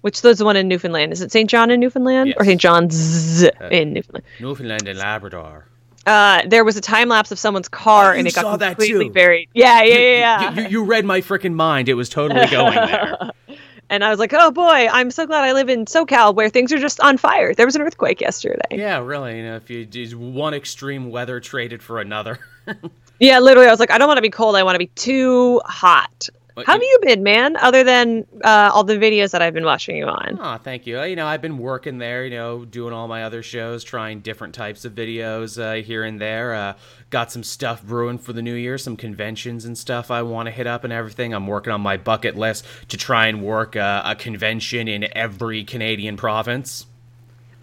[0.01, 1.13] which was the one in Newfoundland.
[1.13, 1.47] Is it St.
[1.47, 2.38] John in Newfoundland yes.
[2.39, 2.59] or St.
[2.59, 4.25] John's uh, in Newfoundland?
[4.39, 5.67] Newfoundland and Labrador.
[6.07, 9.49] Uh, there was a time lapse of someone's car oh, and it got completely buried.
[9.53, 10.41] Yeah, yeah, yeah.
[10.41, 10.53] yeah.
[10.53, 11.89] You, you, you read my freaking mind.
[11.89, 13.31] It was totally going there.
[13.89, 16.73] And I was like, oh boy, I'm so glad I live in SoCal where things
[16.73, 17.53] are just on fire.
[17.53, 18.61] There was an earthquake yesterday.
[18.72, 19.38] Yeah, really.
[19.38, 22.39] You know, if you do one extreme weather traded for another.
[23.19, 24.55] yeah, literally, I was like, I don't want to be cold.
[24.55, 26.30] I want to be too hot.
[26.65, 27.55] How have you been, man?
[27.57, 30.39] Other than uh, all the videos that I've been watching you on.
[30.41, 31.01] Oh, thank you.
[31.03, 32.23] You know, I've been working there.
[32.23, 36.19] You know, doing all my other shows, trying different types of videos uh, here and
[36.19, 36.53] there.
[36.53, 36.73] Uh,
[37.09, 40.51] got some stuff brewing for the new year, some conventions and stuff I want to
[40.51, 41.34] hit up and everything.
[41.34, 45.63] I'm working on my bucket list to try and work uh, a convention in every
[45.63, 46.88] Canadian province.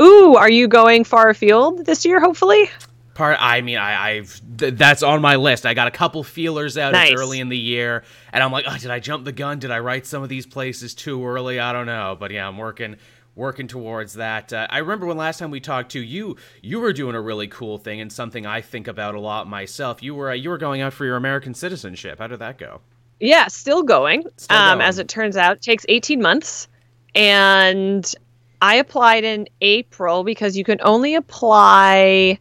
[0.00, 2.20] Ooh, are you going far afield this year?
[2.20, 2.70] Hopefully
[3.14, 5.66] part i mean I, i've th- that's on my list.
[5.66, 7.12] I got a couple feelers out nice.
[7.12, 9.58] early in the year and i'm like oh did i jump the gun?
[9.58, 11.60] Did i write some of these places too early?
[11.60, 12.16] I don't know.
[12.18, 12.96] But yeah i'm working
[13.36, 14.52] working towards that.
[14.52, 17.48] Uh, i remember when last time we talked to you you were doing a really
[17.48, 20.02] cool thing and something i think about a lot myself.
[20.02, 22.18] You were uh, you were going out for your american citizenship.
[22.18, 22.80] How did that go?
[23.20, 24.88] Yeah still going, still um, going.
[24.88, 26.68] as it turns out it takes 18 months
[27.14, 28.12] and
[28.60, 32.38] i applied in april because you can only apply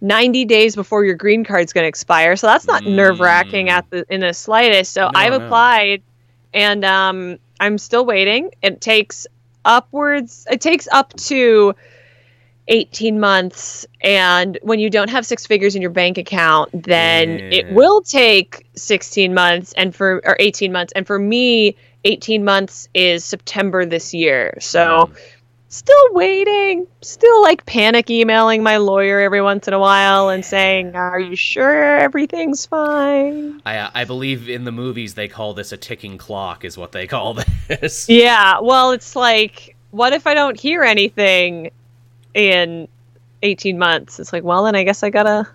[0.00, 2.36] 90 days before your green card's going to expire.
[2.36, 2.94] So that's not mm.
[2.94, 4.92] nerve wracking at the in the slightest.
[4.92, 5.44] So no, I've no.
[5.44, 6.02] applied
[6.54, 8.50] and um, I'm still waiting.
[8.62, 9.26] It takes
[9.64, 11.74] upwards, it takes up to
[12.68, 13.86] 18 months.
[14.00, 17.58] And when you don't have six figures in your bank account, then yeah.
[17.58, 20.92] it will take 16 months and for, or 18 months.
[20.94, 24.56] And for me, 18 months is September this year.
[24.60, 25.16] So, mm
[25.70, 30.94] still waiting, still like panic emailing my lawyer every once in a while and saying,
[30.94, 35.72] "Are you sure everything's fine?" I uh, I believe in the movies they call this
[35.72, 37.34] a ticking clock is what they call
[37.68, 38.08] this.
[38.08, 41.70] Yeah, well, it's like what if I don't hear anything
[42.34, 42.86] in
[43.42, 44.20] 18 months?
[44.20, 45.48] It's like, well, then I guess I got to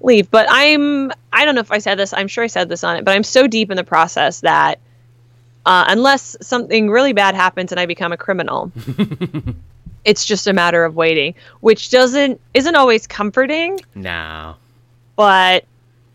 [0.00, 0.30] leave.
[0.30, 2.12] But I'm I don't know if I said this.
[2.12, 4.78] I'm sure I said this on it, but I'm so deep in the process that
[5.66, 8.70] uh, unless something really bad happens and I become a criminal.
[10.04, 13.80] it's just a matter of waiting, which doesn't isn't always comforting.
[13.94, 14.56] No.
[15.16, 15.64] But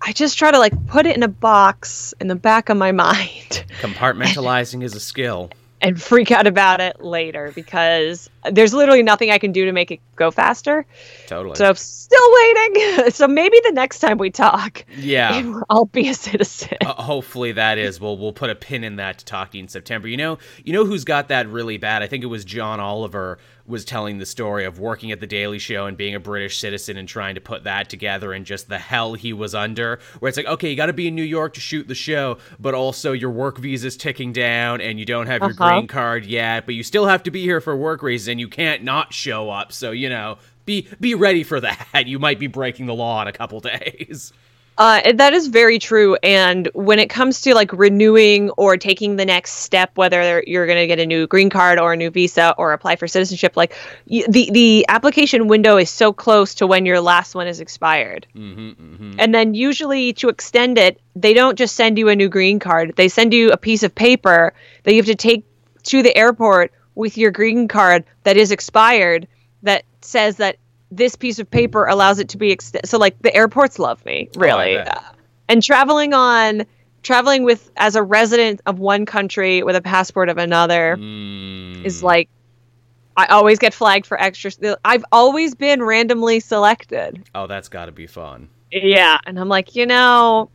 [0.01, 2.91] I just try to like put it in a box in the back of my
[2.93, 3.63] mind.
[3.81, 5.49] Compartmentalizing is a skill
[5.81, 9.91] and freak out about it later because there's literally nothing I can do to make
[9.91, 10.85] it go faster.
[11.27, 11.55] Totally.
[11.55, 13.09] So still waiting.
[13.11, 16.77] so maybe the next time we talk, yeah, I'll be a citizen.
[16.81, 17.99] Uh, hopefully that is.
[17.99, 20.07] We'll we'll put a pin in that to talk in September.
[20.07, 22.01] You know, you know who's got that really bad?
[22.01, 25.59] I think it was John Oliver was telling the story of working at the Daily
[25.59, 28.79] Show and being a British citizen and trying to put that together and just the
[28.79, 29.99] hell he was under.
[30.17, 32.39] Where it's like, okay, you got to be in New York to shoot the show,
[32.59, 35.69] but also your work visa's ticking down and you don't have your uh-huh.
[35.69, 38.47] green card yet, but you still have to be here for work reasons and you
[38.47, 39.73] can't not show up.
[39.73, 41.87] So you know, be be ready for that.
[42.07, 44.31] You might be breaking the law in a couple days.
[44.79, 46.15] Uh, that is very true.
[46.23, 50.79] And when it comes to like renewing or taking the next step, whether you're going
[50.79, 53.75] to get a new green card or a new visa or apply for citizenship, like
[54.09, 58.25] y- the the application window is so close to when your last one is expired.
[58.33, 59.15] Mm-hmm, mm-hmm.
[59.19, 62.93] And then usually to extend it, they don't just send you a new green card;
[62.95, 64.53] they send you a piece of paper
[64.83, 65.43] that you have to take
[65.83, 69.25] to the airport with your green card that is expired
[69.63, 70.57] that says that
[70.91, 72.89] this piece of paper allows it to be extended.
[72.89, 74.77] So like the airports love me, oh, really.
[74.77, 74.99] Oh,
[75.47, 76.65] and traveling on
[77.01, 81.85] traveling with as a resident of one country with a passport of another mm.
[81.85, 82.27] is like
[83.15, 84.51] I always get flagged for extra.
[84.83, 87.23] I've always been randomly selected.
[87.33, 88.49] Oh, that's got to be fun.
[88.71, 90.49] Yeah, and I'm like, you know,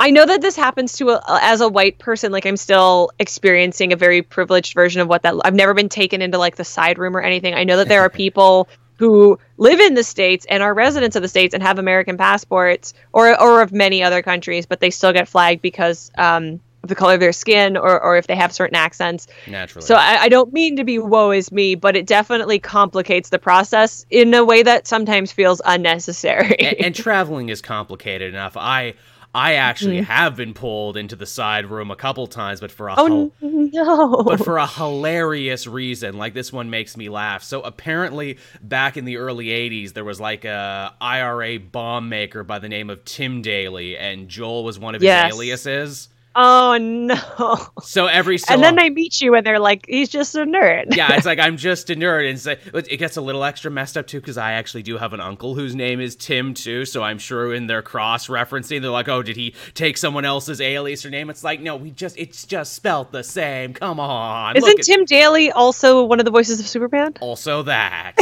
[0.00, 2.32] I know that this happens to a, as a white person.
[2.32, 5.34] Like I'm still experiencing a very privileged version of what that.
[5.44, 7.54] I've never been taken into like the side room or anything.
[7.54, 11.22] I know that there are people who live in the states and are residents of
[11.22, 15.12] the states and have American passports or or of many other countries, but they still
[15.12, 18.54] get flagged because um, of the color of their skin or or if they have
[18.54, 19.26] certain accents.
[19.46, 19.86] Naturally.
[19.86, 23.38] So I, I don't mean to be woe is me, but it definitely complicates the
[23.38, 26.58] process in a way that sometimes feels unnecessary.
[26.58, 28.56] and, and traveling is complicated enough.
[28.56, 28.94] I
[29.34, 30.04] I actually mm.
[30.04, 34.22] have been pulled into the side room a couple times, but for a oh no,
[34.24, 36.18] but for a hilarious reason.
[36.18, 37.44] Like this one makes me laugh.
[37.44, 42.58] So apparently, back in the early '80s, there was like a IRA bomb maker by
[42.58, 45.32] the name of Tim Daly, and Joel was one of his yes.
[45.32, 46.08] aliases.
[46.36, 47.16] Oh no!
[47.82, 50.94] So every so and then they meet you and they're like, "He's just a nerd."
[50.94, 53.96] yeah, it's like I'm just a nerd, and so, it gets a little extra messed
[53.96, 56.84] up too because I actually do have an uncle whose name is Tim too.
[56.84, 60.60] So I'm sure in their cross referencing, they're like, "Oh, did he take someone else's
[60.60, 63.74] alias or name?" It's like, no, we just it's just spelt the same.
[63.74, 64.56] Come on.
[64.56, 67.14] Isn't Tim Daly also one of the voices of Superman?
[67.20, 68.14] Also that.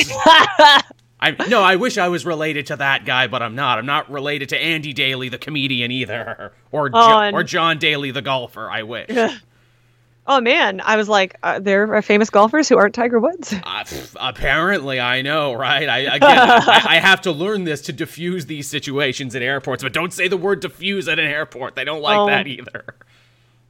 [1.21, 3.79] I no, I wish I was related to that guy, but I'm not.
[3.79, 7.35] I'm not related to Andy Daly, the comedian, either, or oh, jo- and...
[7.35, 8.71] or John Daly, the golfer.
[8.71, 9.11] I wish.
[10.27, 13.53] oh man, I was like, uh, there are famous golfers who aren't Tiger Woods.
[13.53, 13.85] Uh,
[14.21, 15.89] apparently, I know, right?
[15.89, 19.93] I again, I, I, have to learn this to diffuse these situations at airports, but
[19.93, 21.75] don't say the word diffuse at an airport.
[21.75, 22.27] They don't like oh.
[22.27, 22.85] that either.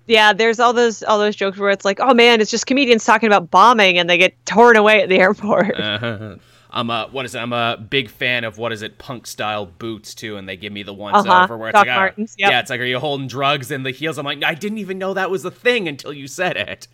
[0.07, 3.07] Yeah, there's all those all those jokes where it's like, oh man, it's just comedians
[3.07, 5.79] talking about bombing, and they get torn away at the airport.
[5.79, 6.37] Uh-huh.
[6.79, 7.39] I'm a what is it?
[7.39, 10.73] I'm a big fan of what is it punk style boots too, and they give
[10.73, 11.45] me the ones uh-huh.
[11.45, 12.29] over where it's Doc like, ah, yep.
[12.39, 14.17] yeah, it's like, are you holding drugs in the heels?
[14.17, 16.87] I'm like, I didn't even know that was a thing until you said it.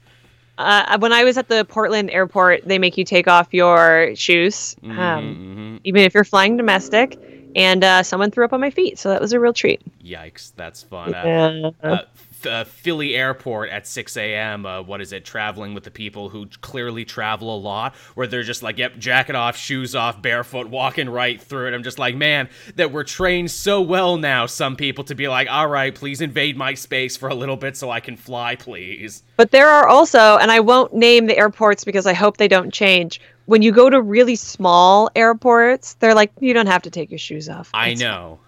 [0.56, 4.74] Uh, when I was at the Portland airport, they make you take off your shoes,
[4.82, 5.76] mm-hmm, um, mm-hmm.
[5.84, 7.18] even if you're flying domestic.
[7.56, 9.80] And uh, someone threw up on my feet, so that was a real treat.
[10.02, 11.10] Yikes, that's fun.
[11.10, 11.70] Yeah.
[11.82, 12.02] Uh,
[12.46, 14.66] uh, Philly airport at 6 a.m.
[14.66, 15.24] Uh, what is it?
[15.24, 19.34] Traveling with the people who clearly travel a lot, where they're just like, yep, jacket
[19.34, 21.74] off, shoes off, barefoot, walking right through it.
[21.74, 25.48] I'm just like, man, that we're trained so well now, some people, to be like,
[25.50, 29.22] all right, please invade my space for a little bit so I can fly, please.
[29.36, 32.72] But there are also, and I won't name the airports because I hope they don't
[32.72, 33.20] change.
[33.46, 37.18] When you go to really small airports, they're like, you don't have to take your
[37.18, 37.70] shoes off.
[37.74, 38.38] I know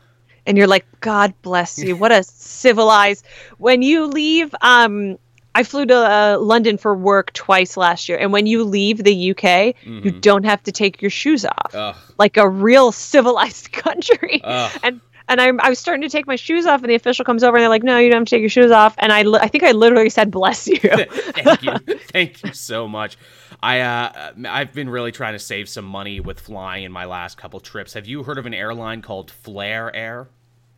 [0.47, 1.97] and you're like, God bless you.
[1.97, 3.27] What a civilized.
[3.59, 5.19] When you leave, um,
[5.55, 9.31] I flew to uh, London for work twice last year, and when you leave the
[9.31, 10.01] UK, mm-hmm.
[10.05, 11.97] you don't have to take your shoes off, Ugh.
[12.19, 14.41] like a real civilized country.
[14.45, 14.81] Ugh.
[14.83, 17.43] And and I, I was starting to take my shoes off, and the official comes
[17.43, 19.21] over and they're like, "No, you don't have to take your shoes off." And I,
[19.43, 23.17] I think I literally said, "Bless you." Thank you, thank you so much.
[23.63, 27.39] I uh, I've been really trying to save some money with flying in my last
[27.39, 27.95] couple trips.
[27.95, 30.29] Have you heard of an airline called Flair Air?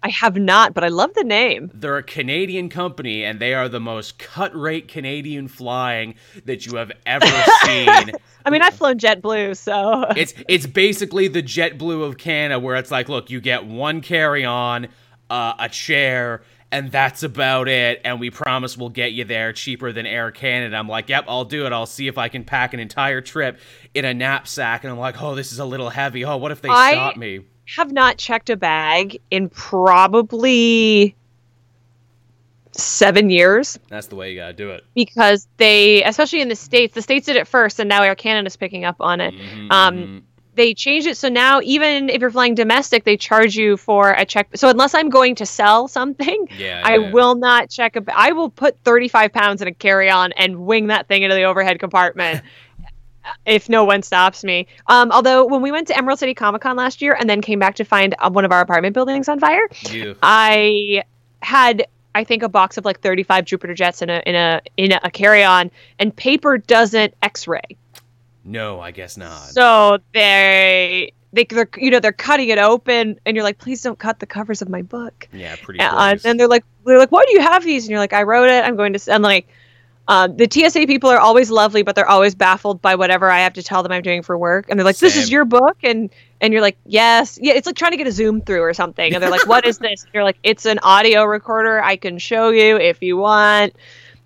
[0.02, 1.70] I have not, but I love the name.
[1.74, 6.14] They're a Canadian company, and they are the most cut rate Canadian flying
[6.44, 7.26] that you have ever
[7.64, 8.12] seen.
[8.44, 12.90] I mean, I've flown JetBlue, so it's it's basically the JetBlue of Canada, where it's
[12.90, 14.88] like, look, you get one carry on,
[15.30, 18.00] uh, a chair, and that's about it.
[18.04, 20.76] And we promise we'll get you there cheaper than Air Canada.
[20.76, 21.72] I'm like, yep, I'll do it.
[21.72, 23.58] I'll see if I can pack an entire trip
[23.94, 24.84] in a knapsack.
[24.84, 26.24] And I'm like, oh, this is a little heavy.
[26.24, 26.92] Oh, what if they I...
[26.92, 27.40] stop me?
[27.76, 31.14] Have not checked a bag in probably
[32.72, 33.78] seven years.
[33.88, 34.84] That's the way you gotta do it.
[34.94, 38.56] Because they, especially in the states, the states did it first, and now Air Canada's
[38.56, 39.34] picking up on it.
[39.34, 40.18] Mm-hmm, um, mm-hmm.
[40.54, 44.24] They changed it so now even if you're flying domestic, they charge you for a
[44.24, 44.48] check.
[44.56, 47.12] So unless I'm going to sell something, yeah, I yeah.
[47.12, 48.02] will not check a.
[48.12, 51.78] I will put 35 pounds in a carry-on and wing that thing into the overhead
[51.78, 52.42] compartment.
[53.46, 54.66] if no one stops me.
[54.86, 57.58] Um, although when we went to Emerald City Comic Con last year and then came
[57.58, 60.14] back to find uh, one of our apartment buildings on fire, yeah.
[60.22, 61.04] I
[61.42, 64.92] had I think a box of like 35 Jupiter jets in a in a in
[64.92, 67.62] a, carry-on and paper doesn't x-ray.
[68.44, 69.48] No, I guess not.
[69.50, 73.98] So they they they're you know they're cutting it open and you're like please don't
[73.98, 75.28] cut the covers of my book.
[75.32, 75.80] Yeah, pretty.
[75.80, 77.84] And, and they're like they're like why do you have these?
[77.84, 78.64] And you're like I wrote it.
[78.64, 79.46] I'm going to and like
[80.08, 83.52] uh, the TSA people are always lovely, but they're always baffled by whatever I have
[83.52, 84.66] to tell them I'm doing for work.
[84.68, 86.08] And they're like, "This is your book," and
[86.40, 89.12] and you're like, "Yes, yeah." It's like trying to get a Zoom through or something.
[89.12, 91.82] And they're like, "What is this?" And you're like, "It's an audio recorder.
[91.82, 93.74] I can show you if you want."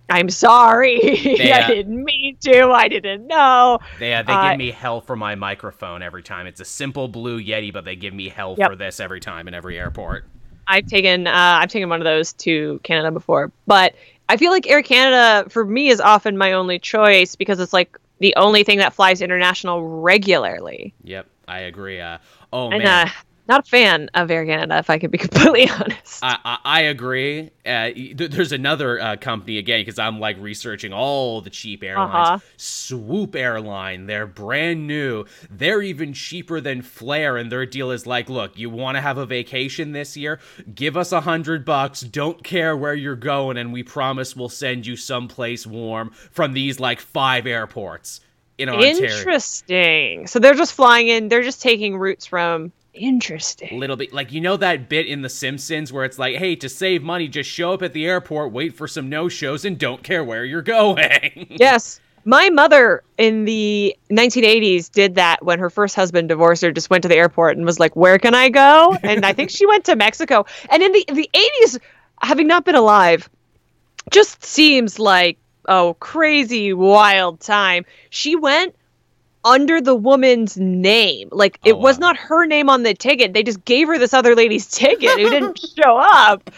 [0.09, 1.01] I'm sorry.
[1.01, 2.71] Uh, I didn't mean to.
[2.71, 3.81] I didn't know.
[3.99, 6.47] They uh, they uh, give me hell for my microphone every time.
[6.47, 8.71] It's a simple blue Yeti, but they give me hell yep.
[8.71, 10.27] for this every time in every airport.
[10.69, 13.95] I've taken uh, I've taken one of those to Canada before, but
[14.33, 17.99] I feel like Air Canada for me is often my only choice because it's like
[18.19, 20.95] the only thing that flies international regularly.
[21.05, 22.01] Yep, I agree.
[22.01, 22.17] Uh,
[22.51, 23.11] oh and, man, uh,
[23.49, 26.23] not a fan of Air Canada, if I can be completely honest.
[26.23, 27.51] I, I, I agree.
[27.67, 32.29] Uh, there's another uh, company again because I'm like researching all the cheap airlines.
[32.29, 32.39] Uh-huh.
[32.57, 35.25] Swoop Airline, they're brand new.
[35.51, 39.19] They're even cheaper than Flair, and their deal is like, look, you want to have
[39.19, 40.41] a vacation this year?
[40.75, 42.01] Give us a hundred bucks.
[42.01, 46.79] Don't care where you're going, and we promise we'll send you someplace warm from these
[46.79, 48.21] like five airports.
[48.59, 49.17] In Ontario.
[49.17, 50.27] Interesting.
[50.27, 51.29] So they're just flying in.
[51.29, 53.79] They're just taking routes from Interesting.
[53.79, 56.69] Little bit like you know that bit in The Simpsons where it's like, hey, to
[56.69, 60.03] save money, just show up at the airport, wait for some no shows, and don't
[60.03, 61.47] care where you're going.
[61.59, 62.01] yes.
[62.25, 67.03] My mother in the 1980s did that when her first husband divorced her, just went
[67.03, 68.97] to the airport and was like, Where can I go?
[69.03, 70.45] And I think she went to Mexico.
[70.69, 71.79] And in the, the 80s,
[72.21, 73.29] having not been alive,
[74.11, 77.85] just seems like a crazy wild time.
[78.11, 78.75] She went
[79.45, 81.29] under the woman's name.
[81.33, 83.33] Like it oh, was not her name on the ticket.
[83.33, 86.51] They just gave her this other lady's ticket who didn't show up.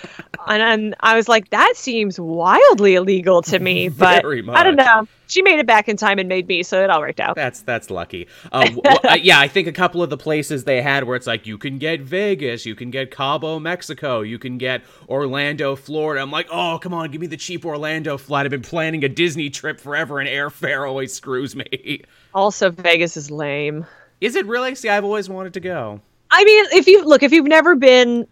[0.46, 3.90] And then I was like, that seems wildly illegal to me.
[4.04, 5.06] But I don't know.
[5.26, 7.36] She made it back in time and made me, so it all worked out.
[7.36, 8.28] That's that's lucky.
[8.52, 11.26] Uh, well, uh, yeah, I think a couple of the places they had where it's
[11.26, 16.20] like you can get Vegas, you can get Cabo, Mexico, you can get Orlando, Florida.
[16.20, 18.44] I'm like, oh come on, give me the cheap Orlando flight.
[18.44, 22.04] I've been planning a Disney trip forever, and airfare always screws me.
[22.34, 23.86] Also, Vegas is lame.
[24.20, 24.74] Is it really?
[24.74, 26.00] See, I've always wanted to go.
[26.30, 28.26] I mean, if you look, if you've never been,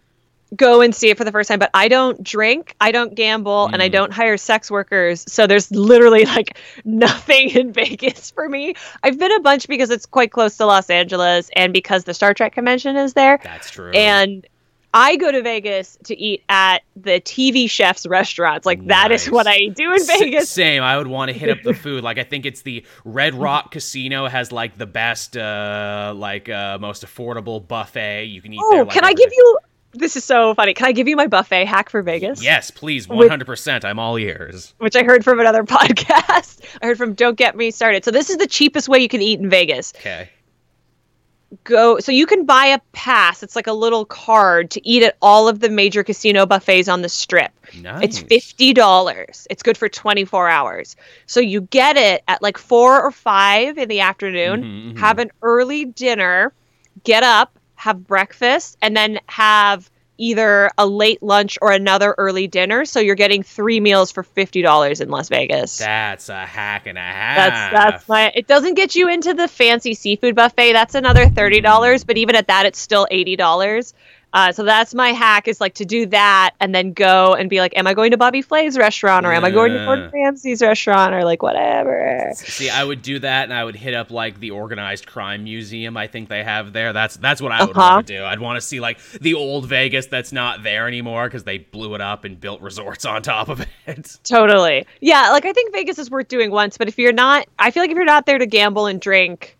[0.55, 1.59] go and see it for the first time.
[1.59, 3.73] But I don't drink, I don't gamble, mm.
[3.73, 3.93] and I mm.
[3.93, 5.23] don't hire sex workers.
[5.27, 8.75] So there's literally like nothing in Vegas for me.
[9.01, 12.33] I've been a bunch because it's quite close to Los Angeles and because the Star
[12.33, 13.39] Trek convention is there.
[13.43, 13.91] That's true.
[13.91, 14.45] And
[14.93, 18.65] I go to Vegas to eat at the TV chef's restaurants.
[18.65, 18.87] Like nice.
[18.87, 20.49] that is what I do in Vegas.
[20.49, 20.83] same.
[20.83, 22.03] I would want to hit up the food.
[22.03, 26.77] Like I think it's the Red Rock Casino has like the best, uh, like uh,
[26.79, 28.59] most affordable buffet you can eat.
[28.61, 29.59] Oh, there, like, can I give you?
[29.95, 30.73] This is so funny.
[30.73, 32.43] Can I give you my buffet hack for Vegas?
[32.43, 33.07] Yes, please.
[33.07, 33.85] One hundred percent.
[33.85, 34.73] I'm all ears.
[34.77, 36.63] Which I heard from another podcast.
[36.81, 38.05] I heard from Don't Get Me Started.
[38.05, 39.93] So this is the cheapest way you can eat in Vegas.
[39.95, 40.29] Okay
[41.63, 43.43] go so you can buy a pass.
[43.43, 47.01] It's like a little card to eat at all of the major casino buffets on
[47.01, 47.51] the strip.
[47.81, 48.03] Nice.
[48.03, 50.95] it's $50 it's good for 24 hours.
[51.25, 54.61] So you get it at like 4 or 5 in the afternoon.
[54.61, 54.97] Mm-hmm, mm-hmm.
[54.97, 56.53] have an early dinner
[57.03, 59.89] get up have breakfast and then have
[60.23, 62.85] either a late lunch or another early dinner.
[62.85, 65.77] So you're getting three meals for fifty dollars in Las Vegas.
[65.77, 67.37] That's a hack and a half.
[67.37, 68.31] That's that's my.
[68.33, 70.73] It doesn't get you into the fancy seafood buffet.
[70.73, 72.03] That's another thirty dollars.
[72.03, 73.93] But even at that, it's still eighty dollars.
[74.33, 77.59] Uh, so that's my hack is like to do that and then go and be
[77.59, 80.61] like, am I going to Bobby Flay's restaurant or am I going to Gordon Ramsay's
[80.61, 82.31] restaurant or like whatever.
[82.35, 85.95] See, I would do that and I would hit up like the organized crime museum
[85.97, 86.93] I think they have there.
[86.93, 87.95] That's that's what I would uh-huh.
[87.95, 88.23] want to do.
[88.23, 91.93] I'd want to see like the old Vegas that's not there anymore because they blew
[91.95, 94.19] it up and built resorts on top of it.
[94.23, 94.85] Totally.
[95.01, 97.83] Yeah, like I think Vegas is worth doing once, but if you're not, I feel
[97.83, 99.57] like if you're not there to gamble and drink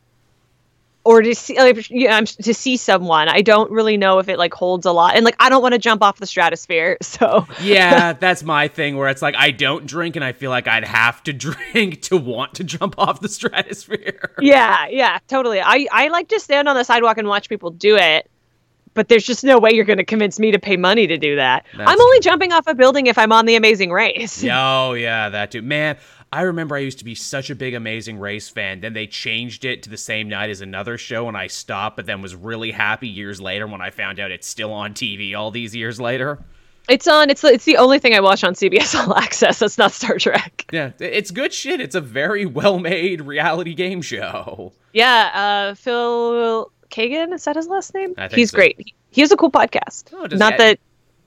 [1.06, 4.38] or to see like, you know, to see someone i don't really know if it
[4.38, 7.46] like holds a lot and like i don't want to jump off the stratosphere so
[7.62, 10.86] yeah that's my thing where it's like i don't drink and i feel like i'd
[10.86, 16.08] have to drink to want to jump off the stratosphere yeah yeah totally i i
[16.10, 18.30] like to stand on the sidewalk and watch people do it
[18.94, 21.36] but there's just no way you're going to convince me to pay money to do
[21.36, 21.66] that.
[21.76, 24.44] That's I'm only jumping off a building if I'm on the Amazing Race.
[24.44, 25.62] Oh yeah, that too.
[25.62, 25.98] Man,
[26.34, 28.80] I remember I used to be such a big Amazing Race fan.
[28.80, 31.96] Then they changed it to the same night as another show, and I stopped.
[31.96, 35.38] But then was really happy years later when I found out it's still on TV
[35.38, 36.40] all these years later.
[36.90, 37.30] It's on.
[37.30, 39.60] It's it's the only thing I watch on CBS All Access.
[39.60, 40.66] That's not Star Trek.
[40.74, 41.80] Yeah, it's good shit.
[41.80, 44.74] It's a very well made reality game show.
[44.92, 48.16] Yeah, uh, Phil Keoghan is that his last name?
[48.32, 48.56] He's so.
[48.56, 48.92] great.
[49.12, 50.12] He has a cool podcast.
[50.14, 50.80] Oh, not that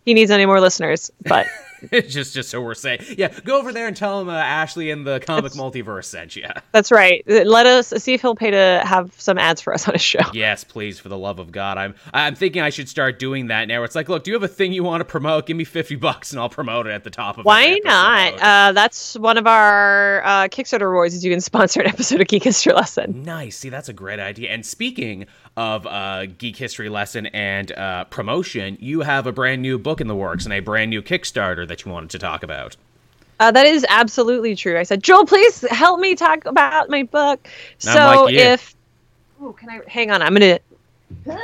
[0.04, 1.46] he needs any more listeners, but
[2.08, 5.06] just just so we're saying, yeah, go over there and tell him uh, Ashley and
[5.06, 6.46] the comic that's, multiverse sent you.
[6.72, 7.22] That's right.
[7.26, 10.20] Let us see if he'll pay to have some ads for us on his show.
[10.36, 11.78] Yes, please, for the love of God.
[11.78, 13.84] I'm I'm thinking I should start doing that now.
[13.84, 15.46] It's like, look, do you have a thing you want to promote?
[15.46, 17.46] Give me fifty bucks and I'll promote it at the top of.
[17.46, 18.34] Why not?
[18.34, 21.14] Uh, that's one of our uh, Kickstarter rewards.
[21.14, 23.22] Is you can sponsor an episode of Geek History Lesson.
[23.22, 23.56] Nice.
[23.56, 24.50] See, that's a great idea.
[24.50, 25.26] And speaking
[25.56, 30.06] of uh, Geek History Lesson and uh, promotion, you have a brand new book in
[30.06, 32.76] the works and a brand new Kickstarter that you wanted to talk about.
[33.38, 34.78] Uh, that is absolutely true.
[34.78, 37.48] I said, Joel, please help me talk about my book.
[37.78, 38.74] so like if,
[39.40, 40.22] oh, can I hang on?
[40.22, 40.58] I'm gonna.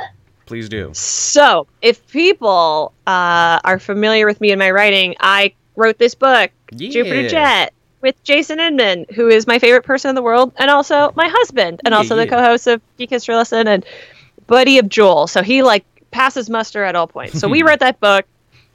[0.45, 0.91] Please do.
[0.93, 6.51] So if people uh, are familiar with me and my writing, I wrote this book,
[6.71, 6.89] yeah.
[6.89, 7.73] Jupiter Jet,
[8.03, 11.81] with Jason Inman, who is my favorite person in the world, and also my husband,
[11.85, 12.25] and yeah, also yeah.
[12.25, 13.83] the co-host of Geek History Lesson and
[14.45, 15.25] buddy of Joel.
[15.25, 17.39] So he like passes muster at all points.
[17.39, 18.25] So we read that book.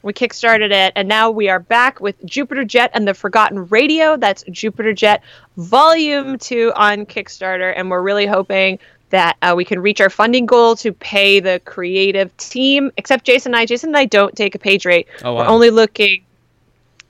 [0.00, 4.16] We kickstarted it, and now we are back with Jupiter Jet and the Forgotten Radio.
[4.16, 5.22] That's Jupiter Jet
[5.56, 8.78] Volume 2 on Kickstarter, and we're really hoping
[9.10, 12.92] that uh, we can reach our funding goal to pay the creative team.
[12.96, 13.66] Except Jason and I.
[13.66, 15.08] Jason and I don't take a page rate.
[15.24, 15.40] Oh, wow.
[15.40, 16.24] We're only looking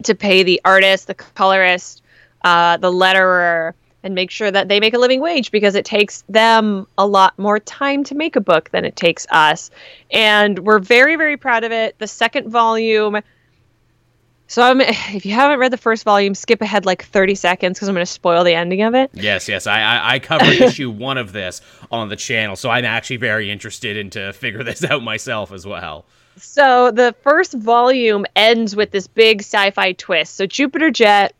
[0.05, 2.03] to pay the artist, the colorist,
[2.49, 6.25] uh, the letterer, and make sure that they make a living wage because it takes
[6.31, 9.71] them a lot more time to make a book than it takes us.
[10.11, 11.99] And we're very, very proud of it.
[11.99, 13.21] The second volume.
[14.47, 17.89] So I'm, if you haven't read the first volume, skip ahead like 30 seconds because
[17.89, 19.11] I'm going to spoil the ending of it.
[19.13, 19.67] Yes, yes.
[19.67, 21.61] I, I, I covered issue one of this
[21.91, 25.67] on the channel, so I'm actually very interested in to figure this out myself as
[25.67, 26.07] well.
[26.37, 30.37] So the first volume ends with this big sci-fi twist.
[30.37, 31.35] So Jupiter Jet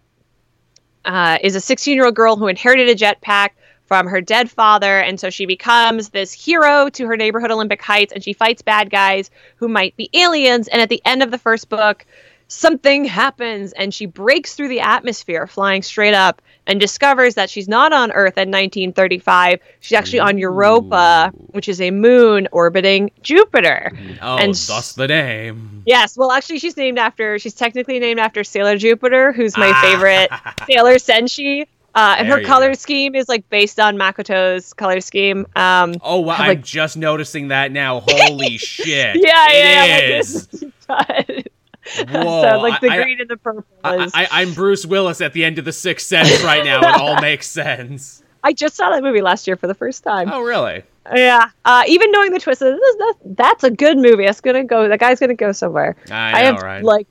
[1.09, 3.51] uh, is a 16-year-old girl who inherited a jetpack
[3.87, 8.13] from her dead father, and so she becomes this hero to her neighborhood Olympic Heights,
[8.13, 10.69] and she fights bad guys who might be aliens.
[10.69, 12.05] And at the end of the first book,
[12.49, 17.69] something happens and she breaks through the atmosphere flying straight up and discovers that she's
[17.69, 23.93] not on earth in 1935 she's actually on europa which is a moon orbiting jupiter
[24.23, 28.43] oh and thus the name yes well actually she's named after she's technically named after
[28.43, 29.81] sailor jupiter who's my ah.
[29.83, 30.31] favorite
[30.67, 32.75] sailor senshi uh, and there her color go.
[32.75, 35.47] scheme is like based on Makoto's color scheme.
[35.57, 38.01] Um, oh, wow, I'm just noticing that now.
[38.07, 39.17] Holy shit!
[39.17, 41.53] yeah, it yeah, is.
[41.97, 44.13] Whoa, so like the I, green and the purple is.
[44.15, 46.81] I, am Bruce Willis at the end of the Sixth Sense right now.
[46.81, 48.23] it all makes sense.
[48.45, 50.31] I just saw that movie last year for the first time.
[50.33, 50.83] Oh, really?
[51.15, 51.51] Yeah.
[51.65, 54.25] Uh, even knowing the twist, that, that's a good movie.
[54.25, 54.89] It's gonna go.
[54.89, 55.97] That guy's gonna go somewhere.
[56.11, 56.85] I, know, I have right?
[56.85, 57.07] like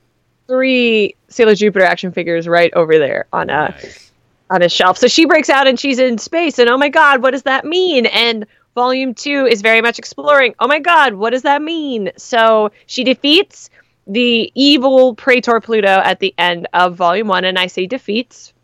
[0.46, 4.10] three Sailor Jupiter action figures right over there on a nice.
[4.50, 4.98] on a shelf.
[4.98, 7.64] So she breaks out and she's in space, and oh my god, what does that
[7.64, 8.06] mean?
[8.06, 10.54] And volume two is very much exploring.
[10.60, 12.10] Oh my god, what does that mean?
[12.16, 13.70] So she defeats
[14.08, 18.54] the evil Praetor Pluto at the end of volume one, and I say defeats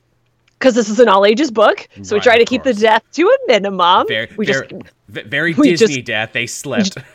[0.58, 3.02] because this is an all ages book, so right, we try to keep the death
[3.12, 4.06] to a minimum.
[4.08, 6.32] Very, we very, just very we Disney just, death.
[6.32, 6.96] They slept.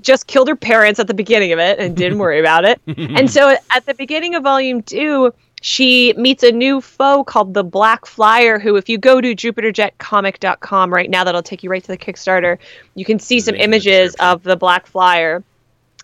[0.00, 2.80] Just killed her parents at the beginning of it and didn't worry about it.
[2.88, 5.32] and so at the beginning of volume two,
[5.62, 10.92] she meets a new foe called the Black Flyer, who, if you go to jupiterjetcomic.com
[10.92, 12.58] right now, that'll take you right to the Kickstarter.
[12.96, 15.44] You can see some images of the Black Flyer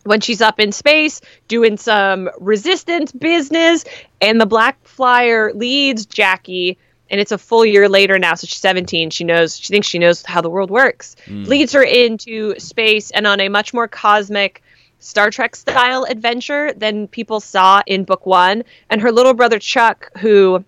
[0.05, 3.85] when she's up in space doing some resistance business
[4.21, 6.79] and the black flyer leads jackie
[7.11, 9.99] and it's a full year later now so she's 17 she knows she thinks she
[9.99, 11.47] knows how the world works mm.
[11.47, 14.63] leads her into space and on a much more cosmic
[15.01, 20.11] star trek style adventure than people saw in book one and her little brother chuck
[20.19, 20.65] who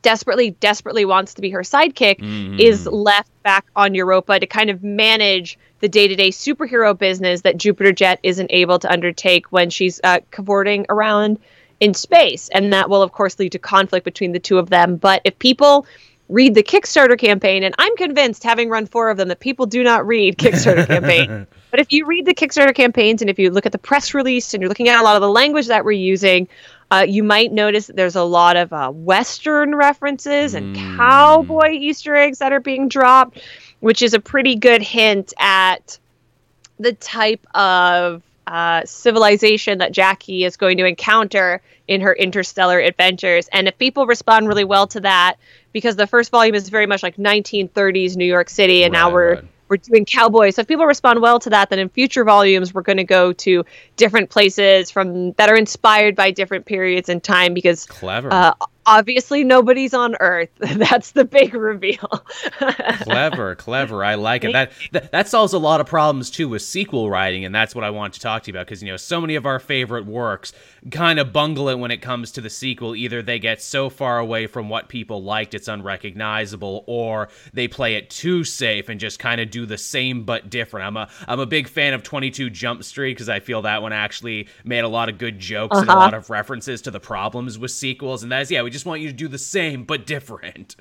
[0.00, 2.58] desperately desperately wants to be her sidekick mm.
[2.58, 7.92] is left back on europa to kind of manage the day-to-day superhero business that Jupiter
[7.92, 11.40] Jet isn't able to undertake when she's uh, cavorting around
[11.80, 14.96] in space, and that will of course lead to conflict between the two of them.
[14.96, 15.84] But if people
[16.28, 19.82] read the Kickstarter campaign, and I'm convinced, having run four of them, that people do
[19.82, 21.46] not read Kickstarter campaign.
[21.72, 24.52] But if you read the Kickstarter campaigns and if you look at the press release
[24.52, 26.46] and you're looking at a lot of the language that we're using,
[26.90, 30.96] uh, you might notice that there's a lot of uh, Western references and mm.
[30.98, 33.40] cowboy Easter eggs that are being dropped
[33.82, 35.98] which is a pretty good hint at
[36.78, 43.48] the type of uh, civilization that Jackie is going to encounter in her interstellar adventures.
[43.52, 45.34] And if people respond really well to that,
[45.72, 49.12] because the first volume is very much like 1930s New York City, and right, now
[49.12, 49.44] we're right.
[49.68, 50.54] we're doing cowboys.
[50.54, 53.32] So if people respond well to that, then in future volumes we're going to go
[53.32, 53.64] to
[53.96, 57.52] different places from that are inspired by different periods in time.
[57.52, 58.32] Because clever.
[58.32, 58.54] Uh,
[58.86, 60.50] obviously nobody's on earth.
[60.58, 62.22] That's the big reveal.
[63.02, 64.04] Clever clever.
[64.04, 64.52] I like it.
[64.52, 67.84] That, that, that solves a lot of problems too with sequel writing and that's what
[67.84, 70.06] i want to talk to you about because you know so many of our favorite
[70.06, 70.52] works
[70.90, 72.96] kind of bungle it when it comes to the sequel.
[72.96, 77.94] Either they get so far away from what people liked it's unrecognizable or they play
[77.94, 80.86] it too safe and just kind of do the same but different.
[80.86, 83.92] I'm a i'm a big fan of 22 jump street because i feel that one
[83.92, 85.80] actually made a lot of good jokes uh-huh.
[85.82, 86.00] and a uh-huh.
[86.00, 89.08] lot of references to the problems with sequels and that's yeah we just want you
[89.08, 90.76] to do the same but different.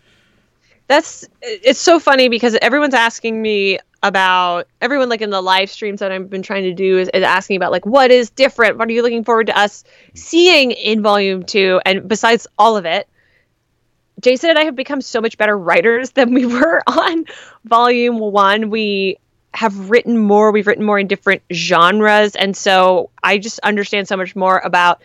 [0.88, 6.00] That's it's so funny because everyone's asking me about everyone like in the live streams
[6.00, 8.78] that I've been trying to do is, is asking about like what is different?
[8.78, 9.84] What are you looking forward to us
[10.16, 11.80] seeing in volume two?
[11.86, 13.08] And besides all of it,
[14.20, 17.26] Jason and I have become so much better writers than we were on
[17.66, 18.70] volume one.
[18.70, 19.18] We
[19.54, 22.36] have written more, we've written more in different genres.
[22.36, 25.02] And so I just understand so much more about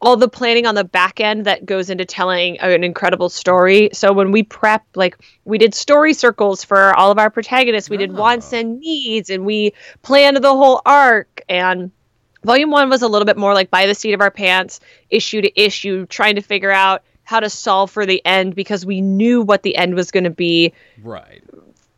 [0.00, 3.88] all the planning on the back end that goes into telling an incredible story.
[3.92, 7.96] So when we prep, like we did story circles for all of our protagonists, we
[7.96, 8.00] oh.
[8.00, 8.18] did ah.
[8.18, 11.40] wants and needs, and we planned the whole arc.
[11.48, 11.90] And
[12.44, 15.40] volume one was a little bit more like by the seat of our pants, issue
[15.40, 19.42] to issue, trying to figure out how to solve for the end because we knew
[19.42, 20.72] what the end was going to be.
[21.02, 21.42] Right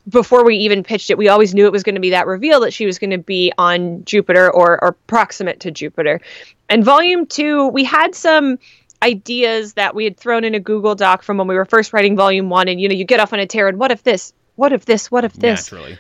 [0.09, 2.61] before we even pitched it, we always knew it was going to be that reveal
[2.61, 6.21] that she was going to be on Jupiter or, or proximate to Jupiter.
[6.69, 8.59] And volume two, we had some
[9.03, 12.17] ideas that we had thrown in a Google Doc from when we were first writing
[12.17, 12.69] volume one.
[12.69, 14.33] And, you know, you get off on a tear and what if this?
[14.57, 15.11] What if this?
[15.11, 15.71] What if this?
[15.71, 15.99] Naturally.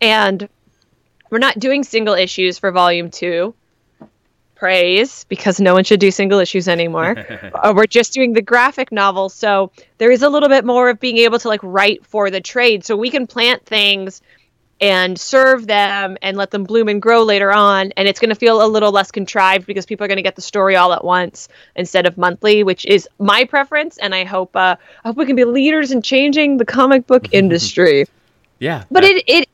[0.00, 0.48] And
[1.30, 3.54] we're not doing single issues for volume two
[4.58, 7.16] praise because no one should do single issues anymore.
[7.54, 10.98] uh, we're just doing the graphic novel, so there is a little bit more of
[11.00, 14.20] being able to like write for the trade, so we can plant things
[14.80, 17.90] and serve them and let them bloom and grow later on.
[17.96, 20.36] And it's going to feel a little less contrived because people are going to get
[20.36, 23.98] the story all at once instead of monthly, which is my preference.
[23.98, 27.26] And I hope uh, I hope we can be leaders in changing the comic book
[27.32, 28.06] industry.
[28.60, 29.48] yeah, but that- it it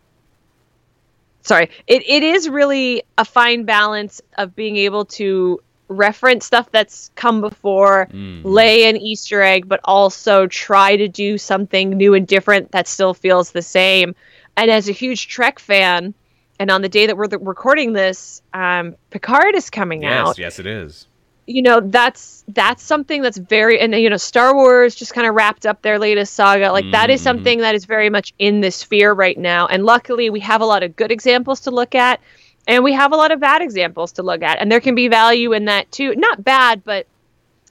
[1.45, 7.11] sorry it, it is really a fine balance of being able to reference stuff that's
[7.15, 8.41] come before, mm.
[8.43, 13.13] lay an Easter egg, but also try to do something new and different that still
[13.13, 14.15] feels the same
[14.57, 16.15] and as a huge Trek fan,
[16.59, 20.11] and on the day that we're recording this, um, Picard is coming out.
[20.11, 20.39] yes, out.
[20.39, 21.07] Yes, it is.
[21.47, 25.35] You know, that's that's something that's very and you know, Star Wars just kind of
[25.35, 26.73] wrapped up their latest saga.
[26.73, 26.93] Like mm-hmm.
[26.93, 27.25] that is mm-hmm.
[27.25, 29.67] something that is very much in the sphere right now.
[29.67, 32.21] And luckily, we have a lot of good examples to look at,
[32.67, 35.09] and we have a lot of bad examples to look at, and there can be
[35.09, 36.15] value in that too.
[36.17, 37.07] Not bad, but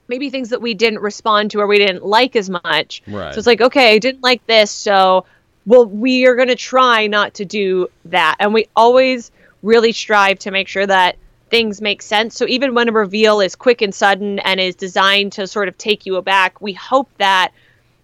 [0.06, 3.02] maybe things that we didn't respond to or we didn't like as much.
[3.06, 3.32] Right.
[3.32, 5.24] So it's like, okay, I didn't like this, so
[5.66, 8.36] well, we are going to try not to do that.
[8.38, 9.30] And we always
[9.62, 11.16] really strive to make sure that
[11.54, 12.36] things make sense.
[12.36, 15.78] So even when a reveal is quick and sudden and is designed to sort of
[15.78, 17.52] take you aback, we hope that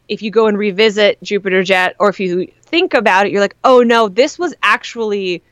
[0.08, 3.56] if you go and revisit Jupiter Jet or if you think about it, you're like,
[3.64, 5.42] oh no, this was actually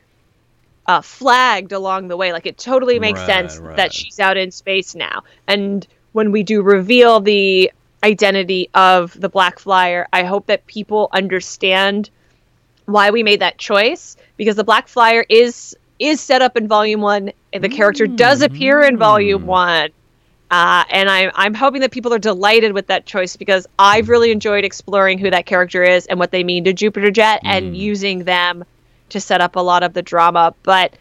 [0.87, 2.33] uh, flagged along the way.
[2.33, 3.77] Like it totally makes right, sense right.
[3.77, 5.25] that she's out in space now.
[5.49, 7.73] And when we do reveal the
[8.05, 10.07] identity of the Black Flyer.
[10.13, 12.11] I hope that people understand
[12.85, 17.01] why we made that choice because the Black Flyer is is set up in Volume
[17.01, 17.33] One.
[17.53, 19.47] And the character does appear in Volume mm.
[19.47, 19.91] One.
[20.51, 24.31] Uh, and I'm, I'm hoping that people are delighted with that choice because I've really
[24.31, 27.49] enjoyed exploring who that character is and what they mean to Jupiter Jet mm.
[27.49, 28.65] and using them
[29.11, 30.55] to set up a lot of the drama.
[30.63, 30.95] But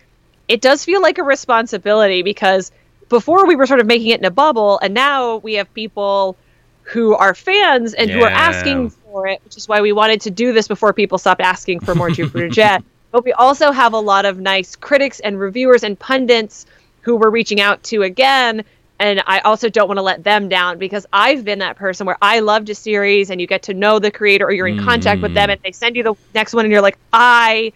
[0.48, 2.72] it does feel like a responsibility because
[3.10, 6.36] before we were sort of making it in a bubble, and now we have people
[6.84, 8.16] who are fans and yeah.
[8.16, 11.18] who are asking for it, which is why we wanted to do this before people
[11.18, 12.84] stopped asking for more Jupiter Jet.
[13.12, 16.66] But we also have a lot of nice critics and reviewers and pundits
[17.02, 18.66] who we're reaching out to again.
[19.00, 22.18] And I also don't want to let them down because I've been that person where
[22.22, 24.84] I loved a series and you get to know the creator or you're in mm.
[24.84, 25.54] contact with them mm.
[25.54, 27.74] and they send you the next one and you're like, I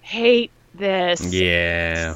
[0.00, 1.32] hate this.
[1.32, 2.14] Yeah.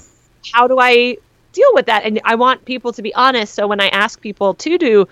[0.52, 1.18] How do I
[1.52, 2.04] deal with that?
[2.04, 3.52] And I want people to be honest.
[3.54, 5.08] So when I ask people to do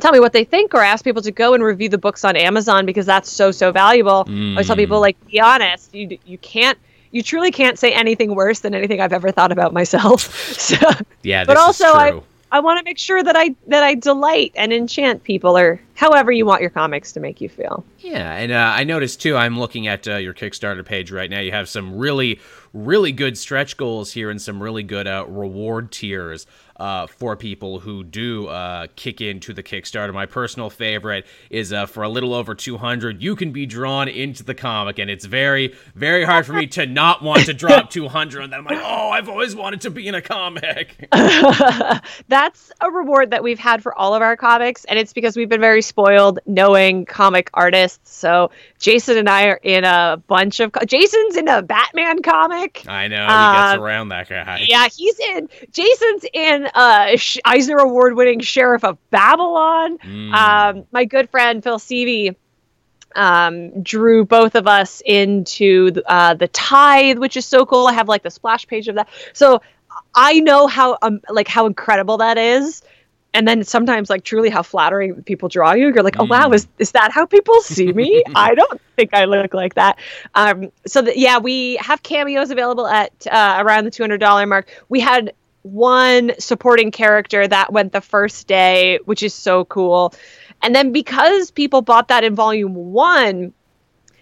[0.00, 2.36] tell me what they think or ask people to go and review the books on
[2.36, 4.24] Amazon because that's so so valuable.
[4.24, 4.58] Mm.
[4.58, 6.78] I tell people like be honest, you you can't
[7.10, 10.22] you truly can't say anything worse than anything I've ever thought about myself.
[10.58, 10.76] so,
[11.22, 14.72] yeah, but also I I want to make sure that I that I delight and
[14.72, 17.84] enchant people or however you want your comics to make you feel.
[17.98, 19.36] Yeah, and uh, I noticed too.
[19.36, 21.40] I'm looking at uh, your Kickstarter page right now.
[21.40, 22.40] You have some really
[22.72, 27.80] really good stretch goals here and some really good uh, reward tiers uh, for people
[27.80, 30.12] who do uh, kick into the Kickstarter.
[30.12, 34.42] My personal favorite is uh, for a little over 200, you can be drawn into
[34.42, 38.42] the comic, and it's very, very hard for me to not want to drop 200
[38.42, 38.58] on that.
[38.58, 41.08] I'm like, oh, I've always wanted to be in a comic.
[42.28, 45.48] That's a reward that we've had for all of our comics, and it's because we've
[45.48, 48.14] been very spoiled knowing comic artists.
[48.14, 50.72] So Jason and I are in a bunch of.
[50.72, 52.84] Co- Jason's in a Batman comic.
[52.88, 54.64] I know he gets uh, around that guy.
[54.68, 55.48] Yeah, he's in.
[55.70, 59.98] Jason's in uh, Eisner Award winning Sheriff of Babylon.
[59.98, 60.32] Mm.
[60.34, 62.34] Um, my good friend Phil Sevy
[63.16, 67.86] um, drew both of us into uh, the Tithe, which is so cool.
[67.86, 69.08] I have like the splash page of that.
[69.32, 69.60] So
[70.14, 72.82] I know how um, like how incredible that is.
[73.32, 75.92] And then sometimes like truly how flattering people draw you.
[75.92, 76.54] You're like, oh wow, mm.
[76.54, 78.22] is is that how people see me?
[78.36, 79.98] I don't think I look like that.
[80.36, 84.46] Um, so that yeah, we have cameos available at uh, around the two hundred dollar
[84.46, 84.68] mark.
[84.88, 85.32] We had
[85.64, 90.14] one supporting character that went the first day, which is so cool.
[90.62, 93.54] And then because people bought that in volume one,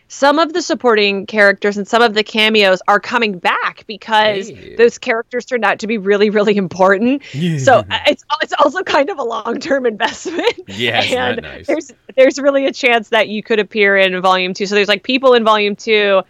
[0.06, 4.77] some of the supporting characters and some of the cameos are coming back because hey.
[4.77, 7.23] those characters turned out to be really, really important.
[7.35, 7.59] Yeah.
[7.59, 10.52] So uh, it's it's also kind of a long term investment.
[10.69, 11.66] Yeah, and nice?
[11.66, 14.66] there's there's really a chance that you could appear in volume two.
[14.66, 16.23] So there's like people in volume two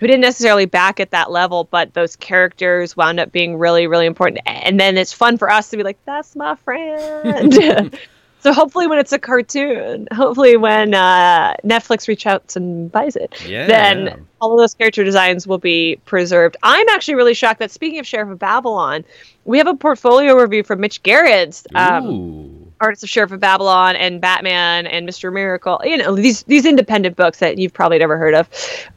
[0.00, 4.06] who didn't necessarily back at that level, but those characters wound up being really, really
[4.06, 4.40] important.
[4.46, 7.94] And then it's fun for us to be like, that's my friend.
[8.40, 13.46] so hopefully, when it's a cartoon, hopefully when uh, Netflix reach out and buys it,
[13.46, 13.66] yeah.
[13.66, 16.56] then all of those character designs will be preserved.
[16.62, 19.04] I'm actually really shocked that speaking of Sheriff of Babylon,
[19.44, 21.66] we have a portfolio review from Mitch Gerads.
[21.74, 22.49] Um,
[22.80, 25.32] Artists of Sheriff of Babylon and Batman and Mr.
[25.32, 25.80] Miracle.
[25.84, 28.48] You know, these these independent books that you've probably never heard of.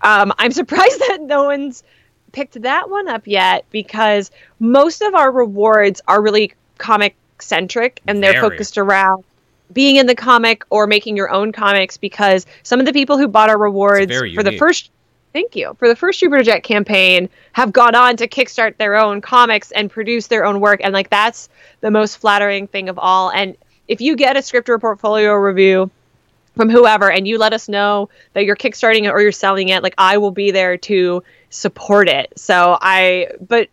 [0.02, 1.84] Um, I'm surprised that no one's
[2.32, 8.24] picked that one up yet because most of our rewards are really comic centric and
[8.24, 8.50] they're Very.
[8.50, 9.24] focused around
[9.72, 13.28] being in the comic or making your own comics because some of the people who
[13.28, 14.90] bought our rewards for the first
[15.34, 19.20] thank you for the first Jupiter Jet campaign have gone on to kickstart their own
[19.20, 21.50] comics and produce their own work, and like that's
[21.82, 23.32] the most flattering thing of all.
[23.32, 23.58] And
[23.88, 25.90] if you get a script or a portfolio review
[26.56, 29.82] from whoever and you let us know that you're kickstarting it or you're selling it
[29.84, 33.70] like i will be there to support it so i but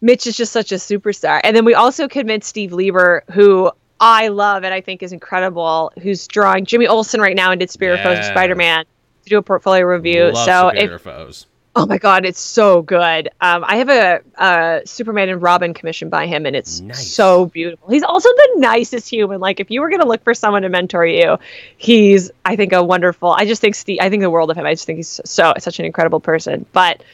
[0.00, 4.28] mitch is just such a superstar and then we also convinced steve lieber who i
[4.28, 7.96] love and i think is incredible who's drawing jimmy olsen right now and did spirit
[7.98, 8.16] yeah.
[8.16, 8.84] foes spider-man
[9.22, 11.46] to do a portfolio review love so if, foes.
[11.76, 13.28] Oh my god, it's so good.
[13.40, 17.12] Um, I have a, a, Superman and Robin commission by him, and it's nice.
[17.12, 17.88] so beautiful.
[17.88, 19.38] He's also the nicest human.
[19.40, 21.38] Like, if you were gonna look for someone to mentor you,
[21.76, 23.30] he's, I think, a wonderful.
[23.30, 23.98] I just think Steve.
[24.00, 24.66] I think the world of him.
[24.66, 26.66] I just think he's so such an incredible person.
[26.72, 27.04] But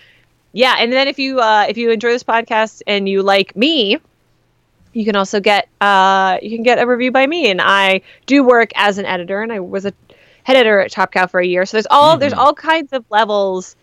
[0.52, 3.98] yeah, and then if you uh, if you enjoy this podcast and you like me,
[4.94, 8.42] you can also get uh, you can get a review by me, and I do
[8.42, 9.92] work as an editor, and I was a
[10.44, 11.66] head editor at Top Cow for a year.
[11.66, 12.20] So there's all mm-hmm.
[12.20, 13.76] there's all kinds of levels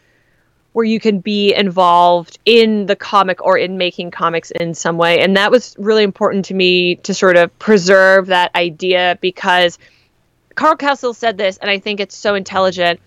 [0.74, 5.20] where you can be involved in the comic or in making comics in some way.
[5.20, 9.78] And that was really important to me to sort of preserve that idea because
[10.56, 13.00] Carl Castle said this, and I think it's so intelligent.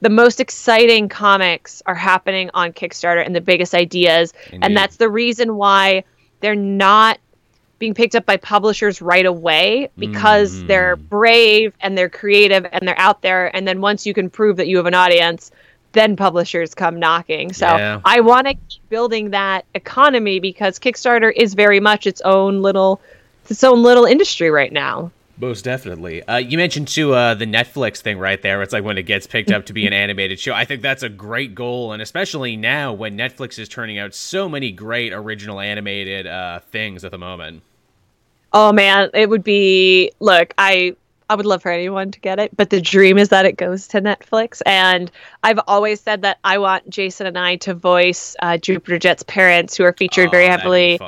[0.00, 4.32] The most exciting comics are happening on Kickstarter and the biggest ideas.
[4.46, 4.64] Indeed.
[4.64, 6.04] And that's the reason why
[6.40, 7.18] they're not
[7.78, 10.66] being picked up by publishers right away because mm.
[10.68, 13.54] they're brave and they're creative and they're out there.
[13.54, 15.50] And then once you can prove that you have an audience,
[15.92, 17.52] then publishers come knocking.
[17.52, 18.00] So yeah.
[18.04, 23.00] I want to keep building that economy because Kickstarter is very much its own little
[23.48, 25.10] its own little industry right now.
[25.38, 26.22] Most definitely.
[26.22, 28.62] Uh, you mentioned too uh, the Netflix thing right there.
[28.62, 30.52] It's like when it gets picked up to be an animated show.
[30.52, 34.48] I think that's a great goal, and especially now when Netflix is turning out so
[34.48, 37.62] many great original animated uh, things at the moment.
[38.52, 40.12] Oh man, it would be.
[40.20, 40.94] Look, I
[41.32, 43.88] I would love for anyone to get it, but the dream is that it goes
[43.88, 44.60] to Netflix.
[44.66, 45.10] And
[45.42, 49.74] I've always said that I want Jason and I to voice uh, Jupiter Jet's parents,
[49.74, 51.00] who are featured oh, very heavily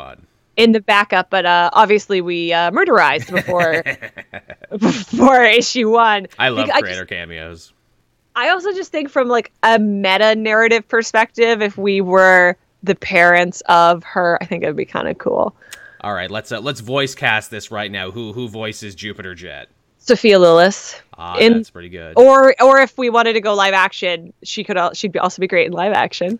[0.56, 1.28] in the backup.
[1.28, 3.84] But uh, obviously, we uh, murderized before
[4.78, 6.28] before issue one.
[6.38, 7.72] I love because creator I just, cameos.
[8.34, 13.62] I also just think from like a meta narrative perspective, if we were the parents
[13.68, 15.54] of her, I think it would be kind of cool.
[16.00, 18.10] All right, let's uh, let's voice cast this right now.
[18.10, 19.68] Who who voices Jupiter Jet?
[20.06, 21.00] Sophia Lillis.
[21.16, 22.12] Ah, in, that's pretty good.
[22.16, 25.66] Or or if we wanted to go live action, she could she'd also be great
[25.66, 26.38] in live action.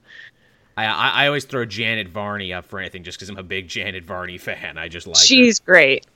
[0.77, 3.69] I, I, I always throw Janet Varney up for anything just because I'm a big
[3.69, 4.77] Janet Varney fan.
[4.77, 5.65] I just like she's her.
[5.65, 6.07] great.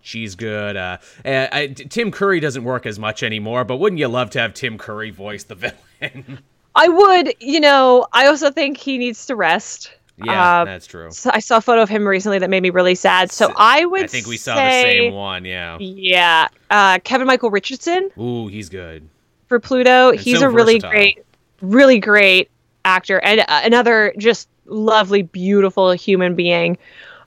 [0.00, 0.76] She's good.
[0.76, 4.54] Uh, I, Tim Curry doesn't work as much anymore, but wouldn't you love to have
[4.54, 5.54] Tim Curry voice the
[6.00, 6.38] villain?
[6.74, 7.34] I would.
[7.40, 9.92] You know, I also think he needs to rest.
[10.16, 11.10] Yeah, uh, that's true.
[11.10, 13.32] So I saw a photo of him recently that made me really sad.
[13.32, 14.04] So I would.
[14.04, 15.44] I think we saw the same one.
[15.44, 15.78] Yeah.
[15.80, 16.48] Yeah.
[16.70, 18.10] Uh, Kevin Michael Richardson.
[18.18, 19.08] Ooh, he's good.
[19.48, 21.24] For Pluto, and he's so a really great,
[21.60, 22.50] really great
[22.84, 26.78] actor and uh, another just lovely, beautiful human being.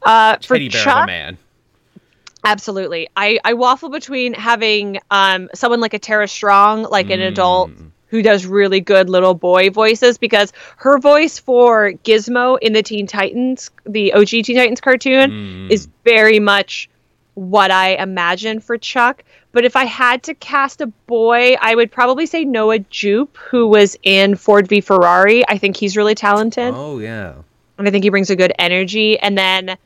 [0.04, 1.38] Uh, for Teddy Chuck, man.
[2.44, 3.10] Absolutely.
[3.18, 7.16] I, I waffle between having um someone like a Tara Strong, like mm.
[7.16, 12.58] an adult mm who does really good little boy voices because her voice for Gizmo
[12.62, 15.72] in the Teen Titans, the OG Teen Titans cartoon, mm.
[15.72, 16.90] is very much
[17.34, 19.24] what I imagine for Chuck.
[19.52, 23.68] But if I had to cast a boy, I would probably say Noah Jupe, who
[23.68, 25.48] was in Ford v Ferrari.
[25.48, 26.74] I think he's really talented.
[26.76, 27.34] Oh, yeah.
[27.78, 29.20] And I think he brings a good energy.
[29.20, 29.78] And then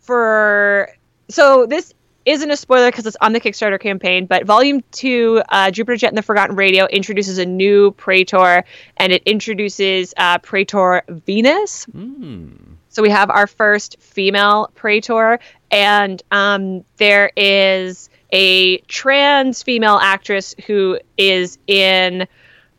[0.00, 0.90] for.
[1.28, 1.94] So this
[2.24, 6.08] isn't a spoiler because it's on the Kickstarter campaign, but Volume 2, uh, Jupiter Jet
[6.08, 8.64] and the Forgotten Radio, introduces a new Praetor,
[8.96, 11.86] and it introduces uh, Praetor Venus.
[11.86, 12.76] Mm.
[12.88, 15.38] So we have our first female Praetor,
[15.70, 22.26] and um, there is a trans female actress who is in.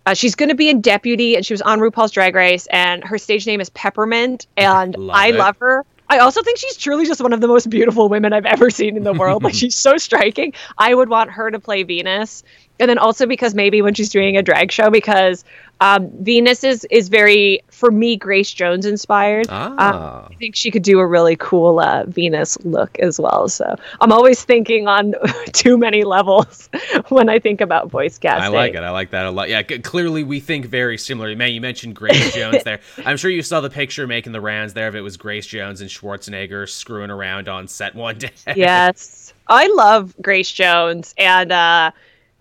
[0.05, 3.03] Uh, she's going to be in Deputy, and she was on RuPaul's Drag Race, and
[3.03, 5.35] her stage name is Peppermint, and love I it.
[5.35, 5.85] love her.
[6.11, 8.97] I also think she's truly just one of the most beautiful women I've ever seen
[8.97, 9.43] in the world.
[9.43, 10.51] like she's so striking.
[10.77, 12.43] I would want her to play Venus.
[12.81, 15.45] And then also because maybe when she's doing a drag show, because
[15.81, 19.49] um, Venus is is very for me Grace Jones inspired.
[19.49, 20.25] Um, ah.
[20.25, 23.49] Um, I think she could do a really cool uh, Venus look as well.
[23.49, 25.15] So I'm always thinking on
[25.53, 26.69] too many levels
[27.09, 28.43] when I think about voice casting.
[28.43, 28.83] I like it.
[28.83, 29.49] I like that a lot.
[29.49, 31.35] Yeah, c- clearly we think very similarly.
[31.35, 32.79] Man, you mentioned Grace Jones there.
[33.03, 34.87] I'm sure you saw the picture making the rounds there.
[34.87, 38.29] If it was Grace Jones and Schwarzenegger screwing around on set one day.
[38.55, 41.51] yes, I love Grace Jones and.
[41.51, 41.91] uh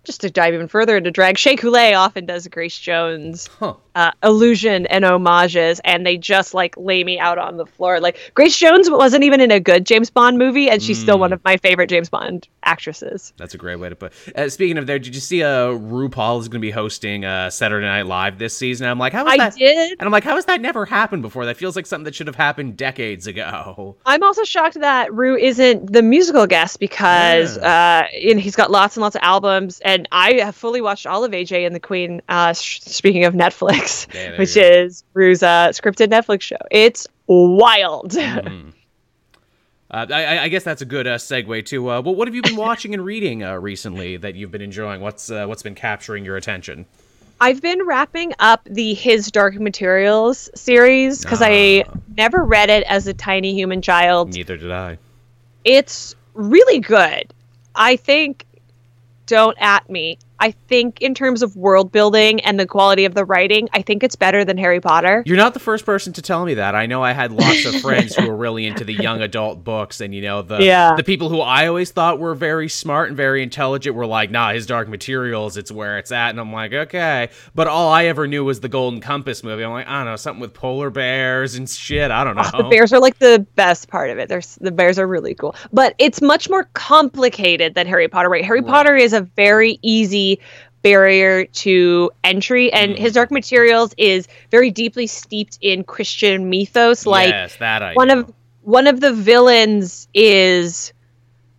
[0.03, 3.75] just to dive even further into drag, Shea Coulee often does Grace Jones huh.
[3.95, 7.99] Uh, illusion and homages, and they just like lay me out on the floor.
[7.99, 11.03] Like Grace Jones wasn't even in a good James Bond movie, and she's mm.
[11.03, 13.33] still one of my favorite James Bond actresses.
[13.37, 14.13] That's a great way to put.
[14.35, 17.49] Uh, speaking of there, did you see uh, RuPaul is going to be hosting uh,
[17.49, 18.87] Saturday Night Live this season?
[18.87, 19.55] I'm like, how is I that?
[19.55, 21.45] did, and I'm like, how has that never happened before?
[21.45, 23.97] That feels like something that should have happened decades ago.
[24.05, 28.07] I'm also shocked that Ru isn't the musical guest because yeah.
[28.11, 31.23] uh, and he's got lots and lots of albums and I have fully watched all
[31.23, 32.21] of AJ and the Queen.
[32.29, 33.80] Uh, sh- speaking of Netflix,
[34.13, 36.57] yeah, which is Ru's uh, scripted Netflix show.
[36.69, 38.11] It's wild.
[38.11, 38.69] Mm-hmm.
[39.93, 41.91] Uh, I, I, guess that's a good uh, segue to.
[41.91, 45.01] Uh, well, what have you been watching and reading uh, recently that you've been enjoying?
[45.01, 46.85] What's uh, what's been capturing your attention?
[47.41, 51.93] I've been wrapping up the His Dark Materials series because I ah.
[52.15, 54.33] never read it as a tiny human child.
[54.33, 54.97] Neither did I.
[55.65, 57.33] It's really good.
[57.75, 58.45] I think
[59.25, 60.19] don't at me.
[60.41, 64.03] I think in terms of world building and the quality of the writing, I think
[64.03, 65.21] it's better than Harry Potter.
[65.27, 66.73] You're not the first person to tell me that.
[66.73, 70.01] I know I had lots of friends who were really into the young adult books,
[70.01, 70.95] and you know the yeah.
[70.95, 74.53] the people who I always thought were very smart and very intelligent were like, "Nah,
[74.53, 78.25] his Dark Materials, it's where it's at." And I'm like, "Okay," but all I ever
[78.27, 79.63] knew was the Golden Compass movie.
[79.63, 82.09] I'm like, I don't know, something with polar bears and shit.
[82.09, 82.49] I don't know.
[82.51, 84.27] Oh, the bears are like the best part of it.
[84.27, 88.29] There's the bears are really cool, but it's much more complicated than Harry Potter.
[88.29, 88.43] Right?
[88.43, 88.69] Harry right.
[88.69, 90.30] Potter is a very easy
[90.81, 92.97] barrier to entry and mm.
[92.97, 98.07] his dark materials is very deeply steeped in christian mythos like yes, that I one
[98.07, 98.19] know.
[98.21, 98.33] of
[98.63, 100.93] one of the villains is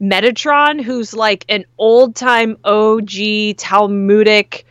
[0.01, 3.09] metatron who's like an old time og
[3.57, 4.67] talmudic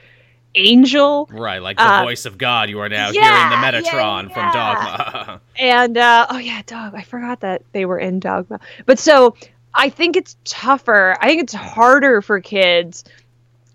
[0.55, 4.27] angel right like the uh, voice of god you are now yeah, hearing the metatron
[4.27, 4.33] yeah.
[4.33, 8.99] from dogma and uh, oh yeah dog i forgot that they were in dogma but
[8.99, 9.33] so
[9.73, 13.05] i think it's tougher i think it's harder for kids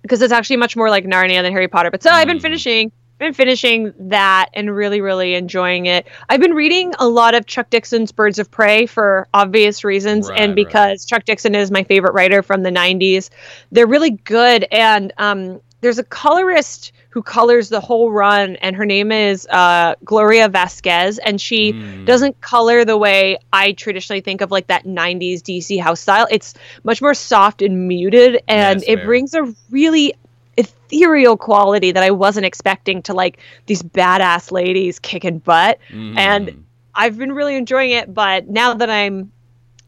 [0.07, 1.91] because it's actually much more like Narnia than Harry Potter.
[1.91, 2.15] But so mm.
[2.15, 2.43] I've been hmm.
[2.43, 6.07] finishing been finishing that and really really enjoying it.
[6.28, 10.41] I've been reading a lot of Chuck Dixon's Birds of Prey for obvious reasons right,
[10.41, 11.16] and because right.
[11.16, 13.31] Chuck Dixon is my favorite writer from the 90s.
[13.73, 18.84] They're really good and um, there's a colorist who colors the whole run, and her
[18.84, 22.05] name is uh, Gloria Vasquez, and she mm.
[22.05, 26.26] doesn't color the way I traditionally think of like that '90s DC house style.
[26.30, 26.52] It's
[26.84, 29.06] much more soft and muted, and yes, it fair.
[29.06, 30.12] brings a really
[30.59, 36.18] ethereal quality that I wasn't expecting to like these badass ladies kicking butt, mm.
[36.18, 38.12] and I've been really enjoying it.
[38.12, 39.32] But now that I'm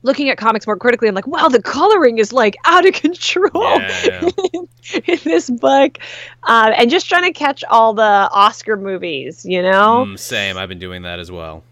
[0.08, 3.50] looking at comics more critically, I'm like, wow, the coloring is like out of control
[3.52, 4.28] yeah,
[5.04, 5.98] in this book,
[6.42, 10.06] uh, and just trying to catch all the Oscar movies, you know.
[10.08, 11.62] Mm, same, I've been doing that as well.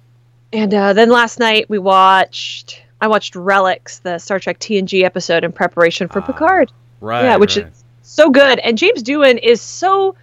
[0.52, 2.82] And uh, then last night we watched.
[2.98, 6.72] I watched Relics, the Star Trek TNG episode in preparation for uh, Picard.
[7.00, 7.24] Right.
[7.24, 7.66] Yeah, which right.
[7.66, 10.14] is so good, and James Doohan is so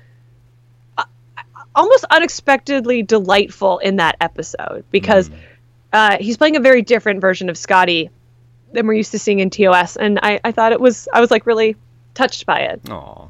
[0.98, 1.04] uh,
[1.76, 5.30] almost unexpectedly delightful in that episode because.
[5.30, 5.36] Mm
[5.94, 8.10] uh, he's playing a very different version of Scotty
[8.74, 11.32] than we're used to seeing in TOS, and I, I thought it was I was
[11.32, 11.78] like really
[12.14, 12.84] touched by it.
[12.84, 13.30] Aww.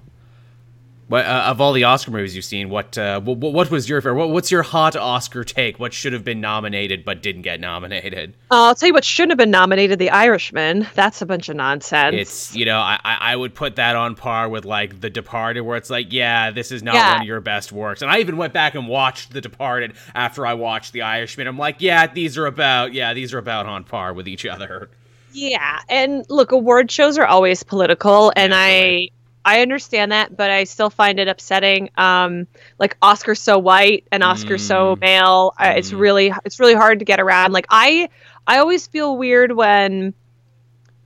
[1.09, 4.01] But uh, of all the Oscar movies you've seen, what uh, what, what was your
[4.01, 4.15] favorite?
[4.15, 5.79] What, what's your hot Oscar take?
[5.79, 8.35] What should have been nominated but didn't get nominated?
[8.49, 10.87] Uh, I'll tell you what shouldn't have been nominated: The Irishman.
[10.95, 12.15] That's a bunch of nonsense.
[12.15, 15.77] It's you know I I would put that on par with like The Departed, where
[15.77, 17.13] it's like yeah this is not yeah.
[17.13, 18.01] one of your best works.
[18.01, 21.47] And I even went back and watched The Departed after I watched The Irishman.
[21.47, 24.89] I'm like yeah these are about yeah these are about on par with each other.
[25.33, 29.09] Yeah, and look, award shows are always political, and yeah, I
[29.45, 31.89] I understand that, but I still find it upsetting.
[31.97, 32.47] Um,
[32.79, 34.59] like Oscar so white and Oscar mm.
[34.59, 35.53] so male.
[35.59, 35.77] Mm.
[35.77, 37.51] it's really it's really hard to get around.
[37.51, 38.09] Like I
[38.47, 40.13] I always feel weird when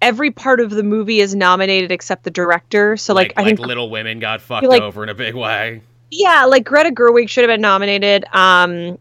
[0.02, 2.98] every part of the movie is nominated except the director.
[2.98, 5.36] So like, like I like think Little Women got fucked like, over in a big
[5.36, 5.82] way.
[6.12, 8.26] Yeah, like Greta Gerwig should have been nominated.
[8.32, 8.98] Um,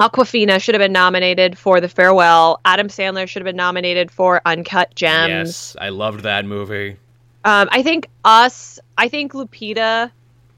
[0.00, 2.60] Awkwafina should have been nominated for The Farewell.
[2.64, 5.30] Adam Sandler should have been nominated for Uncut Gems.
[5.30, 6.96] Yes, I loved that movie.
[7.44, 8.78] Um, I think us.
[8.96, 10.10] I think Lupita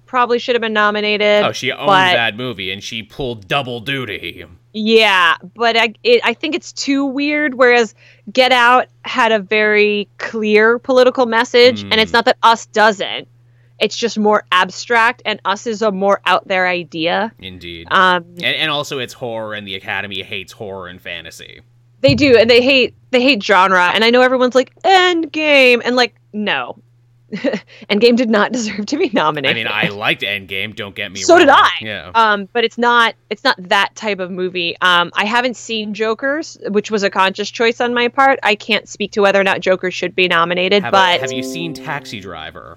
[0.06, 1.44] probably should have been nominated.
[1.44, 4.44] Oh, she owned but, that movie and she pulled double duty.
[4.72, 7.54] Yeah, but I, it, I think it's too weird.
[7.54, 7.94] Whereas
[8.32, 11.88] Get Out had a very clear political message, mm.
[11.92, 12.16] and it's hmm.
[12.16, 13.28] not that Us doesn't.
[13.80, 17.32] It's just more abstract, and Us is a more out there idea.
[17.38, 17.88] Indeed.
[17.90, 21.60] Um, and, and also it's horror, and the Academy hates horror and fantasy.
[22.04, 23.90] They do, and they hate they hate genre.
[23.94, 26.76] And I know everyone's like Endgame, and like no,
[27.32, 29.66] Endgame did not deserve to be nominated.
[29.66, 30.76] I mean, I liked Endgame.
[30.76, 31.40] Don't get me so wrong.
[31.40, 31.70] did I.
[31.80, 32.10] Yeah.
[32.14, 34.76] Um, but it's not it's not that type of movie.
[34.82, 38.38] Um, I haven't seen Joker's, which was a conscious choice on my part.
[38.42, 40.82] I can't speak to whether or not Joker should be nominated.
[40.82, 42.76] Have but have you seen Taxi Driver?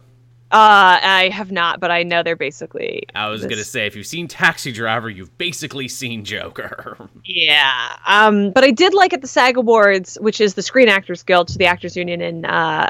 [0.50, 3.04] Uh, I have not, but I know they're basically.
[3.14, 3.50] I was this.
[3.50, 6.98] gonna say, if you've seen Taxi Driver, you've basically seen Joker.
[7.26, 7.98] yeah.
[8.06, 11.50] Um, but I did like at the SAG Awards, which is the Screen Actors Guild,
[11.50, 12.88] to the Actors Union in uh,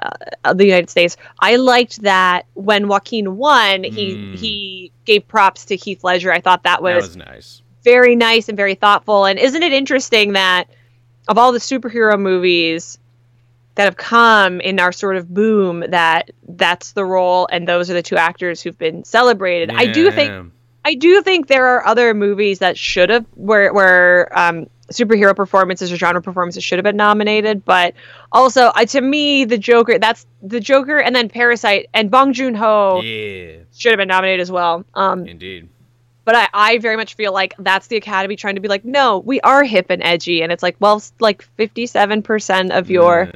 [0.53, 1.17] the United States.
[1.39, 4.35] I liked that when Joaquin won, he mm.
[4.37, 6.31] he gave props to Heath Ledger.
[6.31, 9.25] I thought that was, that was nice, very nice and very thoughtful.
[9.25, 10.65] And isn't it interesting that
[11.27, 12.99] of all the superhero movies
[13.77, 17.93] that have come in our sort of boom that that's the role and those are
[17.93, 19.71] the two actors who've been celebrated.
[19.71, 19.79] Yeah.
[19.79, 20.51] I do think
[20.83, 25.91] I do think there are other movies that should have where where um, superhero performances
[25.91, 27.93] or genre performances should have been nominated, but
[28.31, 32.55] also uh, to me the Joker that's the Joker and then Parasite and Bong Joon
[32.55, 33.57] Ho yeah.
[33.77, 34.85] should have been nominated as well.
[34.95, 35.69] Um, Indeed.
[36.27, 39.19] But I, I very much feel like that's the Academy trying to be like, no,
[39.19, 43.31] we are hip and edgy, and it's like, well, like fifty-seven percent of your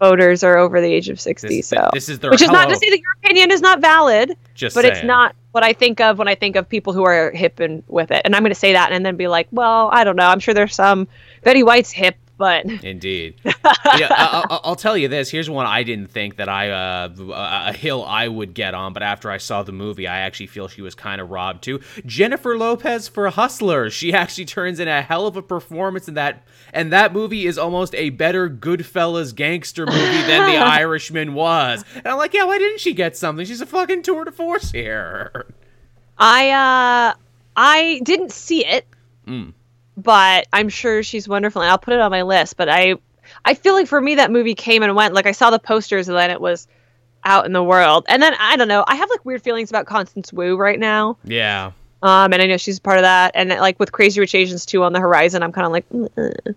[0.00, 1.58] voters are over the age of sixty.
[1.58, 4.36] This, so this is which is not to say that your opinion is not valid.
[4.56, 4.96] Just but saying.
[4.96, 7.84] it's not what I think of when I think of people who are hip and
[7.86, 8.22] with it.
[8.24, 10.26] And I'm going to say that and then be like, well, I don't know.
[10.26, 11.06] I'm sure there's some
[11.44, 15.30] Betty White's hip but indeed, yeah, I, will tell you this.
[15.30, 19.02] Here's one I didn't think that I uh, a hill I would get on, but
[19.02, 21.80] after I saw the movie, I actually feel she was kind of robbed too.
[22.04, 23.90] Jennifer Lopez for Hustler.
[23.90, 27.56] She actually turns in a hell of a performance in that, and that movie is
[27.56, 31.84] almost a better Goodfellas gangster movie than The Irishman was.
[31.94, 33.46] And I'm like, yeah, why didn't she get something?
[33.46, 35.46] She's a fucking tour de force here.
[36.18, 37.14] I uh,
[37.56, 38.86] I didn't see it.
[39.26, 39.52] Mm
[39.96, 42.56] but I'm sure she's wonderful, and I'll put it on my list.
[42.56, 42.94] But I,
[43.44, 45.14] I feel like for me that movie came and went.
[45.14, 46.68] Like I saw the posters, and then it was
[47.24, 48.06] out in the world.
[48.08, 48.84] And then I don't know.
[48.86, 51.18] I have like weird feelings about Constance Wu right now.
[51.24, 51.72] Yeah.
[52.02, 53.32] Um, and I know she's a part of that.
[53.34, 55.86] And like with Crazy Rich Asians 2 on the horizon, I'm kind of like,
[56.16, 56.52] uh,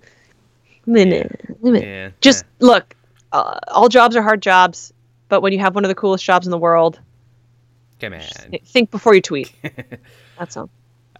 [1.82, 2.10] yeah.
[2.22, 2.68] just yeah.
[2.68, 2.96] look.
[3.32, 4.92] Uh, all jobs are hard jobs,
[5.28, 7.00] but when you have one of the coolest jobs in the world,
[8.02, 8.22] come on,
[8.66, 9.54] think before you tweet.
[10.40, 10.70] That's all.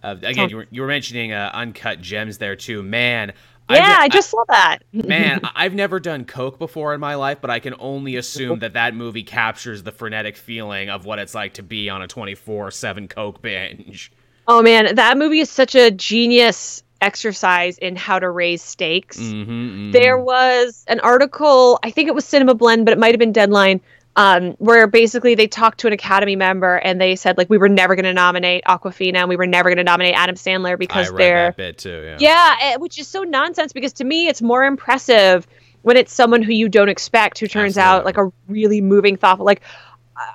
[0.02, 2.82] Uh, again, you were, you were mentioning uh, uncut gems there too.
[2.82, 3.32] Man,
[3.68, 4.78] yeah, I just saw that.
[4.92, 8.72] man, I've never done coke before in my life, but I can only assume that
[8.74, 12.34] that movie captures the frenetic feeling of what it's like to be on a twenty
[12.34, 14.12] four seven coke binge.
[14.48, 19.18] Oh man, that movie is such a genius exercise in how to raise stakes.
[19.18, 19.90] Mm-hmm, mm-hmm.
[19.92, 23.32] There was an article, I think it was Cinema Blend, but it might have been
[23.32, 23.80] Deadline,
[24.16, 27.68] um, where basically they talked to an Academy member and they said like we were
[27.68, 31.12] never going to nominate Awkwafina and we were never going to nominate Adam Sandler because
[31.12, 32.02] they're bit too.
[32.04, 32.16] Yeah.
[32.18, 35.46] Yeah, eh, which is so nonsense because to me it's more impressive
[35.82, 37.98] when it's someone who you don't expect who turns Absolutely.
[37.98, 39.46] out like a really moving, thoughtful.
[39.46, 39.62] Like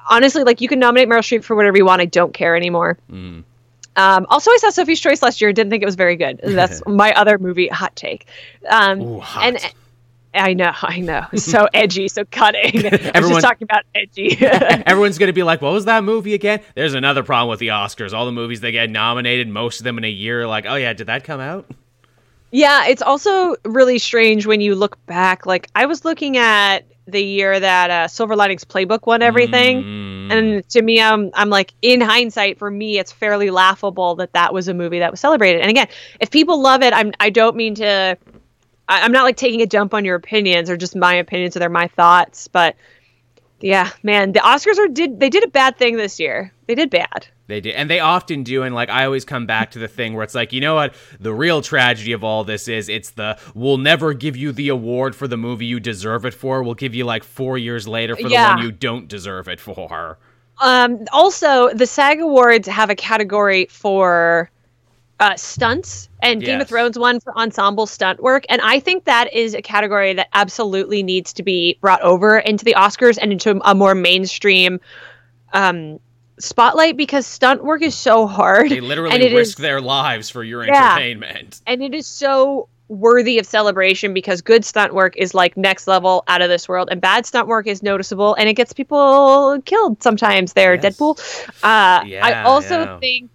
[0.10, 2.02] honestly, like you can nominate Meryl Streep for whatever you want.
[2.02, 2.97] I don't care anymore.
[3.11, 3.43] Mm.
[3.97, 5.53] Um, also, I saw Sophie's Choice last year.
[5.53, 6.39] Didn't think it was very good.
[6.43, 8.27] That's my other movie hot take.
[8.69, 9.45] Um, Ooh, hot.
[9.45, 9.73] And
[10.35, 11.25] I know, I know.
[11.35, 12.85] So edgy, so cutting.
[12.85, 14.37] Everyone, just talking about edgy.
[14.41, 18.13] everyone's gonna be like, "What was that movie again?" There's another problem with the Oscars.
[18.13, 20.93] All the movies that get nominated, most of them in a year, like, "Oh yeah,
[20.93, 21.65] did that come out?"
[22.51, 25.45] Yeah, it's also really strange when you look back.
[25.45, 30.31] Like I was looking at the year that uh, Silver Linings Playbook won everything, mm.
[30.31, 34.53] and to me, I'm I'm like, in hindsight, for me, it's fairly laughable that that
[34.53, 35.61] was a movie that was celebrated.
[35.61, 35.87] And again,
[36.19, 38.17] if people love it, I'm I don't mean to
[38.87, 41.59] I, am not like taking a dump on your opinions or just my opinions or
[41.59, 42.75] they're my thoughts, but
[43.61, 46.53] yeah, man, the Oscars are did they did a bad thing this year.
[46.67, 47.27] They did bad.
[47.47, 48.63] They did, and they often do.
[48.63, 50.93] And like I always come back to the thing where it's like, you know what?
[51.19, 55.15] The real tragedy of all this is it's the we'll never give you the award
[55.15, 56.63] for the movie you deserve it for.
[56.63, 58.49] We'll give you like four years later for yeah.
[58.49, 60.17] the one you don't deserve it for.
[60.59, 61.05] Um.
[61.11, 64.49] Also, the SAG Awards have a category for
[65.19, 66.47] uh, stunts, and yes.
[66.47, 68.45] Game of Thrones one for ensemble stunt work.
[68.49, 72.65] And I think that is a category that absolutely needs to be brought over into
[72.65, 74.79] the Oscars and into a more mainstream
[75.53, 75.99] um,
[76.39, 78.69] spotlight because stunt work is so hard.
[78.69, 81.61] They literally risk is, their lives for your yeah, entertainment.
[81.65, 86.23] And it is so worthy of celebration because good stunt work is like next level
[86.27, 90.01] out of this world and bad stunt work is noticeable and it gets people killed
[90.03, 90.83] sometimes there yes.
[90.85, 91.17] deadpool
[91.63, 92.99] uh, yeah, i also yeah.
[92.99, 93.31] think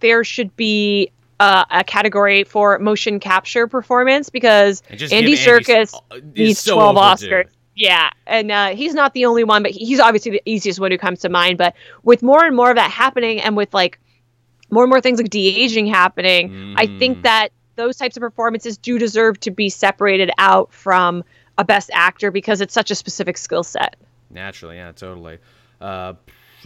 [0.00, 5.94] there should be uh, a category for motion capture performance because Andy Serkis
[6.36, 7.48] needs so 12 Oscars.
[7.74, 10.98] Yeah, and uh, he's not the only one, but he's obviously the easiest one who
[10.98, 11.56] comes to mind.
[11.56, 13.98] But with more and more of that happening, and with like
[14.70, 16.74] more and more things like de aging happening, mm.
[16.76, 17.22] I think mm.
[17.22, 21.24] that those types of performances do deserve to be separated out from
[21.56, 23.96] a best actor because it's such a specific skill set.
[24.30, 25.38] Naturally, yeah, totally.
[25.80, 26.14] Uh,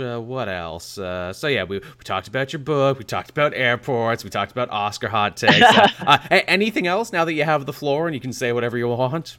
[0.01, 0.99] uh, what else?
[0.99, 2.99] Uh, so yeah, we, we talked about your book.
[2.99, 4.25] We talked about airports.
[4.25, 5.63] We talked about Oscar hot takes.
[5.63, 8.79] uh, uh anything else now that you have the floor and you can say whatever
[8.79, 9.39] you want?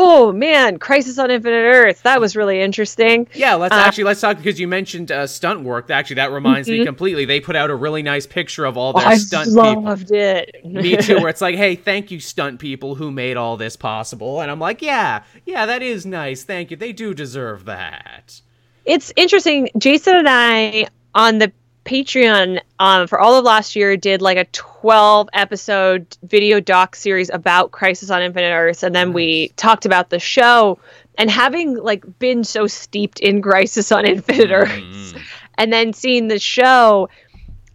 [0.00, 2.04] Oh man, Crisis on Infinite Earth.
[2.04, 3.26] That was really interesting.
[3.34, 5.90] Yeah, let's uh, actually let's talk because you mentioned uh, stunt work.
[5.90, 6.80] Actually, that reminds mm-hmm.
[6.80, 7.24] me completely.
[7.24, 9.60] They put out a really nice picture of all their oh, stunt people.
[9.60, 10.54] I loved it.
[10.64, 11.16] me too.
[11.16, 14.40] Where it's like, hey, thank you, stunt people who made all this possible.
[14.40, 16.44] And I'm like, yeah, yeah, that is nice.
[16.44, 16.76] Thank you.
[16.76, 18.40] They do deserve that.
[18.88, 19.68] It's interesting.
[19.76, 21.52] Jason and I on the
[21.84, 27.28] Patreon um, for all of last year did like a 12 episode video doc series
[27.28, 30.78] about Crisis on Infinite Earths, and then we talked about the show.
[31.18, 35.12] And having like been so steeped in Crisis on Infinite mm-hmm.
[35.12, 35.14] Earths,
[35.58, 37.10] and then seeing the show,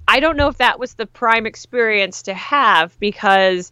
[0.08, 3.72] I don't know if that was the prime experience to have because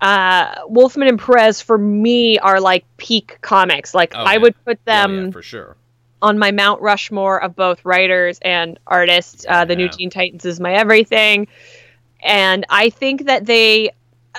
[0.00, 3.94] uh, Wolfman and Perez for me are like peak comics.
[3.94, 4.38] Like oh, I yeah.
[4.38, 5.76] would put them yeah, yeah, for sure
[6.24, 9.44] on my Mount Rushmore of both writers and artists.
[9.46, 11.46] Uh, the New Teen Titans is my everything,
[12.20, 13.90] and I think that they.
[14.34, 14.38] Uh,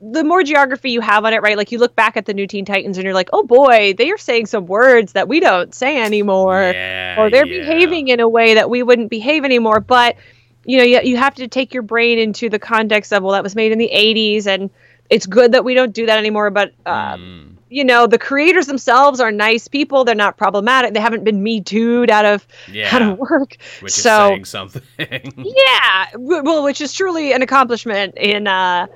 [0.00, 1.58] the more geography you have on it, right?
[1.58, 4.10] Like you look back at the New Teen Titans and you're like, oh boy, they
[4.10, 7.60] are saying some words that we don't say anymore, yeah, or they're yeah.
[7.60, 9.80] behaving in a way that we wouldn't behave anymore.
[9.80, 10.16] But
[10.64, 13.42] you know, you, you have to take your brain into the context of well, that
[13.42, 14.70] was made in the '80s, and
[15.10, 16.48] it's good that we don't do that anymore.
[16.48, 20.04] But uh, mm you know the creators themselves are nice people.
[20.04, 20.94] They're not problematic.
[20.94, 23.56] They haven't been me tooed out of yeah, out of work.
[23.80, 24.82] Which so, is saying something.
[25.36, 26.06] yeah.
[26.16, 28.86] Well which is truly an accomplishment in uh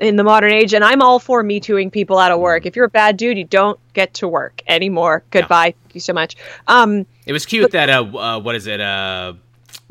[0.00, 0.74] in the modern age.
[0.74, 2.62] And i'm all for me tooing people out of work.
[2.62, 2.66] Mm.
[2.66, 5.22] if you're a bad dude you don't get to work anymore.
[5.30, 5.74] Goodbye.
[5.82, 6.36] Thank you so much.
[6.66, 9.34] Um it was cute but, that uh, uh what is it uh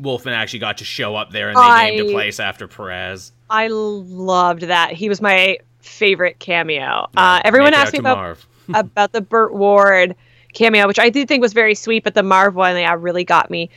[0.00, 3.32] wolfman actually got to show up there and they I, named a place after perez.
[3.48, 4.92] I loved that.
[4.92, 7.08] He was my favorite cameo.
[7.16, 8.38] Uh, everyone asked me about
[8.74, 10.16] about the Burt Ward
[10.52, 13.50] cameo, which I did think was very sweet, but the Marv one, yeah, really got
[13.50, 13.70] me.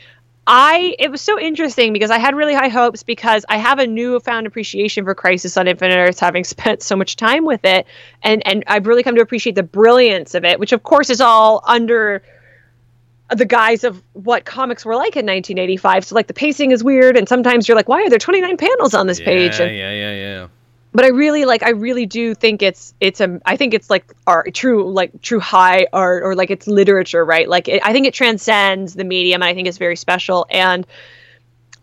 [0.49, 3.87] I it was so interesting because I had really high hopes because I have a
[3.87, 7.85] newfound appreciation for Crisis on Infinite Earths, having spent so much time with it,
[8.23, 11.19] and and I've really come to appreciate the brilliance of it, which of course is
[11.19, 12.23] all under
[13.35, 16.05] the guise of what comics were like in 1985.
[16.05, 18.93] So like the pacing is weird, and sometimes you're like, why are there 29 panels
[18.93, 19.59] on this yeah, page?
[19.59, 20.47] And, yeah, yeah, yeah
[20.97, 24.11] but I really like I really do think it's it's a I think it's like
[24.25, 28.07] art true like true high art or like it's literature right like it, I think
[28.07, 30.87] it transcends the medium and I think it's very special and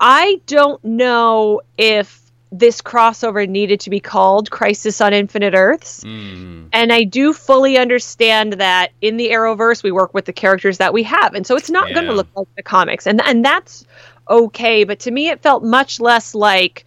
[0.01, 2.21] I don't know if
[2.51, 6.03] this crossover needed to be called Crisis on Infinite Earths.
[6.03, 6.69] Mm.
[6.73, 10.93] And I do fully understand that in the Arrowverse we work with the characters that
[10.93, 11.35] we have.
[11.35, 11.95] And so it's not yeah.
[11.95, 13.07] going to look like the comics.
[13.07, 13.87] And and that's
[14.29, 16.85] okay, but to me it felt much less like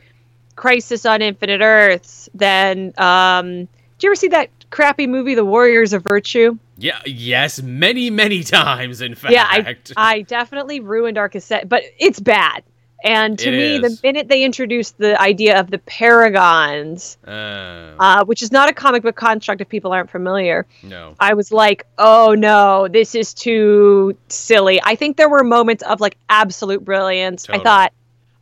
[0.57, 5.93] Crisis on Infinite Earths than um did you ever see that crappy movie The Warriors
[5.93, 6.57] of Virtue?
[6.77, 9.33] Yeah, yes, many many times in fact.
[9.33, 12.63] Yeah, I, I definitely ruined our cassette, but it's bad.
[13.03, 13.81] And to it me, is.
[13.81, 18.73] the minute they introduced the idea of the Paragons, uh, uh, which is not a
[18.73, 23.35] comic book construct if people aren't familiar, no, I was like, oh no, this is
[23.35, 24.81] too silly.
[24.83, 27.43] I think there were moments of like absolute brilliance.
[27.43, 27.61] Totally.
[27.61, 27.93] I thought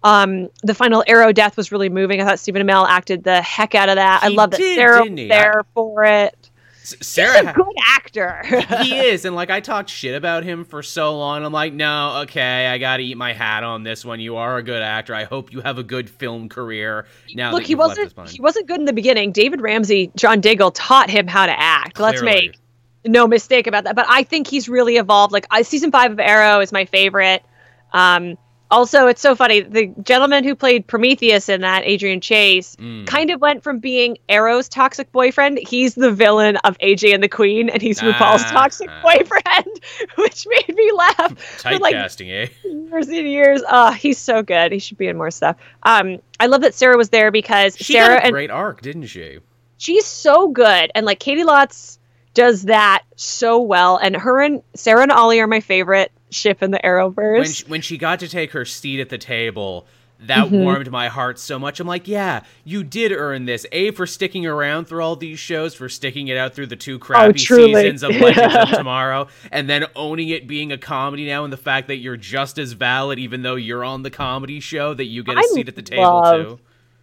[0.06, 2.22] um, the final arrow death was really moving.
[2.22, 4.22] I thought Stephen Amell acted the heck out of that.
[4.22, 6.52] He I love that Sarah was there I, for it.
[6.84, 8.44] Sarah, He's a good actor.
[8.84, 11.44] he is, and like I talked shit about him for so long.
[11.44, 14.20] I'm like, no, okay, I got to eat my hat on this one.
[14.20, 15.16] You are a good actor.
[15.16, 17.08] I hope you have a good film career.
[17.34, 19.32] Now, look, he wasn't he wasn't good in the beginning.
[19.32, 21.96] David Ramsey, John Diggle taught him how to act.
[21.96, 22.12] Clearly.
[22.12, 22.60] Let's make
[23.06, 23.96] no mistake about that.
[23.96, 25.34] But I think he's really evolved.
[25.34, 27.44] Like, I, season five of Arrow is my favorite.
[27.92, 28.38] Um,
[28.76, 29.62] also, it's so funny.
[29.62, 33.08] The gentleman who played Prometheus in that, Adrian Chase, mm.
[33.08, 35.60] kind of went from being Arrow's toxic boyfriend.
[35.66, 39.02] He's the villain of AJ and the Queen, and he's ah, RuPaul's toxic ah.
[39.02, 39.80] boyfriend,
[40.18, 41.62] which made me laugh.
[41.62, 42.48] Typecasting, like eh?
[42.66, 43.62] Years and years.
[43.66, 44.74] Oh, he's so good.
[44.74, 45.56] He should be in more stuff.
[45.84, 49.06] Um, I love that Sarah was there because she Sarah got a great arc, didn't
[49.06, 49.40] she?
[49.78, 51.98] She's so good, and like Caity Lotz
[52.34, 56.72] does that so well, and her and Sarah and Ollie are my favorite ship in
[56.72, 57.38] the Arrowverse.
[57.38, 59.88] When she, when she got to take her seat at the table,
[60.20, 60.64] that mm-hmm.
[60.64, 61.80] warmed my heart so much.
[61.80, 63.66] I'm like, yeah, you did earn this.
[63.72, 67.00] A for sticking around through all these shows, for sticking it out through the two
[67.00, 71.44] crappy oh, seasons of Legends of Tomorrow, and then owning it being a comedy now,
[71.44, 74.94] and the fact that you're just as valid, even though you're on the comedy show,
[74.94, 76.60] that you get a I seat at the table love, too.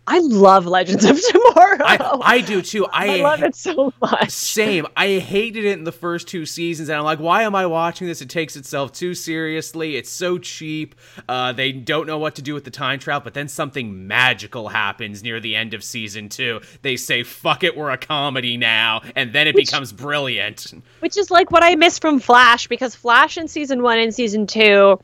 [0.07, 1.79] I love Legends of Tomorrow.
[1.81, 2.87] I, I do too.
[2.87, 4.31] I, I, love it so much.
[4.31, 4.87] Same.
[4.97, 8.09] I hated it in the first two seasons, and I'm like, why am I watching
[8.09, 8.21] this?
[8.21, 9.97] It takes itself too seriously.
[9.97, 10.97] It's so cheap.
[11.29, 14.69] Uh, they don't know what to do with the time travel, but then something magical
[14.69, 16.61] happens near the end of season two.
[16.83, 20.73] They say, fuck it, we're a comedy now, and then it which, becomes brilliant.
[20.99, 24.49] Which is like what I miss from Flash, because Flash in season one and season
[24.49, 24.99] two,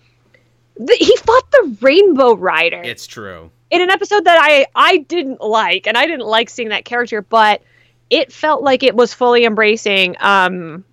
[0.76, 2.82] the, he fought the Rainbow Raider.
[2.82, 6.70] It's true in an episode that I I didn't like, and I didn't like seeing
[6.70, 7.62] that character, but
[8.10, 10.84] it felt like it was fully embracing um,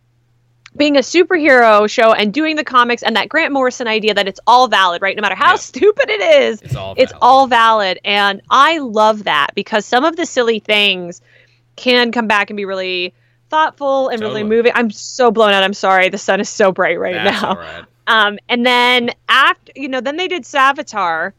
[0.75, 4.39] being a superhero show and doing the comics and that Grant Morrison idea that it's
[4.45, 5.15] all valid, right?
[5.15, 5.55] No matter how yeah.
[5.55, 7.99] stupid it is, it's all, it's all valid.
[8.03, 11.21] And I love that because some of the silly things
[11.75, 13.13] can come back and be really
[13.49, 14.43] thoughtful and totally.
[14.43, 14.71] really moving.
[14.75, 15.63] I'm so blown out.
[15.63, 16.09] I'm sorry.
[16.09, 17.85] The sun is so bright right That's now.
[18.07, 21.33] Um, and then after, you know, then they did Savitar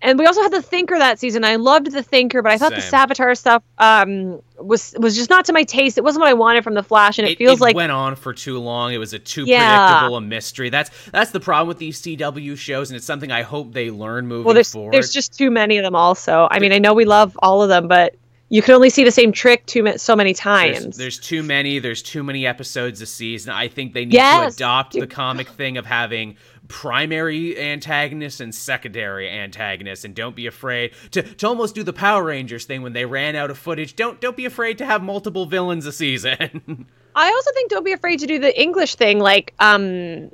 [0.00, 1.44] and we also had the Thinker that season.
[1.44, 2.80] I loved the Thinker, but I thought Same.
[3.08, 5.98] the Savitar stuff um, was was just not to my taste.
[5.98, 7.90] It wasn't what I wanted from the Flash, and it, it feels it like went
[7.90, 8.92] on for too long.
[8.92, 9.88] It was a too yeah.
[9.88, 10.70] predictable a mystery.
[10.70, 14.28] That's that's the problem with these CW shows, and it's something I hope they learn
[14.28, 14.94] moving well, there's, forward.
[14.94, 15.96] There's just too many of them.
[15.96, 18.14] Also, I mean, I know we love all of them, but
[18.50, 20.80] you can only see the same trick too so many times.
[20.80, 21.80] There's, there's, too many.
[21.80, 23.52] There's too many episodes a season.
[23.52, 24.54] I think they need yes.
[24.54, 26.36] to adopt the comic thing of having
[26.68, 32.22] primary antagonists and secondary antagonists and don't be afraid to, to almost do the Power
[32.22, 33.96] Rangers thing when they ran out of footage.
[33.96, 36.86] Don't don't be afraid to have multiple villains a season.
[37.14, 40.30] I also think don't be afraid to do the English thing like um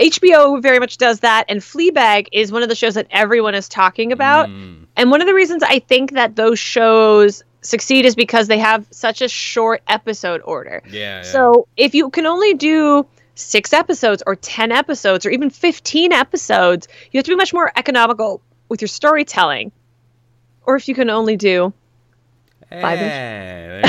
[0.00, 3.68] HBO very much does that and Fleabag is one of the shows that everyone is
[3.68, 4.48] talking about.
[4.48, 4.86] Mm.
[4.96, 8.86] And one of the reasons I think that those shows succeed is because they have
[8.90, 10.82] such a short episode order.
[10.86, 11.18] Yeah.
[11.18, 11.22] yeah.
[11.22, 16.88] So if you can only do six episodes or 10 episodes or even 15 episodes,
[17.10, 19.72] you have to be much more economical with your storytelling.
[20.66, 21.72] Or if you can only do
[22.70, 23.82] five hey,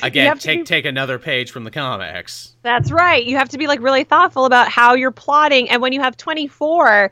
[0.02, 2.54] Again, take be, take another page from the comics.
[2.62, 3.24] That's right.
[3.24, 6.16] You have to be like really thoughtful about how you're plotting and when you have
[6.16, 7.10] 24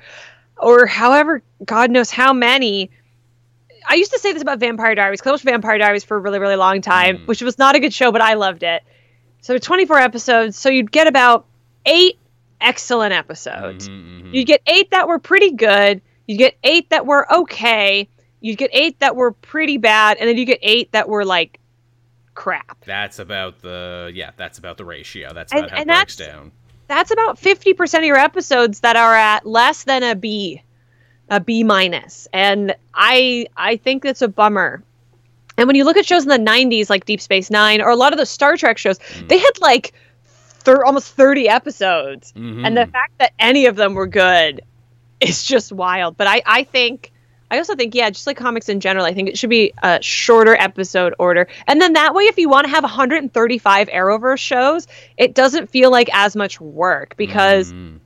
[0.61, 2.91] or however god knows how many
[3.89, 6.21] I used to say this about Vampire Diaries because I watched Vampire Diaries for a
[6.21, 7.27] really, really long time, mm.
[7.27, 8.83] which was not a good show, but I loved it.
[9.41, 10.59] So 24 episodes.
[10.59, 11.47] So you'd get about
[11.87, 12.19] eight
[12.61, 13.89] excellent episodes.
[13.89, 14.35] Mm-hmm, mm-hmm.
[14.35, 16.01] You'd get eight that were pretty good.
[16.27, 18.09] You'd get eight that were okay.
[18.41, 21.59] You'd get eight that were pretty bad, and then you get eight that were like
[22.35, 22.85] crap.
[22.85, 24.31] That's about the yeah.
[24.37, 25.33] That's about the ratio.
[25.33, 26.53] That's about and, how it breaks down.
[26.87, 30.63] That's about fifty percent of your episodes that are at less than a B,
[31.29, 34.83] a B minus, and I I think that's a bummer
[35.59, 37.97] and when you look at shows in the 90s, like Deep Space Nine, or a
[37.97, 39.29] lot of the Star Trek shows, mm.
[39.29, 39.93] they had like
[40.61, 42.33] thir- almost 30 episodes.
[42.33, 42.65] Mm-hmm.
[42.65, 44.63] And the fact that any of them were good
[45.21, 46.17] is just wild.
[46.17, 47.13] But I, I think.
[47.51, 50.03] I also think, yeah, just like comics in general, I think it should be a
[50.03, 51.49] shorter episode order.
[51.67, 54.87] And then that way, if you want to have 135 Arrowverse shows,
[55.17, 58.01] it doesn't feel like as much work because mm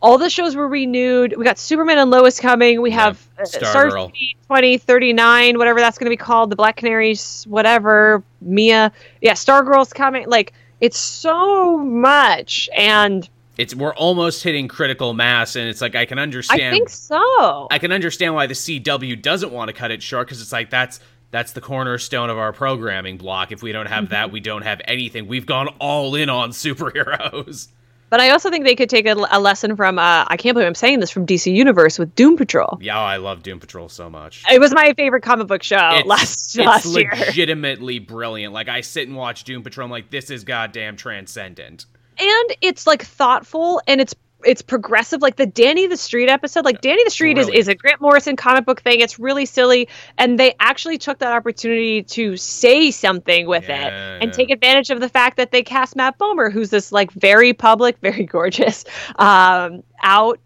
[0.00, 1.34] all the shows were renewed.
[1.36, 2.80] We got Superman and Lois coming.
[2.80, 8.22] We have uh, Star 2039, whatever that's going to be called, the Black Canaries, whatever,
[8.40, 8.92] Mia.
[9.20, 10.28] Yeah, Stargirl's coming.
[10.28, 12.68] Like, it's so much.
[12.76, 16.88] And it's we're almost hitting critical mass and it's like I can understand I think
[16.88, 17.66] so.
[17.70, 20.70] I can understand why the CW doesn't want to cut it short cuz it's like
[20.70, 21.00] that's
[21.32, 23.50] that's the cornerstone of our programming block.
[23.50, 25.26] If we don't have that, we don't have anything.
[25.26, 27.68] We've gone all in on superheroes.
[28.10, 30.66] But I also think they could take a, a lesson from, uh, I can't believe
[30.66, 32.78] I'm saying this, from DC Universe with Doom Patrol.
[32.80, 34.44] Yeah, I love Doom Patrol so much.
[34.50, 37.10] It was my favorite comic book show it's, last, it's last year.
[37.12, 38.54] It's legitimately brilliant.
[38.54, 41.86] Like, I sit and watch Doom Patrol, I'm like, this is goddamn transcendent.
[42.18, 44.14] And it's, like, thoughtful and it's
[44.44, 45.22] it's progressive.
[45.22, 47.56] Like the danny the street episode like danny the street really?
[47.56, 49.00] is, is a grant morrison comic book thing.
[49.00, 49.88] It's really silly.
[50.16, 54.36] And they actually took that opportunity to say something with yeah, it and yeah.
[54.36, 57.98] take advantage of the fact that they cast matt bomer who's this like very public
[58.02, 58.84] very gorgeous
[59.16, 60.38] um out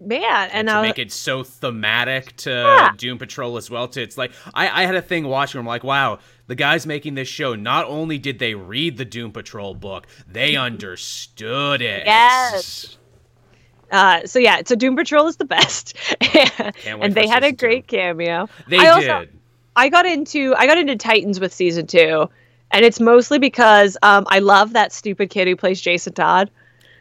[0.00, 0.50] man.
[0.52, 2.92] And, and to make it so thematic to yeah.
[2.96, 5.58] doom patrol as well to it's like I, I had a thing watching.
[5.58, 9.32] I'm like wow the guys making this show not only did they read the doom
[9.32, 12.04] patrol book they understood it.
[12.04, 12.97] Yes
[13.90, 15.96] uh, so yeah, so Doom Patrol is the best,
[16.86, 17.96] and they had a great two.
[17.96, 18.48] cameo.
[18.66, 19.38] They I also, did.
[19.76, 22.28] I got into I got into Titans with season two,
[22.70, 26.50] and it's mostly because um, I love that stupid kid who plays Jason Todd.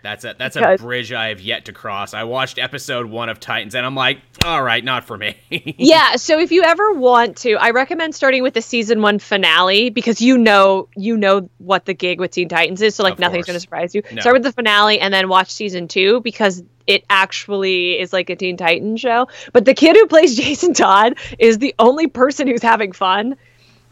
[0.03, 2.13] That's a that's because, a bridge I have yet to cross.
[2.13, 5.35] I watched episode one of Titans and I'm like, all right, not for me.
[5.77, 9.89] yeah, so if you ever want to, I recommend starting with the season one finale
[9.89, 13.19] because you know you know what the gig with Teen Titans is, so like of
[13.19, 13.53] nothing's course.
[13.53, 14.03] gonna surprise you.
[14.11, 14.21] No.
[14.21, 18.35] Start with the finale and then watch season two because it actually is like a
[18.35, 19.27] Teen Titans show.
[19.53, 23.35] But the kid who plays Jason Todd is the only person who's having fun.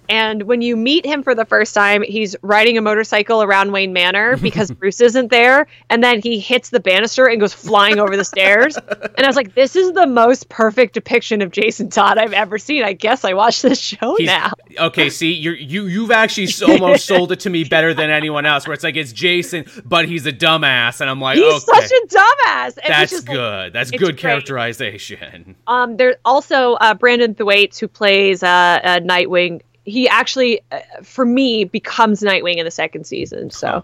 [0.10, 3.94] And when you meet him for the first time, he's riding a motorcycle around Wayne
[3.94, 5.68] Manor because Bruce isn't there.
[5.90, 8.78] And then he hits the banister and goes flying over the stairs.
[8.78, 12.58] And I was like, this is the most perfect depiction of Jason Todd I've ever
[12.58, 12.84] seen.
[12.84, 14.52] I guess I watched this show he's, now.
[14.78, 18.68] Okay, see, you you you've actually almost sold it to me better than anyone else.
[18.68, 21.88] Where it's like it's Jason, but he's a dumbass, and I'm like, he's okay.
[21.88, 22.78] such a dumbass.
[22.84, 23.38] And That's good.
[23.38, 24.18] Like, That's good great.
[24.18, 25.56] characterization.
[25.68, 28.48] Um, there's also uh, Brenton Thwaites who plays uh,
[28.84, 33.50] uh, Nightwing he actually, uh, for me, becomes Nightwing in the second season.
[33.52, 33.84] So.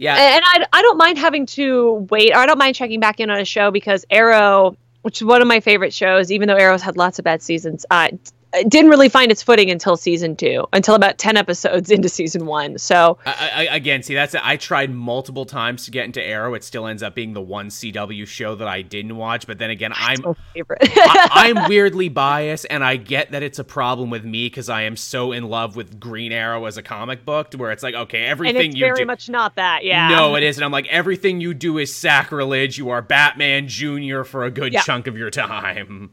[0.00, 0.14] Yeah.
[0.14, 3.30] And I, I don't mind having to wait, or I don't mind checking back in
[3.30, 6.82] on a show because Arrow, which is one of my favorite shows, even though Arrow's
[6.82, 8.08] had lots of bad seasons, uh,
[8.54, 12.46] Uh, didn't really find its footing until season two, until about ten episodes into season
[12.46, 12.78] one.
[12.78, 16.54] So I, I, again, see that's I tried multiple times to get into Arrow.
[16.54, 19.46] It still ends up being the one CW show that I didn't watch.
[19.46, 20.78] But then again, I'm favorite.
[20.82, 24.82] I, am weirdly biased, and I get that it's a problem with me because I
[24.82, 28.24] am so in love with Green Arrow as a comic book, where it's like, okay,
[28.24, 29.84] everything you very do, much not that.
[29.84, 30.62] Yeah, no, it isn't.
[30.62, 32.78] I'm like, everything you do is sacrilege.
[32.78, 34.82] You are Batman Junior for a good yeah.
[34.82, 36.10] chunk of your time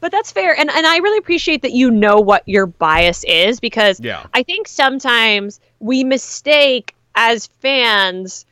[0.00, 3.60] but that's fair and and I really appreciate that you know what your bias is
[3.60, 4.26] because yeah.
[4.34, 8.46] I think sometimes we mistake as fans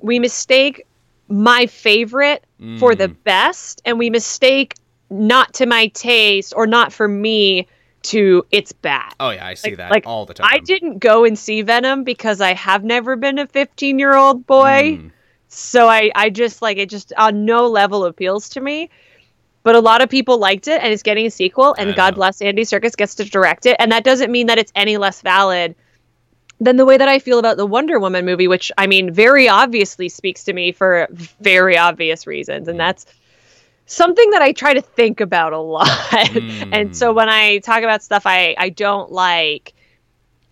[0.00, 0.86] we mistake
[1.28, 2.78] my favorite mm.
[2.78, 3.16] for the mm.
[3.24, 4.74] best and we mistake
[5.10, 7.66] not to my taste or not for me
[8.02, 9.12] to it's bad.
[9.20, 10.48] Oh yeah, I see like, that like, all the time.
[10.50, 14.98] I didn't go and see Venom because I have never been a 15-year-old boy.
[14.98, 15.10] Mm.
[15.48, 18.88] So I I just like it just on no level appeals to me
[19.62, 22.40] but a lot of people liked it and it's getting a sequel and god bless
[22.40, 23.76] Andy Serkis gets to direct it.
[23.78, 25.74] And that doesn't mean that it's any less valid
[26.60, 29.48] than the way that i feel about the wonder woman movie which i mean very
[29.48, 32.68] obviously speaks to me for very obvious reasons.
[32.68, 33.06] And that's
[33.86, 35.86] something that i try to think about a lot.
[35.88, 36.68] Mm.
[36.72, 39.74] and so when i talk about stuff i i don't like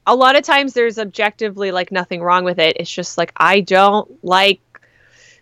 [0.07, 2.79] a lot of times there's objectively like nothing wrong with it.
[2.81, 4.61] It's just like i don't like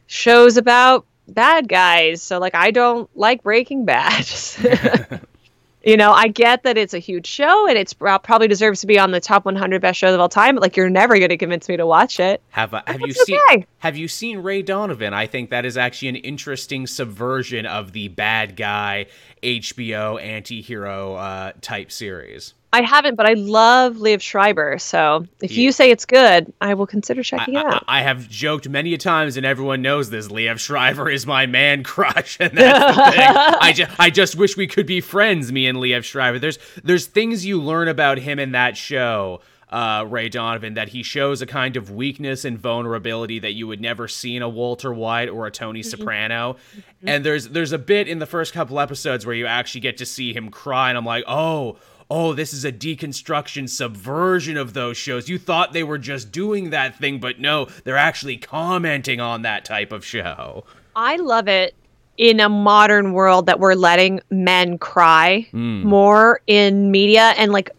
[0.07, 2.23] shows about bad guys.
[2.23, 4.27] So like I don't like Breaking Bad.
[5.85, 8.99] you know, I get that it's a huge show and it's probably deserves to be
[8.99, 10.57] on the top 100 best shows of all time.
[10.57, 12.43] But like you're never going to convince me to watch it.
[12.51, 13.67] Have have you seen okay.
[13.79, 15.15] Have you seen Ray Donovan?
[15.15, 19.07] I think that is actually an interesting subversion of the bad guy
[19.43, 22.55] HBO anti-hero uh, type series.
[22.73, 24.79] I haven't, but I love Liev Schreiber.
[24.79, 25.63] So if yeah.
[25.63, 27.85] you say it's good, I will consider checking I, it out.
[27.89, 30.29] I, I, have joked many a times, and everyone knows this.
[30.29, 33.21] Liev Schreiber is my man crush, and that's the thing.
[33.61, 36.39] I just, I just wish we could be friends, me and Liev Schreiber.
[36.39, 39.41] There's, there's things you learn about him in that show.
[39.69, 43.81] Uh, Ray Donovan, that he shows a kind of weakness and vulnerability that you would
[43.81, 45.89] never see in a Walter White or a Tony mm-hmm.
[45.89, 46.53] Soprano.
[46.55, 47.09] Mm-hmm.
[47.09, 50.07] And there's there's a bit in the first couple episodes where you actually get to
[50.07, 51.79] see him cry, and I'm like, oh,
[52.11, 55.29] oh, this is a deconstruction subversion of those shows.
[55.29, 59.65] You thought they were just doing that thing, but no, they're actually commenting on that
[59.65, 60.65] type of show.
[60.95, 61.75] I love it
[62.17, 65.83] in a modern world that we're letting men cry mm.
[65.83, 67.71] more in media and like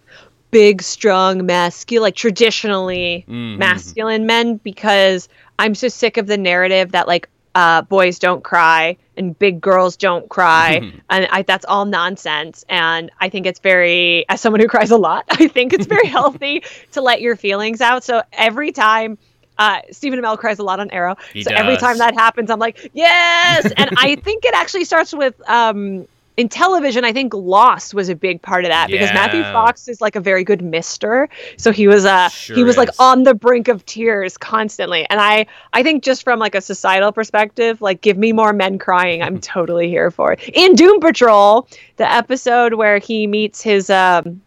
[0.52, 3.58] big, strong, masculine, like traditionally mm-hmm.
[3.58, 5.30] masculine men because
[5.60, 9.98] I'm so sick of the narrative that like uh, boys don't cry and big girls
[9.98, 10.76] don't cry
[11.10, 14.98] and I, that's all nonsense and i think it's very as someone who cries a
[14.98, 19.18] lot i think it's very healthy to let your feelings out so every time
[19.60, 21.16] uh, Stephen Amell cries a lot on Arrow.
[21.34, 21.60] He so does.
[21.60, 23.66] every time that happens, I'm like, yes.
[23.76, 26.08] and I think it actually starts with um,
[26.38, 28.98] in television, I think Lost was a big part of that yeah.
[28.98, 31.28] because Matthew Fox is like a very good mister.
[31.58, 32.78] So he was uh sure he was is.
[32.78, 35.08] like on the brink of tears constantly.
[35.10, 38.78] And I I think just from like a societal perspective, like give me more men
[38.78, 39.24] crying.
[39.24, 40.48] I'm totally here for it.
[40.54, 44.42] In Doom Patrol, the episode where he meets his um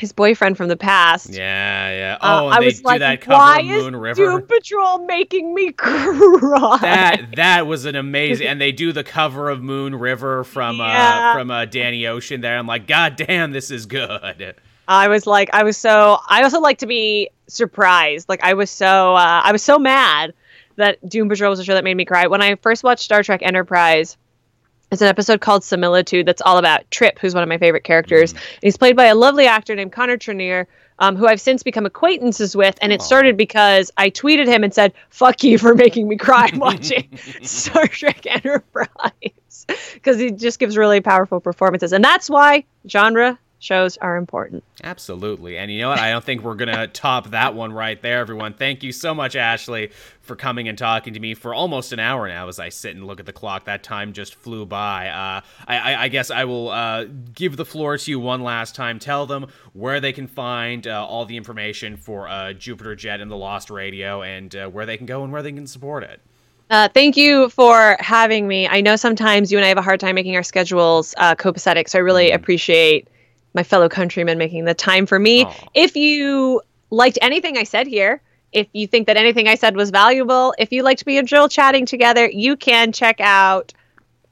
[0.00, 1.28] his boyfriend from the past.
[1.28, 2.18] Yeah, yeah.
[2.20, 6.78] Uh, oh, uh, I was like, why is Doom Patrol making me cry?
[6.80, 10.86] That that was an amazing, and they do the cover of Moon River from uh,
[10.86, 11.30] yeah.
[11.30, 12.40] uh from uh, Danny Ocean.
[12.40, 14.54] There, I'm like, God damn, this is good.
[14.88, 16.18] I was like, I was so.
[16.26, 18.28] I also like to be surprised.
[18.28, 19.14] Like, I was so.
[19.14, 20.32] Uh, I was so mad
[20.76, 23.22] that Doom Patrol was a show that made me cry when I first watched Star
[23.22, 24.16] Trek Enterprise
[24.90, 28.34] it's an episode called Similitude that's all about Trip, who's one of my favorite characters.
[28.34, 28.38] Mm.
[28.62, 30.66] he's played by a lovely actor named Connor Trinneer,
[30.98, 32.76] um, who I've since become acquaintances with.
[32.82, 36.50] And it started because I tweeted him and said, fuck you for making me cry
[36.54, 38.88] watching Star Trek Enterprise.
[39.94, 41.92] Because he just gives really powerful performances.
[41.92, 44.64] And that's why genre shows are important.
[44.82, 45.56] Absolutely.
[45.56, 45.98] And you know what?
[45.98, 48.54] I don't think we're going to top that one right there, everyone.
[48.54, 49.92] Thank you so much, Ashley,
[50.22, 53.06] for coming and talking to me for almost an hour now as I sit and
[53.06, 53.66] look at the clock.
[53.66, 55.08] That time just flew by.
[55.08, 57.04] Uh, I, I, guess I will uh,
[57.34, 58.98] give the floor to you one last time.
[58.98, 63.30] Tell them where they can find uh, all the information for uh, Jupiter Jet and
[63.30, 66.20] the Lost Radio and uh, where they can go and where they can support it.
[66.70, 68.68] Uh, thank you for having me.
[68.68, 71.88] I know sometimes you and I have a hard time making our schedules uh, copacetic,
[71.88, 72.36] so I really mm-hmm.
[72.36, 73.08] appreciate
[73.54, 75.44] my fellow countrymen making the time for me.
[75.44, 75.68] Aww.
[75.74, 78.20] If you liked anything I said here,
[78.52, 81.48] if you think that anything I said was valuable, if you liked me and Joel
[81.48, 83.72] chatting together, you can check out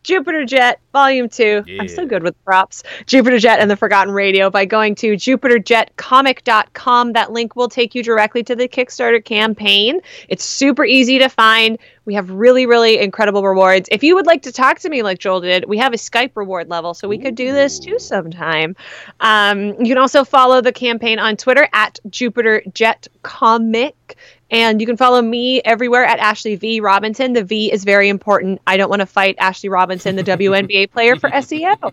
[0.03, 1.65] Jupiter Jet Volume 2.
[1.67, 1.83] Yeah.
[1.83, 2.83] I'm so good with props.
[3.07, 7.13] Jupiter Jet and the Forgotten Radio by going to jupiterjetcomic.com.
[7.13, 10.01] That link will take you directly to the Kickstarter campaign.
[10.29, 11.79] It's super easy to find.
[12.05, 13.89] We have really, really incredible rewards.
[13.93, 16.33] If you would like to talk to me like Joel did, we have a Skype
[16.37, 17.23] reward level, so we Ooh.
[17.23, 18.77] could do this too sometime.
[19.21, 24.17] Um, you can also follow the campaign on Twitter at Jupiter Jet Comic.
[24.51, 27.35] And you can follow me everywhere at Ashley V Robinson.
[27.35, 28.61] The V is very important.
[28.67, 31.93] I don't want to fight Ashley Robinson, the WNBA player for SEO.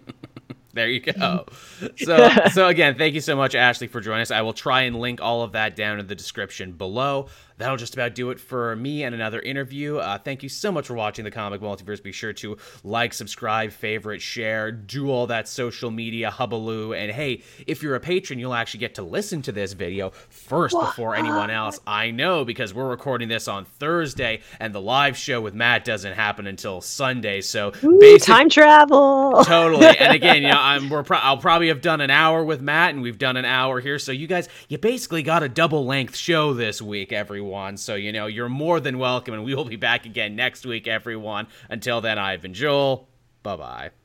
[0.74, 1.46] There you go.
[1.98, 4.32] So, so again, thank you so much, Ashley, for joining us.
[4.32, 7.28] I will try and link all of that down in the description below
[7.58, 9.98] that'll just about do it for me and another interview.
[9.98, 12.02] Uh, thank you so much for watching the Comic Multiverse.
[12.02, 16.98] Be sure to like, subscribe, favorite, share, do all that social media hubbaloo.
[16.98, 20.76] And hey, if you're a patron, you'll actually get to listen to this video first
[20.76, 20.88] what?
[20.88, 21.80] before anyone else.
[21.88, 26.14] I know because we're recording this on Thursday, and the live show with Matt doesn't
[26.14, 27.42] happen until Sunday.
[27.42, 29.44] So Ooh, time travel.
[29.46, 29.98] Totally.
[29.98, 32.94] And again, you know, I'm we're pro- I'll probably have done an hour with Matt,
[32.94, 34.00] and we've done an hour here.
[34.00, 37.78] So you guys, you basically got a double length show this week, everyone everyone.
[37.78, 40.88] So, you know, you're more than welcome, and we will be back again next week,
[40.88, 41.48] everyone.
[41.70, 43.08] Until then, I've been Joel.
[43.44, 44.05] Bye bye.